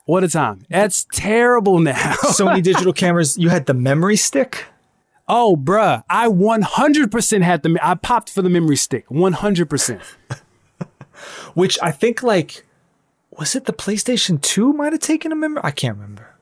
What 0.06 0.24
a 0.24 0.28
time! 0.28 0.64
That's 0.70 1.06
terrible 1.12 1.78
now. 1.80 2.14
Sony 2.24 2.62
digital 2.70 2.92
cameras, 2.94 3.36
you 3.36 3.50
had 3.50 3.66
the 3.66 3.74
memory 3.74 4.16
stick. 4.16 4.64
Oh, 5.32 5.56
bruh, 5.56 6.04
I 6.10 6.28
100% 6.28 7.42
had 7.42 7.62
the 7.62 7.78
I 7.82 7.94
popped 7.94 8.30
for 8.30 8.42
the 8.42 8.50
memory 8.50 8.76
stick, 8.76 9.08
100%. 9.08 10.02
which 11.54 11.78
I 11.82 11.90
think 11.90 12.22
like 12.22 12.64
was 13.30 13.56
it 13.56 13.64
the 13.64 13.72
PlayStation 13.72 14.40
2 14.40 14.74
might 14.74 14.92
have 14.92 15.00
taken 15.00 15.32
a 15.32 15.36
memory? 15.36 15.62
I 15.64 15.70
can't 15.70 15.96
remember. 15.96 16.34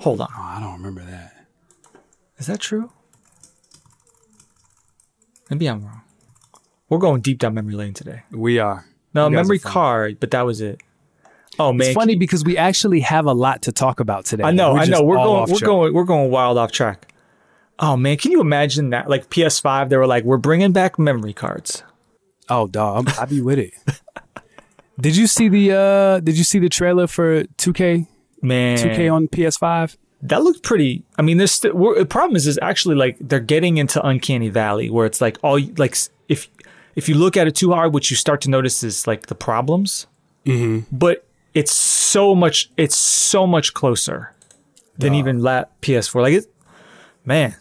Hold 0.00 0.20
on. 0.20 0.28
Oh, 0.30 0.42
I 0.42 0.60
don't 0.60 0.74
remember 0.74 1.02
that. 1.04 1.46
Is 2.36 2.46
that 2.46 2.60
true? 2.60 2.92
Maybe 5.48 5.66
I'm 5.66 5.84
wrong. 5.84 6.02
We're 6.88 6.98
going 6.98 7.22
deep 7.22 7.38
down 7.38 7.54
memory 7.54 7.74
lane 7.74 7.94
today. 7.94 8.24
We 8.30 8.58
are. 8.58 8.84
No, 9.14 9.26
You 9.26 9.36
memory 9.36 9.56
are 9.56 9.60
card, 9.60 10.20
but 10.20 10.32
that 10.32 10.42
was 10.42 10.60
it. 10.60 10.82
Oh 11.58 11.72
man. 11.72 11.86
It's 11.86 11.94
funny 11.94 12.16
because 12.16 12.44
we 12.44 12.58
actually 12.58 13.00
have 13.00 13.26
a 13.26 13.32
lot 13.32 13.62
to 13.62 13.72
talk 13.72 14.00
about 14.00 14.26
today. 14.26 14.42
I 14.44 14.50
know, 14.50 14.76
I 14.76 14.84
know. 14.84 15.02
We're 15.02 15.16
going 15.16 15.40
we're 15.42 15.58
track. 15.58 15.66
going 15.66 15.94
we're 15.94 16.04
going 16.04 16.30
wild 16.30 16.58
off 16.58 16.72
track. 16.72 17.13
Oh 17.78 17.96
man, 17.96 18.16
can 18.16 18.30
you 18.30 18.40
imagine 18.40 18.90
that? 18.90 19.08
Like 19.08 19.30
PS5, 19.30 19.88
they 19.88 19.96
were 19.96 20.06
like, 20.06 20.24
we're 20.24 20.36
bringing 20.36 20.72
back 20.72 20.98
memory 20.98 21.32
cards. 21.32 21.82
Oh, 22.48 22.66
dog, 22.66 23.10
I'd 23.18 23.30
be 23.30 23.40
with 23.40 23.58
it. 23.58 23.72
did 25.00 25.16
you 25.16 25.26
see 25.26 25.48
the 25.48 25.72
uh 25.72 26.20
Did 26.20 26.38
you 26.38 26.44
see 26.44 26.58
the 26.58 26.68
trailer 26.68 27.06
for 27.06 27.44
2K 27.44 28.06
Man, 28.42 28.78
2K 28.78 29.12
on 29.12 29.28
PS5? 29.28 29.96
that 30.24 30.42
looked 30.42 30.62
pretty. 30.62 31.04
I 31.18 31.22
mean, 31.22 31.36
there's 31.36 31.52
st- 31.52 31.74
we're, 31.76 31.98
the 31.98 32.06
problem 32.06 32.34
is 32.34 32.46
is 32.46 32.58
actually 32.62 32.94
like 32.94 33.16
they're 33.20 33.40
getting 33.40 33.76
into 33.76 34.04
uncanny 34.04 34.48
valley 34.48 34.88
where 34.90 35.06
it's 35.06 35.20
like 35.20 35.38
all 35.42 35.60
like 35.76 35.96
if 36.28 36.48
if 36.96 37.08
you 37.08 37.14
look 37.14 37.36
at 37.36 37.46
it 37.46 37.54
too 37.54 37.72
hard, 37.72 37.92
what 37.92 38.10
you 38.10 38.16
start 38.16 38.40
to 38.42 38.50
notice 38.50 38.82
is 38.82 39.06
like 39.06 39.26
the 39.26 39.34
problems. 39.34 40.06
Mm-hmm. 40.46 40.96
But 40.96 41.26
it's 41.52 41.72
so 41.72 42.34
much. 42.34 42.70
It's 42.76 42.96
so 42.96 43.46
much 43.46 43.74
closer 43.74 44.32
than 44.96 45.14
even 45.14 45.40
la- 45.42 45.64
PS4. 45.82 46.22
Like 46.22 46.34
it, 46.34 46.46
man, 47.24 47.56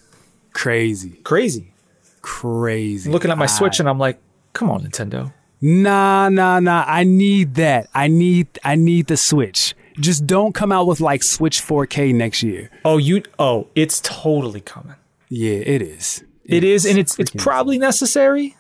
Crazy, 0.54 1.20
crazy. 1.24 1.74
crazy. 2.22 3.12
Looking 3.12 3.32
at 3.32 3.38
my 3.38 3.44
I- 3.46 3.48
Switch 3.48 3.80
and 3.80 3.90
I'm 3.90 4.00
like, 4.00 4.20
come 4.54 4.70
on, 4.70 4.82
Nintendo. 4.84 5.34
Nah, 5.62 6.30
nah, 6.30 6.60
nah. 6.60 6.84
I 6.88 7.04
need 7.06 7.56
that. 7.56 7.90
I 7.94 8.08
need. 8.10 8.48
I 8.64 8.76
need 8.76 9.08
the 9.08 9.16
Switch. 9.16 9.76
Just 10.00 10.28
don't 10.28 10.54
come 10.54 10.72
out 10.72 10.88
with 10.88 11.00
like 11.00 11.24
Switch 11.24 11.62
4K 11.62 12.14
next 12.14 12.44
year. 12.44 12.70
Oh, 12.84 12.98
you. 12.98 13.24
Oh, 13.40 13.68
it's 13.76 14.02
totally 14.02 14.60
coming. 14.60 14.96
Yeah, 15.30 15.60
it 15.60 15.82
is. 15.82 16.24
It 16.46 16.66
is, 16.66 16.86
and 16.86 16.98
it's 17.00 17.18
it's 17.18 17.32
probably 17.32 17.78
necessary. 17.78 18.58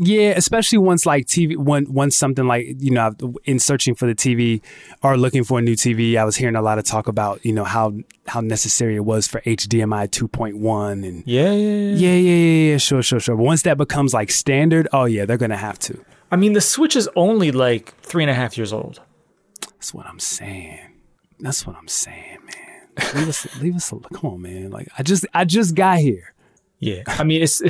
Yeah, 0.00 0.34
especially 0.36 0.78
once 0.78 1.04
like 1.06 1.26
TV, 1.26 1.56
when 1.56 1.92
once 1.92 2.16
something 2.16 2.46
like 2.46 2.66
you 2.78 2.92
know, 2.92 3.12
in 3.44 3.58
searching 3.58 3.96
for 3.96 4.06
the 4.06 4.14
TV 4.14 4.62
or 5.02 5.16
looking 5.16 5.42
for 5.42 5.58
a 5.58 5.62
new 5.62 5.74
TV, 5.74 6.16
I 6.16 6.24
was 6.24 6.36
hearing 6.36 6.54
a 6.54 6.62
lot 6.62 6.78
of 6.78 6.84
talk 6.84 7.08
about 7.08 7.44
you 7.44 7.52
know 7.52 7.64
how 7.64 7.94
how 8.28 8.40
necessary 8.40 8.94
it 8.94 9.04
was 9.04 9.26
for 9.26 9.40
HDMI 9.40 10.08
2.1 10.08 11.06
and 11.06 11.24
Yeah, 11.26 11.50
yeah, 11.50 11.52
yeah. 11.52 11.94
yeah, 11.94 11.94
yeah, 11.94 12.14
yeah, 12.14 12.70
yeah, 12.72 12.76
sure, 12.78 13.02
sure, 13.02 13.18
sure. 13.18 13.34
But 13.36 13.42
once 13.42 13.62
that 13.62 13.76
becomes 13.76 14.14
like 14.14 14.30
standard, 14.30 14.86
oh 14.92 15.04
yeah, 15.06 15.24
they're 15.26 15.36
gonna 15.36 15.56
have 15.56 15.80
to. 15.80 16.04
I 16.30 16.36
mean, 16.36 16.52
the 16.52 16.60
Switch 16.60 16.94
is 16.94 17.08
only 17.16 17.50
like 17.50 17.94
three 18.02 18.22
and 18.22 18.30
a 18.30 18.34
half 18.34 18.56
years 18.56 18.72
old. 18.72 19.00
That's 19.62 19.92
what 19.92 20.06
I'm 20.06 20.20
saying. 20.20 20.78
That's 21.40 21.66
what 21.66 21.74
I'm 21.76 21.88
saying, 21.88 22.38
man. 22.44 23.14
Leave 23.16 23.28
us, 23.28 23.46
leave 23.60 23.74
us. 23.76 23.92
al- 23.92 24.00
Come 24.14 24.30
on, 24.30 24.42
man. 24.42 24.70
Like 24.70 24.88
I 24.96 25.02
just, 25.02 25.26
I 25.34 25.44
just 25.44 25.74
got 25.74 25.98
here. 25.98 26.34
Yeah, 26.80 27.02
I 27.06 27.24
mean, 27.24 27.42
it's. 27.42 27.60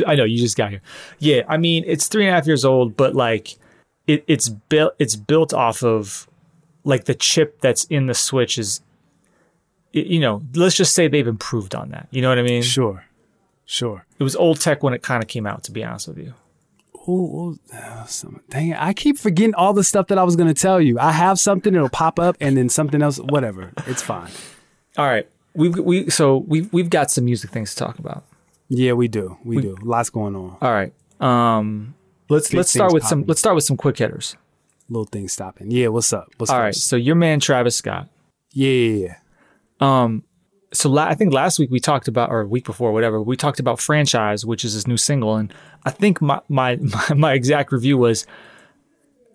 I 0.06 0.14
know 0.14 0.24
you 0.24 0.38
just 0.38 0.56
got 0.56 0.70
here. 0.70 0.80
Yeah, 1.18 1.42
I 1.48 1.56
mean, 1.58 1.84
it's 1.86 2.06
three 2.06 2.24
and 2.24 2.32
a 2.32 2.34
half 2.34 2.46
years 2.46 2.64
old, 2.64 2.96
but 2.96 3.14
like, 3.14 3.56
it, 4.06 4.24
it's 4.26 4.48
built. 4.48 4.94
It's 4.98 5.16
built 5.16 5.52
off 5.52 5.82
of 5.82 6.26
like 6.84 7.04
the 7.04 7.14
chip 7.14 7.60
that's 7.60 7.84
in 7.84 8.06
the 8.06 8.14
Switch 8.14 8.58
is. 8.58 8.80
you 9.92 10.18
know, 10.20 10.42
let's 10.54 10.76
just 10.76 10.94
say 10.94 11.08
they've 11.08 11.26
improved 11.28 11.74
on 11.74 11.90
that. 11.90 12.08
You 12.10 12.22
know 12.22 12.30
what 12.30 12.38
I 12.38 12.42
mean? 12.42 12.62
Sure, 12.62 13.04
sure. 13.66 14.06
It 14.18 14.22
was 14.22 14.34
old 14.34 14.60
tech 14.60 14.82
when 14.82 14.94
it 14.94 15.02
kind 15.02 15.22
of 15.22 15.28
came 15.28 15.46
out. 15.46 15.64
To 15.64 15.72
be 15.72 15.84
honest 15.84 16.08
with 16.08 16.18
you. 16.18 16.34
Ooh, 17.06 17.58
uh, 17.72 18.04
some- 18.04 18.40
dang 18.50 18.68
it! 18.68 18.82
I 18.82 18.92
keep 18.92 19.18
forgetting 19.18 19.54
all 19.54 19.72
the 19.72 19.84
stuff 19.84 20.08
that 20.08 20.18
I 20.18 20.24
was 20.24 20.36
gonna 20.36 20.52
tell 20.54 20.80
you. 20.80 20.98
I 20.98 21.12
have 21.12 21.38
something, 21.38 21.74
it'll 21.74 21.88
pop 21.88 22.18
up, 22.18 22.36
and 22.40 22.56
then 22.56 22.68
something 22.68 23.00
else. 23.02 23.18
Whatever, 23.18 23.72
it's 23.86 24.02
fine. 24.02 24.30
All 24.96 25.06
right, 25.06 25.26
we've 25.54 25.78
we 25.78 26.10
so 26.10 26.38
we've 26.38 26.70
we've 26.72 26.90
got 26.90 27.10
some 27.10 27.24
music 27.26 27.50
things 27.50 27.74
to 27.74 27.76
talk 27.84 27.98
about. 27.98 28.24
Yeah, 28.68 28.92
we 28.92 29.08
do. 29.08 29.38
We, 29.44 29.60
do. 29.60 29.76
Lots 29.82 30.10
going 30.10 30.36
on. 30.36 30.56
All 30.60 30.72
right. 30.72 30.92
Um, 31.20 31.94
let's 32.28 32.50
Big 32.50 32.58
let's 32.58 32.70
start 32.70 32.90
things 32.90 32.94
with 32.94 33.04
some 33.04 33.24
let's 33.26 33.40
start 33.40 33.54
with 33.54 33.64
some 33.64 33.76
quick 33.76 33.98
hitters. 33.98 34.36
Little 34.88 35.04
thing 35.04 35.28
stopping. 35.28 35.70
Yeah, 35.70 35.88
what's 35.88 36.12
up? 36.12 36.28
What's 36.38 36.50
All 36.50 36.60
right, 36.60 36.74
so 36.74 36.96
your 36.96 37.14
man 37.14 37.40
Travis 37.40 37.76
Scott. 37.76 38.08
Yeah, 38.52 38.70
yeah, 38.70 39.06
yeah. 39.06 39.14
Um, 39.80 40.24
so 40.72 40.88
la- 40.88 41.04
I 41.06 41.14
think 41.14 41.32
last 41.32 41.58
week 41.58 41.70
we 41.70 41.80
talked 41.80 42.08
about, 42.08 42.30
or 42.30 42.46
week 42.46 42.64
before, 42.64 42.92
whatever, 42.92 43.22
we 43.22 43.36
talked 43.36 43.60
about 43.60 43.80
franchise, 43.80 44.46
which 44.46 44.64
is 44.64 44.72
his 44.72 44.86
new 44.86 44.96
single, 44.96 45.36
and 45.36 45.52
I 45.84 45.90
think 45.90 46.20
my 46.22 46.40
my 46.48 46.76
my, 46.80 47.14
my 47.14 47.32
exact 47.32 47.72
review 47.72 47.98
was, 47.98 48.26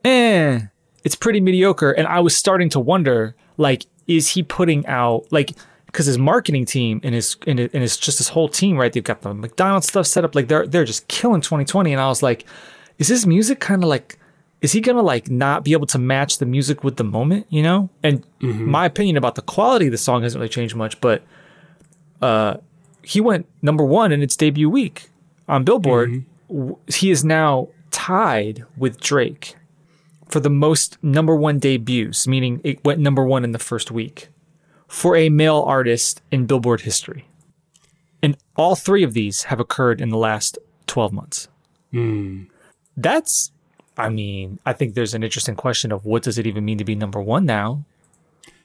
eh, 0.06 0.62
it's 1.04 1.16
pretty 1.16 1.40
mediocre, 1.42 1.92
and 1.92 2.08
I 2.08 2.20
was 2.20 2.36
starting 2.36 2.70
to 2.70 2.80
wonder, 2.80 3.36
like, 3.58 3.86
is 4.08 4.30
he 4.30 4.44
putting 4.44 4.86
out 4.88 5.26
like. 5.32 5.52
Because 5.94 6.08
his 6.08 6.18
marketing 6.18 6.66
team 6.66 7.00
and 7.04 7.14
his 7.16 7.38
and, 7.48 7.60
it, 7.60 7.72
and 7.74 7.82
his 7.82 7.98
just 7.98 8.18
his 8.18 8.30
whole 8.30 8.50
team, 8.50 8.78
right? 8.78 8.92
They've 8.92 9.04
got 9.04 9.22
the 9.22 9.34
McDonald's 9.34 9.88
stuff 9.88 10.08
set 10.08 10.26
up, 10.26 10.34
like 10.36 10.48
they're 10.50 10.68
they're 10.68 10.86
just 10.86 11.08
killing 11.08 11.40
2020. 11.40 11.94
And 11.94 12.02
I 12.02 12.08
was 12.08 12.22
like, 12.24 12.46
is 12.98 13.08
his 13.08 13.26
music 13.28 13.60
kind 13.60 13.84
of 13.84 13.90
like 13.90 14.18
is 14.62 14.72
he 14.72 14.82
gonna 14.82 15.02
like 15.04 15.30
not 15.30 15.64
be 15.64 15.74
able 15.74 15.86
to 15.88 15.98
match 16.00 16.38
the 16.40 16.46
music 16.46 16.84
with 16.84 16.96
the 16.98 17.04
moment 17.04 17.46
you 17.50 17.62
know? 17.62 17.90
And 18.02 18.26
my 18.42 18.86
opinion 18.86 19.18
about 19.18 19.36
the 19.36 19.42
quality 19.44 19.86
of 19.86 19.92
the 19.92 19.98
song 19.98 20.24
hasn't 20.24 20.40
really 20.40 20.50
changed 20.50 20.76
much 20.76 21.00
but 21.00 21.22
uh 22.22 22.58
he 23.04 23.20
went 23.22 23.46
number 23.62 23.84
one 23.84 24.12
in 24.12 24.22
its 24.22 24.36
debut 24.38 24.70
week 24.70 25.10
on 25.48 25.64
billboard. 25.64 26.24
W- 26.50 26.78
he 26.88 27.12
is 27.12 27.24
now 27.26 27.68
tied 27.92 28.64
with 28.78 29.00
drake 29.00 29.56
for 30.30 30.40
the 30.40 30.50
most 30.50 30.98
number 31.04 31.36
one 31.36 31.60
debuts 31.60 32.26
meaning 32.28 32.62
it 32.64 32.84
went 32.86 33.00
number 33.00 33.24
one 33.26 33.44
in 33.44 33.52
the 33.52 33.60
first 33.60 33.92
week 33.92 34.30
for 34.94 35.16
a 35.16 35.30
male 35.30 35.64
artist 35.68 36.22
in 36.32 36.46
billboard 36.46 36.82
history 36.82 37.28
and 38.22 38.38
all 38.56 38.76
three 38.76 39.04
of 39.04 39.14
these 39.14 39.44
have 39.44 39.60
occurred 39.60 40.00
in 40.00 40.10
the 40.10 40.18
last 40.18 40.58
12 40.88 41.12
months 41.12 41.48
hmm. 41.92 42.44
that's 42.98 43.52
I 43.98 44.10
mean, 44.10 44.60
I 44.66 44.74
think 44.74 44.96
there's 44.96 45.14
an 45.14 45.24
interesting 45.24 45.56
question 45.56 45.92
of 45.92 46.06
what 46.06 46.24
does 46.24 46.38
it 46.38 46.48
even 46.48 46.66
mean 46.66 46.78
to 46.80 46.84
be 46.84 46.96
number 46.96 47.22
one 47.22 47.46
now? 47.46 47.86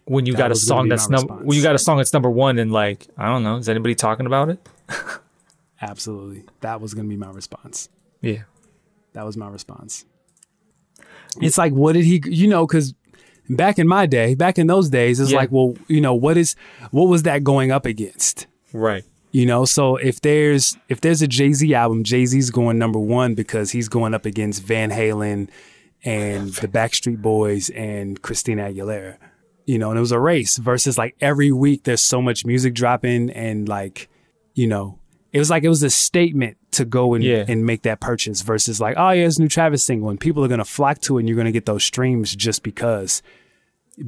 When 0.04 0.24
you 0.24 0.32
That 0.32 0.38
got 0.38 0.52
a 0.52 0.54
song 0.54 0.88
that's 0.88 1.10
number 1.10 1.34
when 1.34 1.56
you 1.56 1.62
got 1.62 1.74
a 1.74 1.78
song 1.78 1.98
that's 1.98 2.14
number 2.14 2.30
one 2.30 2.58
and 2.58 2.72
like, 2.72 3.06
I 3.18 3.26
don't 3.26 3.42
know, 3.42 3.56
is 3.56 3.68
anybody 3.68 3.94
talking 3.94 4.24
about 4.24 4.48
it? 4.48 4.66
Absolutely. 5.82 6.44
That 6.60 6.80
was 6.80 6.94
gonna 6.94 7.08
be 7.08 7.16
my 7.16 7.30
response. 7.30 7.90
Yeah. 8.22 8.44
That 9.12 9.26
was 9.26 9.36
my 9.36 9.48
response. 9.48 10.06
It's 11.42 11.58
like, 11.58 11.74
what 11.74 11.92
did 11.92 12.06
he? 12.06 12.22
You 12.24 12.48
know, 12.48 12.66
because 12.66 12.94
back 13.48 13.78
in 13.78 13.86
my 13.88 14.06
day, 14.06 14.34
back 14.34 14.58
in 14.58 14.66
those 14.66 14.88
days, 14.90 15.20
it's 15.20 15.30
Yeah. 15.30 15.38
like, 15.38 15.52
well, 15.52 15.74
you 15.88 16.00
know, 16.00 16.14
what 16.14 16.36
is 16.36 16.54
what 16.90 17.04
was 17.08 17.22
that 17.24 17.44
going 17.44 17.70
up 17.70 17.86
against? 17.86 18.46
Right. 18.72 19.04
You 19.30 19.44
know, 19.46 19.64
so 19.64 19.96
if 19.96 20.20
there's 20.20 20.76
if 20.88 21.00
there's 21.00 21.20
a 21.22 21.26
Jay 21.28 21.52
Z 21.52 21.74
album, 21.74 22.02
Jay 22.04 22.24
Z's 22.26 22.50
going 22.50 22.78
number 22.78 22.98
one 22.98 23.34
because 23.34 23.70
he's 23.72 23.88
going 23.88 24.14
up 24.14 24.24
against 24.26 24.62
Van 24.62 24.90
Halen 24.90 25.48
and 26.04 26.50
the 26.54 26.68
Backstreet 26.68 27.20
Boys 27.20 27.70
and 27.70 28.20
Christina 28.22 28.70
Aguilera. 28.70 29.16
You 29.66 29.78
know, 29.78 29.90
and 29.90 29.98
it 29.98 30.00
was 30.00 30.12
a 30.12 30.18
race 30.20 30.56
versus 30.56 30.96
like 30.96 31.14
every 31.20 31.52
week 31.52 31.84
there's 31.84 32.00
so 32.00 32.22
much 32.22 32.46
music 32.46 32.72
dropping 32.74 33.28
and 33.30 33.68
like, 33.68 34.08
you 34.54 34.66
know, 34.66 34.98
it 35.30 35.38
was 35.38 35.50
like 35.50 35.62
it 35.62 35.68
was 35.68 35.82
a 35.82 35.90
statement 35.90 36.56
to 36.70 36.86
go 36.86 37.12
and, 37.12 37.22
Yeah. 37.22 37.44
and 37.46 37.66
make 37.66 37.82
that 37.82 38.00
purchase 38.00 38.40
versus 38.40 38.80
like, 38.80 38.94
oh 38.96 39.10
yeah, 39.10 39.26
it's 39.26 39.36
a 39.36 39.42
new 39.42 39.48
Travis 39.48 39.84
single 39.84 40.08
and 40.08 40.18
people 40.18 40.42
are 40.42 40.48
gonna 40.48 40.64
flock 40.64 41.00
to 41.02 41.18
it 41.18 41.20
and 41.20 41.28
you're 41.28 41.36
gonna 41.36 41.52
get 41.52 41.66
those 41.66 41.84
streams 41.84 42.34
just 42.34 42.62
because 42.62 43.20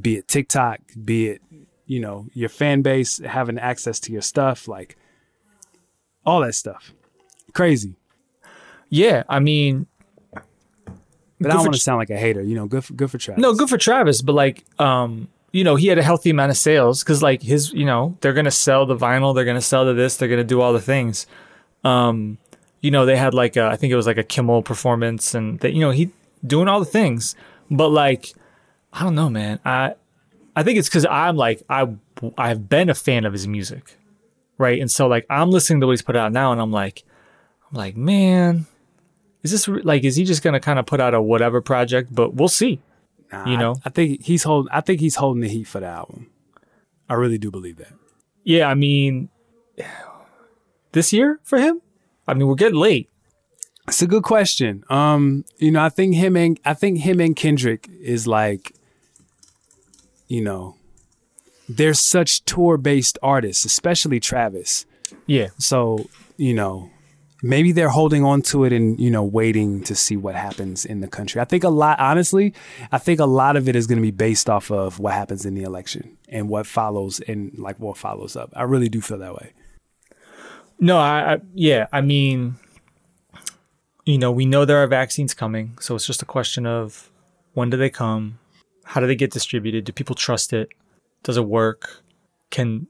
be 0.00 0.16
it 0.16 0.28
TikTok, 0.28 0.80
be 1.04 1.28
it, 1.28 1.42
you 1.86 2.00
know, 2.00 2.26
your 2.32 2.48
fan 2.48 2.82
base 2.82 3.18
having 3.18 3.58
access 3.58 3.98
to 4.00 4.12
your 4.12 4.22
stuff, 4.22 4.68
like 4.68 4.96
all 6.24 6.40
that 6.40 6.54
stuff. 6.54 6.92
Crazy. 7.52 7.94
Yeah. 8.88 9.22
I 9.28 9.38
mean, 9.40 9.86
But 11.40 11.50
I 11.50 11.54
don't 11.54 11.62
want 11.62 11.74
to 11.74 11.80
sound 11.80 11.98
like 11.98 12.10
a 12.10 12.16
hater. 12.16 12.42
You 12.42 12.54
know, 12.54 12.66
good 12.66 12.84
for 12.84 12.92
good 12.92 13.10
for 13.10 13.18
Travis. 13.18 13.40
no, 13.42 13.54
good 13.54 13.68
for 13.68 13.78
Travis, 13.78 14.22
but 14.22 14.34
like, 14.34 14.64
um, 14.78 15.28
you 15.52 15.64
know, 15.64 15.74
he 15.76 15.88
had 15.88 15.98
a 15.98 16.02
healthy 16.02 16.30
amount 16.30 16.50
of 16.50 16.56
sales 16.56 17.02
because 17.02 17.22
like 17.22 17.42
his, 17.42 17.72
you 17.72 17.84
know, 17.86 18.16
they're 18.20 18.32
gonna 18.34 18.50
sell 18.50 18.86
the 18.86 18.96
vinyl, 18.96 19.34
they're 19.34 19.44
gonna 19.44 19.60
sell 19.60 19.84
the 19.84 19.94
this, 19.94 20.16
they're 20.16 20.28
gonna 20.28 20.44
do 20.44 20.60
all 20.60 20.72
the 20.72 20.80
things. 20.80 21.26
Um, 21.82 22.38
you 22.82 22.90
know, 22.90 23.04
they 23.06 23.16
had 23.16 23.34
like 23.34 23.56
a, 23.56 23.64
I 23.64 23.76
think 23.76 23.90
it 23.92 23.96
was 23.96 24.06
like 24.06 24.18
a 24.18 24.22
Kimmel 24.22 24.62
performance, 24.62 25.34
and 25.34 25.58
that 25.60 25.72
you 25.72 25.80
know 25.80 25.90
he 25.90 26.10
doing 26.46 26.68
all 26.68 26.78
the 26.78 26.86
things, 26.86 27.34
but 27.70 27.88
like, 27.88 28.32
I 28.92 29.04
don't 29.04 29.14
know, 29.14 29.30
man. 29.30 29.60
I 29.64 29.94
I 30.56 30.62
think 30.62 30.78
it's 30.78 30.88
because 30.88 31.06
I'm 31.06 31.36
like 31.36 31.62
I 31.68 31.88
I've 32.36 32.68
been 32.68 32.90
a 32.90 32.94
fan 32.94 33.24
of 33.24 33.32
his 33.32 33.46
music, 33.46 33.96
right? 34.58 34.80
And 34.80 34.90
so 34.90 35.06
like 35.06 35.26
I'm 35.30 35.50
listening 35.50 35.80
to 35.80 35.86
what 35.86 35.92
he's 35.92 36.02
put 36.02 36.16
out 36.16 36.32
now, 36.32 36.52
and 36.52 36.60
I'm 36.60 36.72
like, 36.72 37.04
I'm 37.70 37.78
like, 37.78 37.96
man, 37.96 38.66
is 39.42 39.50
this 39.52 39.68
re- 39.68 39.82
like 39.82 40.04
is 40.04 40.16
he 40.16 40.24
just 40.24 40.42
gonna 40.42 40.60
kind 40.60 40.78
of 40.78 40.86
put 40.86 41.00
out 41.00 41.14
a 41.14 41.22
whatever 41.22 41.60
project? 41.60 42.14
But 42.14 42.34
we'll 42.34 42.48
see. 42.48 42.80
Nah, 43.32 43.48
you 43.48 43.56
know? 43.56 43.76
I, 43.84 43.88
I 43.88 43.90
think 43.90 44.24
he's 44.24 44.42
holding. 44.42 44.72
I 44.72 44.80
think 44.80 45.00
he's 45.00 45.16
holding 45.16 45.42
the 45.42 45.48
heat 45.48 45.64
for 45.64 45.80
the 45.80 45.86
album. 45.86 46.30
I 47.08 47.14
really 47.14 47.38
do 47.38 47.50
believe 47.50 47.76
that. 47.76 47.92
Yeah, 48.44 48.68
I 48.68 48.74
mean, 48.74 49.28
this 50.92 51.12
year 51.12 51.40
for 51.44 51.58
him, 51.58 51.80
I 52.26 52.34
mean 52.34 52.48
we're 52.48 52.54
getting 52.54 52.78
late. 52.78 53.08
It's 53.88 54.02
a 54.02 54.06
good 54.06 54.22
question. 54.22 54.84
Um, 54.88 55.44
you 55.58 55.70
know, 55.72 55.82
I 55.82 55.88
think 55.88 56.14
him 56.14 56.36
and 56.36 56.60
I 56.64 56.74
think 56.74 57.00
him 57.00 57.20
and 57.20 57.34
Kendrick 57.34 57.88
is 58.00 58.26
like, 58.26 58.72
you 60.30 60.40
know, 60.40 60.76
they're 61.68 61.92
such 61.92 62.44
tour 62.44 62.78
based 62.78 63.18
artists, 63.22 63.64
especially 63.64 64.20
Travis. 64.20 64.86
Yeah, 65.26 65.48
So, 65.58 66.08
you 66.36 66.54
know, 66.54 66.88
maybe 67.42 67.72
they're 67.72 67.88
holding 67.88 68.24
on 68.24 68.42
to 68.42 68.64
it 68.64 68.72
and, 68.72 68.98
you 68.98 69.10
know, 69.10 69.24
waiting 69.24 69.82
to 69.84 69.94
see 69.96 70.16
what 70.16 70.36
happens 70.36 70.84
in 70.84 71.00
the 71.00 71.08
country. 71.08 71.40
I 71.40 71.44
think 71.44 71.64
a 71.64 71.68
lot, 71.68 71.98
honestly, 71.98 72.54
I 72.92 72.98
think 72.98 73.18
a 73.18 73.26
lot 73.26 73.56
of 73.56 73.68
it 73.68 73.74
is 73.74 73.88
going 73.88 73.98
to 73.98 74.02
be 74.02 74.12
based 74.12 74.48
off 74.48 74.70
of 74.70 75.00
what 75.00 75.14
happens 75.14 75.44
in 75.44 75.54
the 75.54 75.62
election 75.62 76.16
and 76.28 76.48
what 76.48 76.66
follows 76.66 77.20
and 77.26 77.52
like 77.58 77.78
what 77.80 77.96
follows 77.96 78.36
up. 78.36 78.52
I 78.54 78.62
really 78.62 78.88
do 78.88 79.00
feel 79.00 79.18
that 79.18 79.34
way. 79.34 79.52
No, 80.78 80.96
I, 80.96 81.34
I 81.34 81.40
yeah, 81.54 81.88
I 81.92 82.00
mean, 82.02 82.56
you 84.06 84.16
know, 84.16 84.30
we 84.30 84.46
know 84.46 84.64
there 84.64 84.78
are 84.78 84.86
vaccines 84.86 85.34
coming, 85.34 85.76
so 85.80 85.96
it's 85.96 86.06
just 86.06 86.22
a 86.22 86.26
question 86.26 86.66
of 86.66 87.10
when 87.52 87.68
do 87.70 87.76
they 87.76 87.90
come? 87.90 88.39
How 88.90 89.00
do 89.00 89.06
they 89.06 89.14
get 89.14 89.30
distributed? 89.30 89.84
Do 89.84 89.92
people 89.92 90.16
trust 90.16 90.52
it? 90.52 90.68
Does 91.22 91.36
it 91.36 91.46
work? 91.46 92.02
Can 92.50 92.88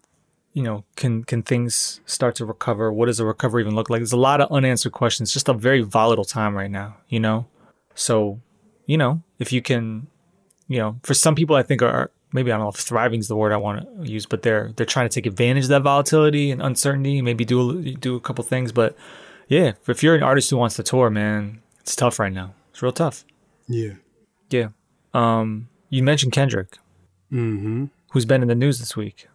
you 0.55 0.63
know, 0.63 0.85
can 0.97 1.25
can 1.25 1.43
things 1.43 2.01
start 2.07 2.35
to 2.37 2.47
recover? 2.47 2.91
What 2.91 3.07
does 3.07 3.21
a 3.21 3.27
recovery 3.27 3.63
even 3.63 3.75
look 3.75 3.91
like? 3.91 4.01
There's 4.01 4.13
a 4.13 4.17
lot 4.17 4.41
of 4.41 4.51
unanswered 4.51 4.93
questions. 4.93 5.29
It's 5.29 5.35
just 5.35 5.51
a 5.51 5.53
very 5.53 5.83
volatile 5.83 6.25
time 6.25 6.57
right 6.57 6.71
now, 6.71 6.97
you 7.11 7.21
know? 7.21 7.47
So, 7.95 8.41
you 8.87 8.97
know, 8.97 9.23
if 9.39 9.53
you 9.53 9.61
can, 9.61 10.07
you 10.69 10.79
know, 10.79 10.97
for 11.03 11.13
some 11.13 11.35
people 11.35 11.55
I 11.55 11.63
think 11.63 11.83
are 11.83 12.11
maybe 12.33 12.51
I 12.51 12.57
don't 12.57 12.65
know 12.65 12.71
if 12.71 12.77
thriving 12.77 13.21
is 13.21 13.29
the 13.29 13.37
word 13.37 13.53
I 13.53 13.59
want 13.59 13.83
to 13.83 14.11
use, 14.11 14.25
but 14.25 14.41
they're 14.41 14.73
they're 14.77 14.87
trying 14.87 15.09
to 15.09 15.15
take 15.15 15.27
advantage 15.27 15.65
of 15.65 15.71
that 15.71 15.83
volatility 15.83 16.51
and 16.51 16.63
uncertainty, 16.63 17.21
maybe 17.21 17.45
do 17.45 17.79
a, 17.79 17.83
do 17.93 18.17
a 18.17 18.21
couple 18.21 18.43
things. 18.43 18.73
But 18.73 18.97
yeah, 19.49 19.73
if 19.87 20.03
you're 20.03 20.15
an 20.15 20.23
artist 20.23 20.49
who 20.49 20.57
wants 20.57 20.77
to 20.77 20.83
tour, 20.83 21.11
man, 21.11 21.61
it's 21.81 21.95
tough 21.95 22.19
right 22.19 22.33
now. 22.33 22.55
It's 22.71 22.81
real 22.81 22.93
tough. 22.93 23.25
Yeah. 23.69 23.95
Yeah. 24.49 24.69
Um, 25.15 25.69
you 25.91 26.03
mentioned 26.03 26.33
Kendrick, 26.33 26.79
Mm-hmm. 27.33 27.85
who's 28.13 28.25
been 28.25 28.43
in 28.43 28.49
the 28.49 28.55
news 28.57 28.79
this 28.81 28.97
week. 28.97 29.29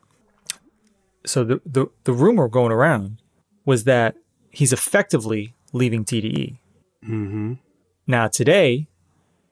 So 1.26 1.44
the 1.44 1.62
the 1.66 1.88
the 2.04 2.12
rumor 2.14 2.48
going 2.48 2.72
around 2.72 3.22
was 3.66 3.84
that 3.86 4.16
he's 4.50 4.74
effectively 4.74 5.54
leaving 5.74 6.04
TDE. 6.06 6.58
Mm-hmm. 7.04 7.54
Now 8.08 8.28
today, 8.28 8.88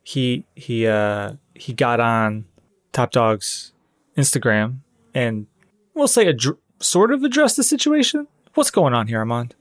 he 0.04 0.46
he 0.56 0.86
uh 0.88 1.34
he 1.56 1.74
got 1.74 2.00
on 2.00 2.46
Top 2.92 3.12
Dawg's 3.12 3.72
Instagram 4.18 4.80
and 5.14 5.48
we'll 5.94 6.08
say 6.08 6.26
adr- 6.26 6.58
sort 6.80 7.12
of 7.12 7.24
addressed 7.24 7.56
the 7.58 7.64
situation. 7.64 8.28
What's 8.56 8.70
going 8.72 8.94
on 8.94 9.08
here, 9.08 9.24
Armond? 9.26 9.52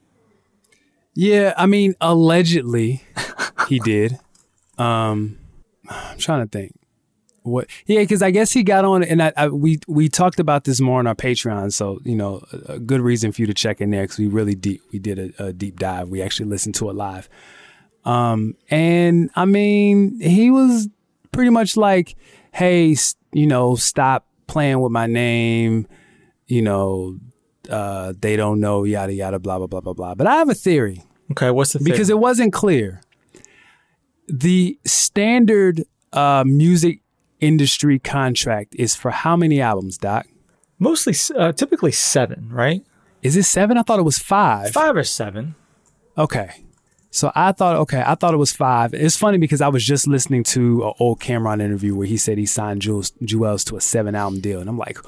Yeah, 1.14 1.54
I 1.56 1.66
mean, 1.66 1.94
allegedly 2.00 3.04
he 3.68 3.78
did. 3.78 4.18
Um, 4.78 5.38
I'm 5.88 6.18
trying 6.18 6.46
to 6.46 6.48
think. 6.50 6.74
What? 7.42 7.68
Yeah, 7.86 8.00
because 8.00 8.22
I 8.22 8.30
guess 8.30 8.52
he 8.52 8.62
got 8.62 8.84
on, 8.84 9.02
and 9.02 9.22
I, 9.22 9.32
I 9.36 9.48
we 9.48 9.78
we 9.88 10.08
talked 10.08 10.38
about 10.38 10.64
this 10.64 10.80
more 10.80 10.98
on 10.98 11.06
our 11.06 11.14
Patreon. 11.14 11.72
So 11.72 12.00
you 12.04 12.16
know, 12.16 12.42
a, 12.52 12.74
a 12.74 12.78
good 12.78 13.00
reason 13.00 13.32
for 13.32 13.42
you 13.42 13.46
to 13.46 13.54
check 13.54 13.80
in 13.80 13.90
there 13.90 14.02
because 14.02 14.18
we 14.18 14.28
really 14.28 14.54
deep 14.54 14.82
we 14.92 14.98
did 14.98 15.18
a, 15.18 15.46
a 15.46 15.52
deep 15.52 15.78
dive. 15.78 16.08
We 16.08 16.22
actually 16.22 16.48
listened 16.48 16.74
to 16.76 16.90
it 16.90 16.94
live. 16.94 17.28
Um, 18.04 18.56
and 18.70 19.30
I 19.34 19.44
mean, 19.44 20.20
he 20.20 20.50
was 20.50 20.88
pretty 21.32 21.50
much 21.50 21.76
like, 21.76 22.16
"Hey, 22.52 22.96
you 23.32 23.46
know, 23.46 23.74
stop 23.76 24.26
playing 24.46 24.80
with 24.80 24.92
my 24.92 25.06
name." 25.06 25.86
You 26.46 26.62
know, 26.62 27.18
uh, 27.70 28.12
they 28.20 28.36
don't 28.36 28.60
know, 28.60 28.84
yada 28.84 29.12
yada, 29.12 29.38
blah 29.38 29.58
blah 29.58 29.66
blah 29.66 29.80
blah 29.80 29.94
blah. 29.94 30.14
But 30.14 30.26
I 30.26 30.36
have 30.36 30.48
a 30.48 30.54
theory 30.54 31.02
Okay, 31.32 31.50
what's 31.50 31.72
the 31.72 31.78
thing? 31.78 31.90
because 31.90 32.10
it 32.10 32.18
wasn't 32.18 32.52
clear. 32.52 33.00
The 34.28 34.78
standard 34.84 35.84
uh, 36.12 36.44
music 36.46 37.01
industry 37.42 37.98
contract 37.98 38.74
is 38.78 38.94
for 38.96 39.10
how 39.10 39.36
many 39.36 39.60
albums, 39.60 39.98
Doc? 39.98 40.26
mostly 40.78 41.14
uh, 41.36 41.52
typically 41.52 41.92
seven, 41.92 42.48
right? 42.50 42.84
Is 43.22 43.36
it 43.36 43.44
seven? 43.44 43.76
I 43.78 43.82
thought 43.82 44.00
it 44.00 44.04
was 44.04 44.18
five. 44.18 44.70
Five 44.70 44.96
or 44.96 45.04
seven. 45.04 45.54
Okay. 46.18 46.50
So 47.14 47.30
I 47.36 47.52
thought, 47.52 47.76
okay, 47.76 48.02
I 48.04 48.14
thought 48.16 48.32
it 48.34 48.38
was 48.38 48.52
five. 48.52 48.92
It's 48.94 49.16
funny 49.16 49.36
because 49.38 49.60
I 49.60 49.68
was 49.68 49.84
just 49.84 50.08
listening 50.08 50.42
to 50.44 50.86
an 50.86 50.92
old 50.98 51.20
Cam'ron 51.20 51.60
interview 51.62 51.94
where 51.94 52.06
he 52.06 52.16
said 52.16 52.36
he 52.38 52.46
signed 52.46 52.80
Jules 52.82 53.12
Juelz 53.22 53.64
to 53.66 53.76
a 53.76 53.80
seven 53.80 54.14
album 54.14 54.40
deal, 54.40 54.60
and 54.60 54.68
I'm 54.68 54.78
like, 54.78 54.98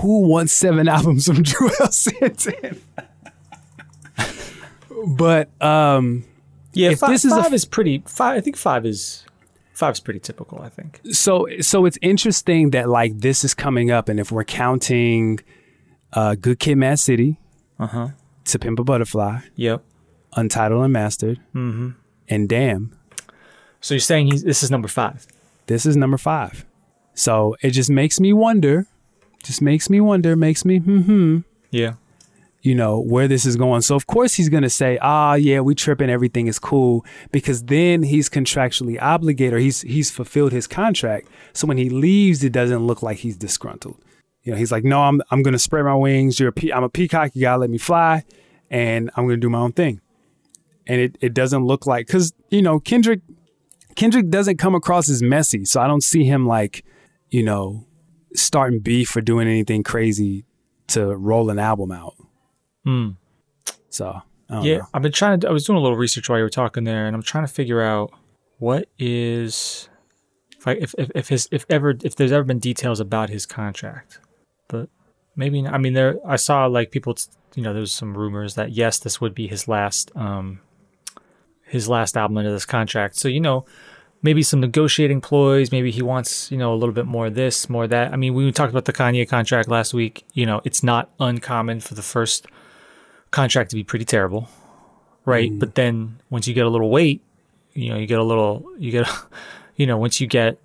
who 0.00 0.20
wants 0.28 0.52
seven 0.52 0.86
albums 0.96 1.26
from 1.28 1.44
Santana? 1.44 2.76
but 5.16 5.48
um, 5.62 6.24
Yeah, 6.72 6.90
If 6.90 6.98
five, 6.98 7.10
this 7.10 7.24
is 7.24 7.32
a- 7.32 7.42
five 7.42 7.52
is 7.54 7.64
pretty. 7.64 8.02
Five, 8.06 8.36
I 8.36 8.40
think 8.40 8.56
five 8.56 8.84
is 8.84 9.24
five's 9.72 10.00
pretty 10.00 10.20
typical. 10.20 10.60
I 10.62 10.68
think. 10.68 11.00
so 11.12 11.46
so 11.60 11.84
it's 11.86 11.98
interesting 12.02 12.70
that 12.70 12.88
like 12.88 13.18
this 13.18 13.44
is 13.44 13.54
coming 13.54 13.90
up, 13.90 14.08
and 14.08 14.18
if 14.20 14.30
we're 14.32 14.44
counting, 14.44 15.40
uh, 16.12 16.34
Good 16.34 16.58
Kid, 16.58 16.76
Mad 16.76 16.98
City, 16.98 17.38
Uh 17.78 17.86
huh. 17.86 18.08
To 18.46 18.58
Pimp 18.58 18.78
a 18.78 18.84
Butterfly, 18.84 19.38
Yep. 19.56 19.82
Untitled 20.36 20.84
Unmastered, 20.84 21.38
Mm-hmm. 21.54 21.90
and 22.28 22.48
Damn, 22.48 22.96
So 23.80 23.94
you're 23.94 24.00
saying 24.00 24.30
he's, 24.32 24.42
this 24.44 24.62
is 24.62 24.70
number 24.70 24.88
five? 24.88 25.26
this 25.66 25.86
is 25.86 25.96
number 25.96 26.18
five. 26.18 26.64
So 27.14 27.56
it 27.62 27.70
just 27.70 27.88
makes 27.90 28.18
me 28.20 28.32
wonder, 28.32 28.86
just 29.44 29.62
makes 29.62 29.88
me 29.90 30.00
wonder, 30.00 30.34
makes 30.36 30.64
me 30.64 30.78
hmm. 30.78 31.38
Yeah. 31.70 31.94
You 32.62 32.76
know, 32.76 33.00
where 33.00 33.26
this 33.26 33.44
is 33.44 33.56
going. 33.56 33.82
So 33.82 33.96
of 33.96 34.06
course 34.06 34.34
he's 34.34 34.48
going 34.48 34.62
to 34.62 34.70
say, 34.70 34.98
"Ah, 35.02 35.34
yeah, 35.34 35.60
we 35.60 35.74
tripping, 35.74 36.08
everything 36.08 36.46
is 36.46 36.58
cool," 36.58 37.04
because 37.32 37.64
then 37.64 38.04
he's 38.04 38.28
contractually 38.28 39.00
obligated 39.02 39.54
or 39.54 39.58
he's 39.58 39.82
he's 39.82 40.10
fulfilled 40.10 40.52
his 40.52 40.66
contract. 40.66 41.28
So 41.52 41.66
when 41.66 41.76
he 41.76 41.90
leaves, 41.90 42.42
it 42.44 42.52
doesn't 42.52 42.86
look 42.86 43.02
like 43.02 43.18
he's 43.18 43.36
disgruntled. 43.36 44.00
You 44.42 44.52
know, 44.52 44.58
he's 44.58 44.72
like, 44.72 44.84
"No, 44.84 45.02
I'm 45.02 45.20
I'm 45.30 45.42
going 45.42 45.52
to 45.52 45.58
spread 45.58 45.84
my 45.84 45.94
wings. 45.94 46.38
You're 46.38 46.50
a 46.50 46.52
pe- 46.52 46.72
I'm 46.72 46.84
a 46.84 46.88
peacock. 46.88 47.32
You 47.34 47.42
got 47.42 47.54
to 47.54 47.58
let 47.58 47.70
me 47.70 47.78
fly, 47.78 48.24
and 48.70 49.10
I'm 49.16 49.24
going 49.24 49.36
to 49.36 49.44
do 49.44 49.50
my 49.50 49.58
own 49.58 49.72
thing." 49.72 50.00
And 50.86 51.00
it 51.00 51.18
it 51.20 51.34
doesn't 51.34 51.64
look 51.64 51.86
like 51.86 52.06
cuz 52.06 52.32
you 52.48 52.62
know, 52.62 52.78
Kendrick 52.78 53.20
Kendrick 53.96 54.30
doesn't 54.30 54.58
come 54.58 54.74
across 54.74 55.08
as 55.08 55.22
messy. 55.22 55.64
So 55.64 55.80
I 55.80 55.86
don't 55.86 56.02
see 56.02 56.24
him 56.24 56.46
like, 56.46 56.84
you 57.30 57.42
know, 57.42 57.86
starting 58.34 58.80
beef 58.80 59.14
or 59.16 59.20
doing 59.20 59.48
anything 59.48 59.82
crazy 59.82 60.44
to 60.88 61.14
roll 61.16 61.50
an 61.50 61.58
album 61.58 61.90
out. 61.92 62.14
Hmm. 62.84 63.10
So 63.90 64.22
Yeah, 64.50 64.78
know. 64.78 64.88
I've 64.92 65.02
been 65.02 65.12
trying 65.12 65.40
to. 65.40 65.48
I 65.48 65.52
was 65.52 65.64
doing 65.64 65.78
a 65.78 65.82
little 65.82 65.96
research 65.96 66.28
while 66.28 66.38
you 66.38 66.44
were 66.44 66.50
talking 66.50 66.84
there, 66.84 67.06
and 67.06 67.14
I'm 67.16 67.22
trying 67.22 67.46
to 67.46 67.52
figure 67.52 67.82
out 67.82 68.12
what 68.58 68.88
is 68.98 69.88
if 70.58 70.68
I, 70.68 70.72
if 70.72 70.94
if, 70.96 71.10
if 71.14 71.28
his 71.28 71.48
if 71.50 71.66
ever 71.68 71.94
if 72.02 72.16
there's 72.16 72.32
ever 72.32 72.44
been 72.44 72.60
details 72.60 73.00
about 73.00 73.30
his 73.30 73.46
contract, 73.46 74.20
but 74.68 74.88
maybe 75.34 75.62
not. 75.62 75.74
I 75.74 75.78
mean 75.78 75.94
there 75.94 76.16
I 76.26 76.36
saw 76.36 76.66
like 76.66 76.90
people 76.90 77.16
you 77.54 77.62
know 77.62 77.74
there's 77.74 77.92
some 77.92 78.16
rumors 78.16 78.54
that 78.54 78.72
yes 78.72 78.98
this 78.98 79.20
would 79.20 79.34
be 79.34 79.48
his 79.48 79.66
last 79.66 80.14
um 80.14 80.60
his 81.64 81.88
last 81.88 82.16
album 82.16 82.38
under 82.38 82.52
this 82.52 82.66
contract. 82.66 83.16
So 83.16 83.28
you 83.28 83.40
know 83.40 83.64
maybe 84.22 84.42
some 84.44 84.60
negotiating 84.60 85.20
ploys. 85.20 85.72
Maybe 85.72 85.90
he 85.90 86.02
wants 86.02 86.52
you 86.52 86.58
know 86.58 86.72
a 86.72 86.76
little 86.76 86.94
bit 86.94 87.06
more 87.06 87.26
of 87.26 87.34
this, 87.34 87.68
more 87.68 87.84
of 87.84 87.90
that. 87.90 88.12
I 88.12 88.16
mean 88.16 88.34
we 88.34 88.50
talked 88.52 88.70
about 88.70 88.84
the 88.84 88.92
Kanye 88.92 89.28
contract 89.28 89.68
last 89.68 89.92
week. 89.92 90.24
You 90.34 90.46
know 90.46 90.60
it's 90.64 90.82
not 90.82 91.10
uncommon 91.18 91.80
for 91.80 91.94
the 91.94 92.02
first 92.02 92.46
contract 93.32 93.70
to 93.70 93.76
be 93.76 93.82
pretty 93.82 94.04
terrible, 94.04 94.48
right? 95.24 95.50
But 95.58 95.74
then 95.74 96.20
once 96.30 96.46
you 96.46 96.54
get 96.54 96.66
a 96.66 96.68
little 96.68 96.90
weight, 96.90 97.20
you 97.72 97.88
know, 97.88 97.96
you 97.96 98.06
get 98.06 98.20
a 98.20 98.22
little, 98.22 98.64
you 98.78 98.92
get, 98.92 99.08
you 99.76 99.86
know, 99.86 99.96
once 99.96 100.20
you 100.20 100.28
get 100.28 100.58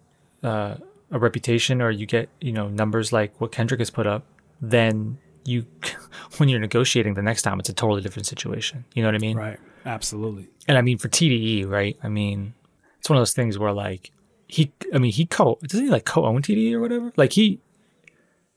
uh, 0.43 0.76
a 1.09 1.18
reputation 1.18 1.82
or 1.82 1.89
you 1.89 2.05
get, 2.05 2.30
you 2.39 2.51
know, 2.51 2.68
numbers 2.68 3.11
like 3.11 3.39
what 3.41 3.51
Kendrick 3.51 3.80
has 3.80 3.89
put 3.89 4.05
up, 4.05 4.26
then 4.61 5.18
you, 5.45 5.65
when 6.38 6.49
you're 6.49 6.59
negotiating 6.59 7.15
the 7.15 7.24
next 7.24 7.41
time, 7.41 7.59
it's 7.59 7.70
a 7.70 7.74
totally 7.74 8.01
different 8.01 8.28
situation. 8.28 8.86
You 8.93 9.01
know 9.01 9.07
what 9.07 9.15
I 9.15 9.20
mean? 9.20 9.38
Right. 9.38 9.59
Absolutely. 9.86 10.49
And 10.68 10.78
I 10.78 10.82
mean 10.82 10.97
for 10.97 11.07
TDE, 11.07 11.68
right? 11.68 11.97
I 12.03 12.09
mean, 12.09 12.53
it's 12.99 13.09
one 13.09 13.18
of 13.18 13.22
those 13.22 13.34
things 13.34 13.57
where 13.57 13.72
like 13.72 14.11
he, 14.47 14.74
I 14.93 14.97
mean, 14.97 15.13
he 15.13 15.26
co, 15.26 15.57
doesn't 15.63 15.86
he 15.86 15.89
like 15.89 16.03
co-own 16.05 16.41
TDE 16.41 16.74
or 16.74 16.82
whatever? 16.82 17.13
Like 17.15 17.32
he, 17.32 17.61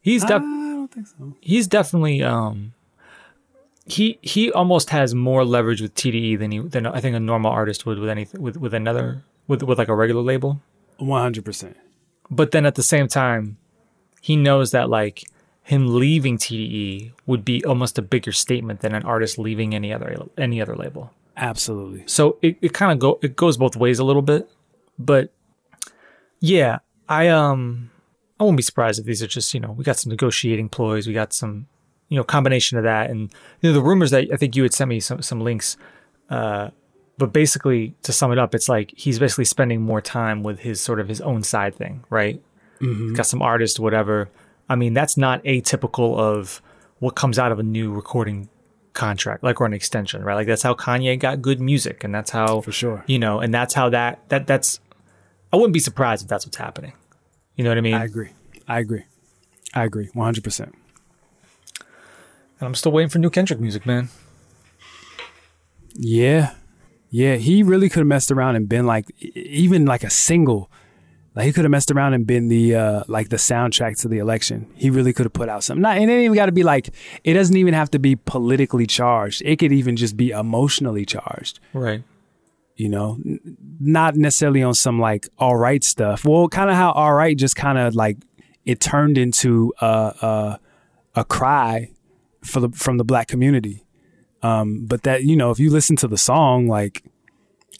he's 0.00 0.22
def- 0.22 0.42
I 0.42 0.72
don't 0.72 0.88
think 0.90 1.06
so. 1.06 1.36
he's 1.40 1.68
definitely 1.68 2.24
um 2.24 2.72
he 3.90 4.18
he 4.22 4.52
almost 4.52 4.90
has 4.90 5.14
more 5.14 5.44
leverage 5.44 5.80
with 5.80 5.94
TDE 5.94 6.38
than 6.38 6.50
he 6.50 6.58
than 6.60 6.86
I 6.86 7.00
think 7.00 7.16
a 7.16 7.20
normal 7.20 7.50
artist 7.50 7.86
would 7.86 7.98
with 7.98 8.08
anything 8.08 8.40
with 8.40 8.56
with 8.56 8.74
another 8.74 9.22
with 9.48 9.62
with 9.62 9.78
like 9.78 9.88
a 9.88 9.94
regular 9.94 10.22
label. 10.22 10.60
One 10.98 11.22
hundred 11.22 11.44
percent. 11.44 11.76
But 12.30 12.52
then 12.52 12.64
at 12.66 12.76
the 12.76 12.82
same 12.82 13.08
time, 13.08 13.56
he 14.20 14.36
knows 14.36 14.70
that 14.70 14.88
like 14.88 15.24
him 15.62 15.94
leaving 15.94 16.38
TDE 16.38 17.12
would 17.26 17.44
be 17.44 17.64
almost 17.64 17.98
a 17.98 18.02
bigger 18.02 18.32
statement 18.32 18.80
than 18.80 18.94
an 18.94 19.02
artist 19.04 19.38
leaving 19.38 19.74
any 19.74 19.92
other 19.92 20.16
any 20.38 20.60
other 20.62 20.76
label. 20.76 21.12
Absolutely. 21.36 22.04
So 22.06 22.38
it, 22.42 22.56
it 22.60 22.72
kind 22.72 22.92
of 22.92 22.98
go 22.98 23.18
it 23.22 23.34
goes 23.34 23.56
both 23.56 23.76
ways 23.76 23.98
a 23.98 24.04
little 24.04 24.22
bit. 24.22 24.48
But 24.98 25.32
yeah, 26.40 26.78
I 27.08 27.28
um 27.28 27.90
I 28.40 28.44
won't 28.44 28.56
be 28.56 28.62
surprised 28.62 28.98
if 28.98 29.04
these 29.04 29.22
are 29.22 29.26
just, 29.26 29.52
you 29.52 29.60
know, 29.60 29.72
we 29.72 29.84
got 29.84 29.98
some 29.98 30.08
negotiating 30.08 30.70
ploys, 30.70 31.06
we 31.06 31.12
got 31.12 31.34
some, 31.34 31.66
you 32.10 32.16
know, 32.16 32.24
combination 32.24 32.76
of 32.76 32.84
that 32.84 33.08
and 33.08 33.32
you 33.62 33.70
know 33.70 33.72
the 33.72 33.80
rumors 33.80 34.10
that 34.10 34.28
I 34.30 34.36
think 34.36 34.54
you 34.56 34.62
had 34.62 34.74
sent 34.74 34.90
me 34.90 35.00
some 35.00 35.22
some 35.22 35.40
links 35.40 35.78
uh 36.28 36.68
but 37.16 37.32
basically 37.32 37.94
to 38.02 38.12
sum 38.12 38.30
it 38.32 38.38
up 38.38 38.54
it's 38.54 38.68
like 38.68 38.92
he's 38.96 39.18
basically 39.18 39.46
spending 39.46 39.80
more 39.80 40.02
time 40.02 40.42
with 40.42 40.60
his 40.60 40.80
sort 40.82 41.00
of 41.00 41.08
his 41.08 41.20
own 41.22 41.42
side 41.42 41.74
thing, 41.74 42.04
right? 42.10 42.42
He's 42.80 43.12
got 43.12 43.26
some 43.26 43.40
artist 43.42 43.80
whatever. 43.80 44.28
I 44.68 44.74
mean, 44.76 44.94
that's 44.94 45.16
not 45.16 45.42
atypical 45.44 46.16
of 46.18 46.62
what 46.98 47.14
comes 47.16 47.38
out 47.38 47.52
of 47.52 47.58
a 47.58 47.62
new 47.62 47.92
recording 47.92 48.48
contract, 48.92 49.42
like 49.42 49.60
or 49.60 49.66
an 49.66 49.72
extension, 49.72 50.22
right? 50.22 50.34
Like 50.34 50.46
that's 50.46 50.62
how 50.62 50.74
Kanye 50.74 51.18
got 51.18 51.42
G.O.O.D. 51.42 51.62
Music, 51.62 52.04
and 52.04 52.14
that's 52.14 52.30
how 52.30 52.60
For 52.60 52.72
sure. 52.72 53.04
you 53.06 53.18
know, 53.18 53.40
and 53.40 53.52
that's 53.52 53.74
how 53.74 53.88
that 53.90 54.28
that 54.28 54.46
that's. 54.46 54.80
I 55.52 55.56
wouldn't 55.56 55.74
be 55.74 55.80
surprised 55.80 56.22
if 56.22 56.28
that's 56.28 56.46
what's 56.46 56.56
happening. 56.56 56.92
You 57.56 57.64
know 57.64 57.70
what 57.70 57.78
I 57.78 57.82
mean? 57.82 57.94
I 57.94 58.04
agree. 58.04 58.30
I 58.68 58.78
agree. 58.78 59.04
I 59.74 59.84
agree. 59.84 60.08
One 60.14 60.24
hundred 60.24 60.44
percent. 60.44 60.74
And 62.60 62.66
I'm 62.66 62.74
still 62.74 62.92
waiting 62.92 63.08
for 63.08 63.18
new 63.18 63.30
Kendrick 63.30 63.58
music, 63.58 63.84
man. 63.86 64.10
Yeah. 65.94 66.54
Yeah. 67.10 67.36
He 67.36 67.62
really 67.62 67.88
could 67.88 68.00
have 68.00 68.06
messed 68.06 68.30
around 68.30 68.56
and 68.56 68.68
been 68.68 68.86
like 68.86 69.10
even 69.20 69.84
like 69.86 70.04
a 70.04 70.10
single. 70.10 70.70
Like 71.34 71.46
he 71.46 71.52
could 71.52 71.64
have 71.64 71.70
messed 71.70 71.90
around 71.90 72.14
and 72.14 72.26
been 72.26 72.48
the 72.48 72.74
uh 72.74 73.02
like 73.08 73.28
the 73.28 73.36
soundtrack 73.36 74.00
to 74.00 74.08
the 74.08 74.18
election. 74.18 74.70
He 74.74 74.90
really 74.90 75.12
could 75.12 75.26
have 75.26 75.32
put 75.32 75.48
out 75.48 75.64
something. 75.64 75.82
Not 75.82 75.96
and 75.96 76.10
it 76.10 76.14
ain't 76.14 76.24
even 76.24 76.34
gotta 76.34 76.52
be 76.52 76.62
like 76.62 76.90
it 77.24 77.34
doesn't 77.34 77.56
even 77.56 77.74
have 77.74 77.90
to 77.92 77.98
be 77.98 78.16
politically 78.16 78.86
charged. 78.86 79.42
It 79.44 79.58
could 79.58 79.72
even 79.72 79.96
just 79.96 80.16
be 80.16 80.30
emotionally 80.30 81.04
charged. 81.04 81.60
Right. 81.72 82.02
you 82.76 82.88
know, 82.88 83.18
not 83.78 84.16
necessarily 84.16 84.62
on 84.62 84.74
some 84.74 84.98
like 84.98 85.28
all 85.38 85.56
right 85.56 85.84
stuff. 85.84 86.24
Well, 86.24 86.48
kind 86.48 86.70
of 86.70 86.76
how 86.76 86.92
all 86.92 87.14
right 87.14 87.36
just 87.36 87.56
kind 87.56 87.78
of 87.78 87.94
like 87.94 88.16
it 88.64 88.80
turned 88.80 89.16
into 89.18 89.72
a, 89.80 89.86
a 89.86 90.60
a 91.14 91.24
cry 91.24 91.90
for 92.42 92.60
the 92.60 92.68
from 92.70 92.96
the 92.98 93.04
black 93.04 93.28
community. 93.28 93.84
Um, 94.42 94.86
but 94.86 95.02
that 95.02 95.24
you 95.24 95.36
know, 95.36 95.50
if 95.50 95.58
you 95.58 95.70
listen 95.70 95.96
to 95.96 96.08
the 96.08 96.16
song, 96.16 96.66
like 96.66 97.04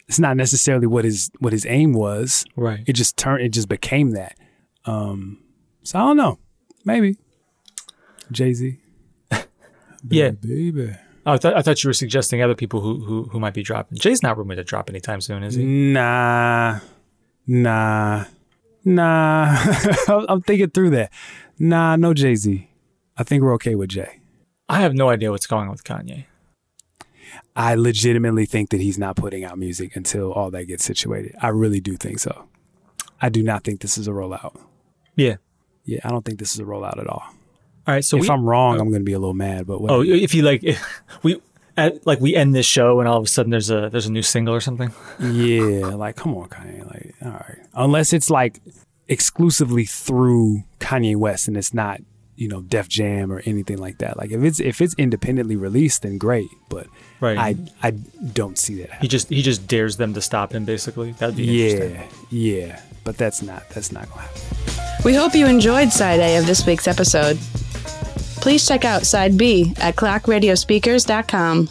it's 0.08 0.18
not 0.18 0.36
necessarily 0.36 0.86
what 0.86 1.04
his 1.04 1.30
what 1.38 1.52
his 1.52 1.64
aim 1.66 1.92
was. 1.92 2.44
Right. 2.56 2.80
It 2.86 2.94
just 2.94 3.16
turned. 3.16 3.42
It 3.42 3.50
just 3.50 3.68
became 3.68 4.10
that. 4.12 4.36
Um, 4.84 5.42
so 5.82 5.98
I 5.98 6.02
don't 6.02 6.16
know. 6.16 6.38
Maybe 6.84 7.16
Jay 8.30 8.52
Z. 8.52 8.78
Yeah. 10.08 10.30
baby. 10.30 10.96
Oh, 11.26 11.32
I 11.32 11.36
thought 11.36 11.54
I 11.54 11.60
thought 11.62 11.84
you 11.84 11.88
were 11.88 11.92
suggesting 11.94 12.42
other 12.42 12.54
people 12.54 12.80
who 12.80 13.04
who 13.04 13.24
who 13.24 13.38
might 13.38 13.52
be 13.52 13.62
dropping. 13.62 13.98
Jay's 13.98 14.22
not 14.22 14.38
rumored 14.38 14.56
to 14.56 14.64
drop 14.64 14.88
anytime 14.88 15.20
soon, 15.20 15.42
is 15.42 15.54
he? 15.56 15.62
Nah, 15.64 16.80
nah, 17.46 18.24
nah. 18.82 19.56
I'm 20.08 20.26
I'm 20.28 20.40
thinking 20.42 20.70
through 20.70 20.90
that. 20.90 21.12
Nah, 21.58 21.96
no 21.96 22.14
Jay 22.14 22.34
Z. 22.34 22.66
I 23.18 23.22
think 23.22 23.42
we're 23.42 23.52
okay 23.54 23.74
with 23.74 23.90
Jay. 23.90 24.19
I 24.70 24.80
have 24.82 24.94
no 24.94 25.10
idea 25.10 25.32
what's 25.32 25.48
going 25.48 25.64
on 25.64 25.70
with 25.72 25.82
Kanye. 25.82 26.26
I 27.56 27.74
legitimately 27.74 28.46
think 28.46 28.70
that 28.70 28.80
he's 28.80 28.98
not 28.98 29.16
putting 29.16 29.44
out 29.44 29.58
music 29.58 29.96
until 29.96 30.32
all 30.32 30.50
that 30.52 30.66
gets 30.66 30.84
situated. 30.84 31.34
I 31.42 31.48
really 31.48 31.80
do 31.80 31.96
think 31.96 32.20
so. 32.20 32.48
I 33.20 33.30
do 33.30 33.42
not 33.42 33.64
think 33.64 33.80
this 33.80 33.98
is 33.98 34.06
a 34.06 34.12
rollout. 34.12 34.56
Yeah. 35.16 35.36
Yeah, 35.84 35.98
I 36.04 36.10
don't 36.10 36.24
think 36.24 36.38
this 36.38 36.54
is 36.54 36.60
a 36.60 36.64
rollout 36.64 37.00
at 37.00 37.08
all. 37.08 37.24
All 37.24 37.94
right. 37.94 38.04
So 38.04 38.16
if 38.16 38.22
we, 38.22 38.30
I'm 38.30 38.44
wrong, 38.44 38.76
oh. 38.78 38.80
I'm 38.80 38.90
going 38.90 39.00
to 39.00 39.04
be 39.04 39.12
a 39.12 39.18
little 39.18 39.34
mad. 39.34 39.66
But 39.66 39.80
oh, 39.80 40.02
if 40.02 40.34
you 40.34 40.42
like, 40.42 40.64
we 41.24 41.40
at, 41.76 42.06
like 42.06 42.20
we 42.20 42.36
end 42.36 42.54
this 42.54 42.66
show 42.66 43.00
and 43.00 43.08
all 43.08 43.18
of 43.18 43.24
a 43.24 43.28
sudden 43.28 43.50
there's 43.50 43.70
a 43.70 43.88
there's 43.90 44.06
a 44.06 44.12
new 44.12 44.22
single 44.22 44.54
or 44.54 44.60
something. 44.60 44.92
yeah, 45.18 45.86
like 45.86 46.14
come 46.14 46.36
on, 46.36 46.48
Kanye. 46.48 46.86
Like, 46.86 47.14
all 47.24 47.30
right. 47.32 47.58
Unless 47.74 48.12
it's 48.12 48.30
like 48.30 48.60
exclusively 49.08 49.84
through 49.84 50.62
Kanye 50.78 51.16
West 51.16 51.48
and 51.48 51.56
it's 51.56 51.74
not, 51.74 52.00
you 52.40 52.48
know, 52.48 52.62
Def 52.62 52.88
Jam 52.88 53.30
or 53.30 53.42
anything 53.44 53.76
like 53.76 53.98
that. 53.98 54.16
Like 54.16 54.30
if 54.30 54.42
it's 54.42 54.60
if 54.60 54.80
it's 54.80 54.94
independently 54.94 55.56
released, 55.56 56.02
then 56.02 56.16
great. 56.16 56.48
But 56.70 56.86
Right. 57.20 57.36
I 57.36 57.56
I 57.82 57.90
don't 57.90 58.58
see 58.58 58.82
that. 58.82 59.02
He 59.02 59.08
just 59.08 59.28
he 59.28 59.42
just 59.42 59.68
dares 59.68 59.98
them 59.98 60.14
to 60.14 60.22
stop 60.22 60.52
him. 60.52 60.64
Basically, 60.64 61.12
that'd 61.12 61.36
be. 61.36 61.44
Yeah, 61.44 62.02
yeah. 62.30 62.80
But 63.04 63.18
that's 63.18 63.42
not 63.42 63.68
that's 63.68 63.92
not 63.92 64.08
gonna 64.08 64.22
happen. 64.22 64.40
We 65.04 65.14
hope 65.14 65.34
you 65.34 65.46
enjoyed 65.46 65.92
side 65.92 66.20
A 66.20 66.38
of 66.38 66.46
this 66.46 66.66
week's 66.66 66.88
episode. 66.88 67.36
Please 68.40 68.66
check 68.66 68.86
out 68.86 69.04
side 69.04 69.36
B 69.36 69.74
at 69.76 69.96
clockradiospeakers.com. 69.96 71.68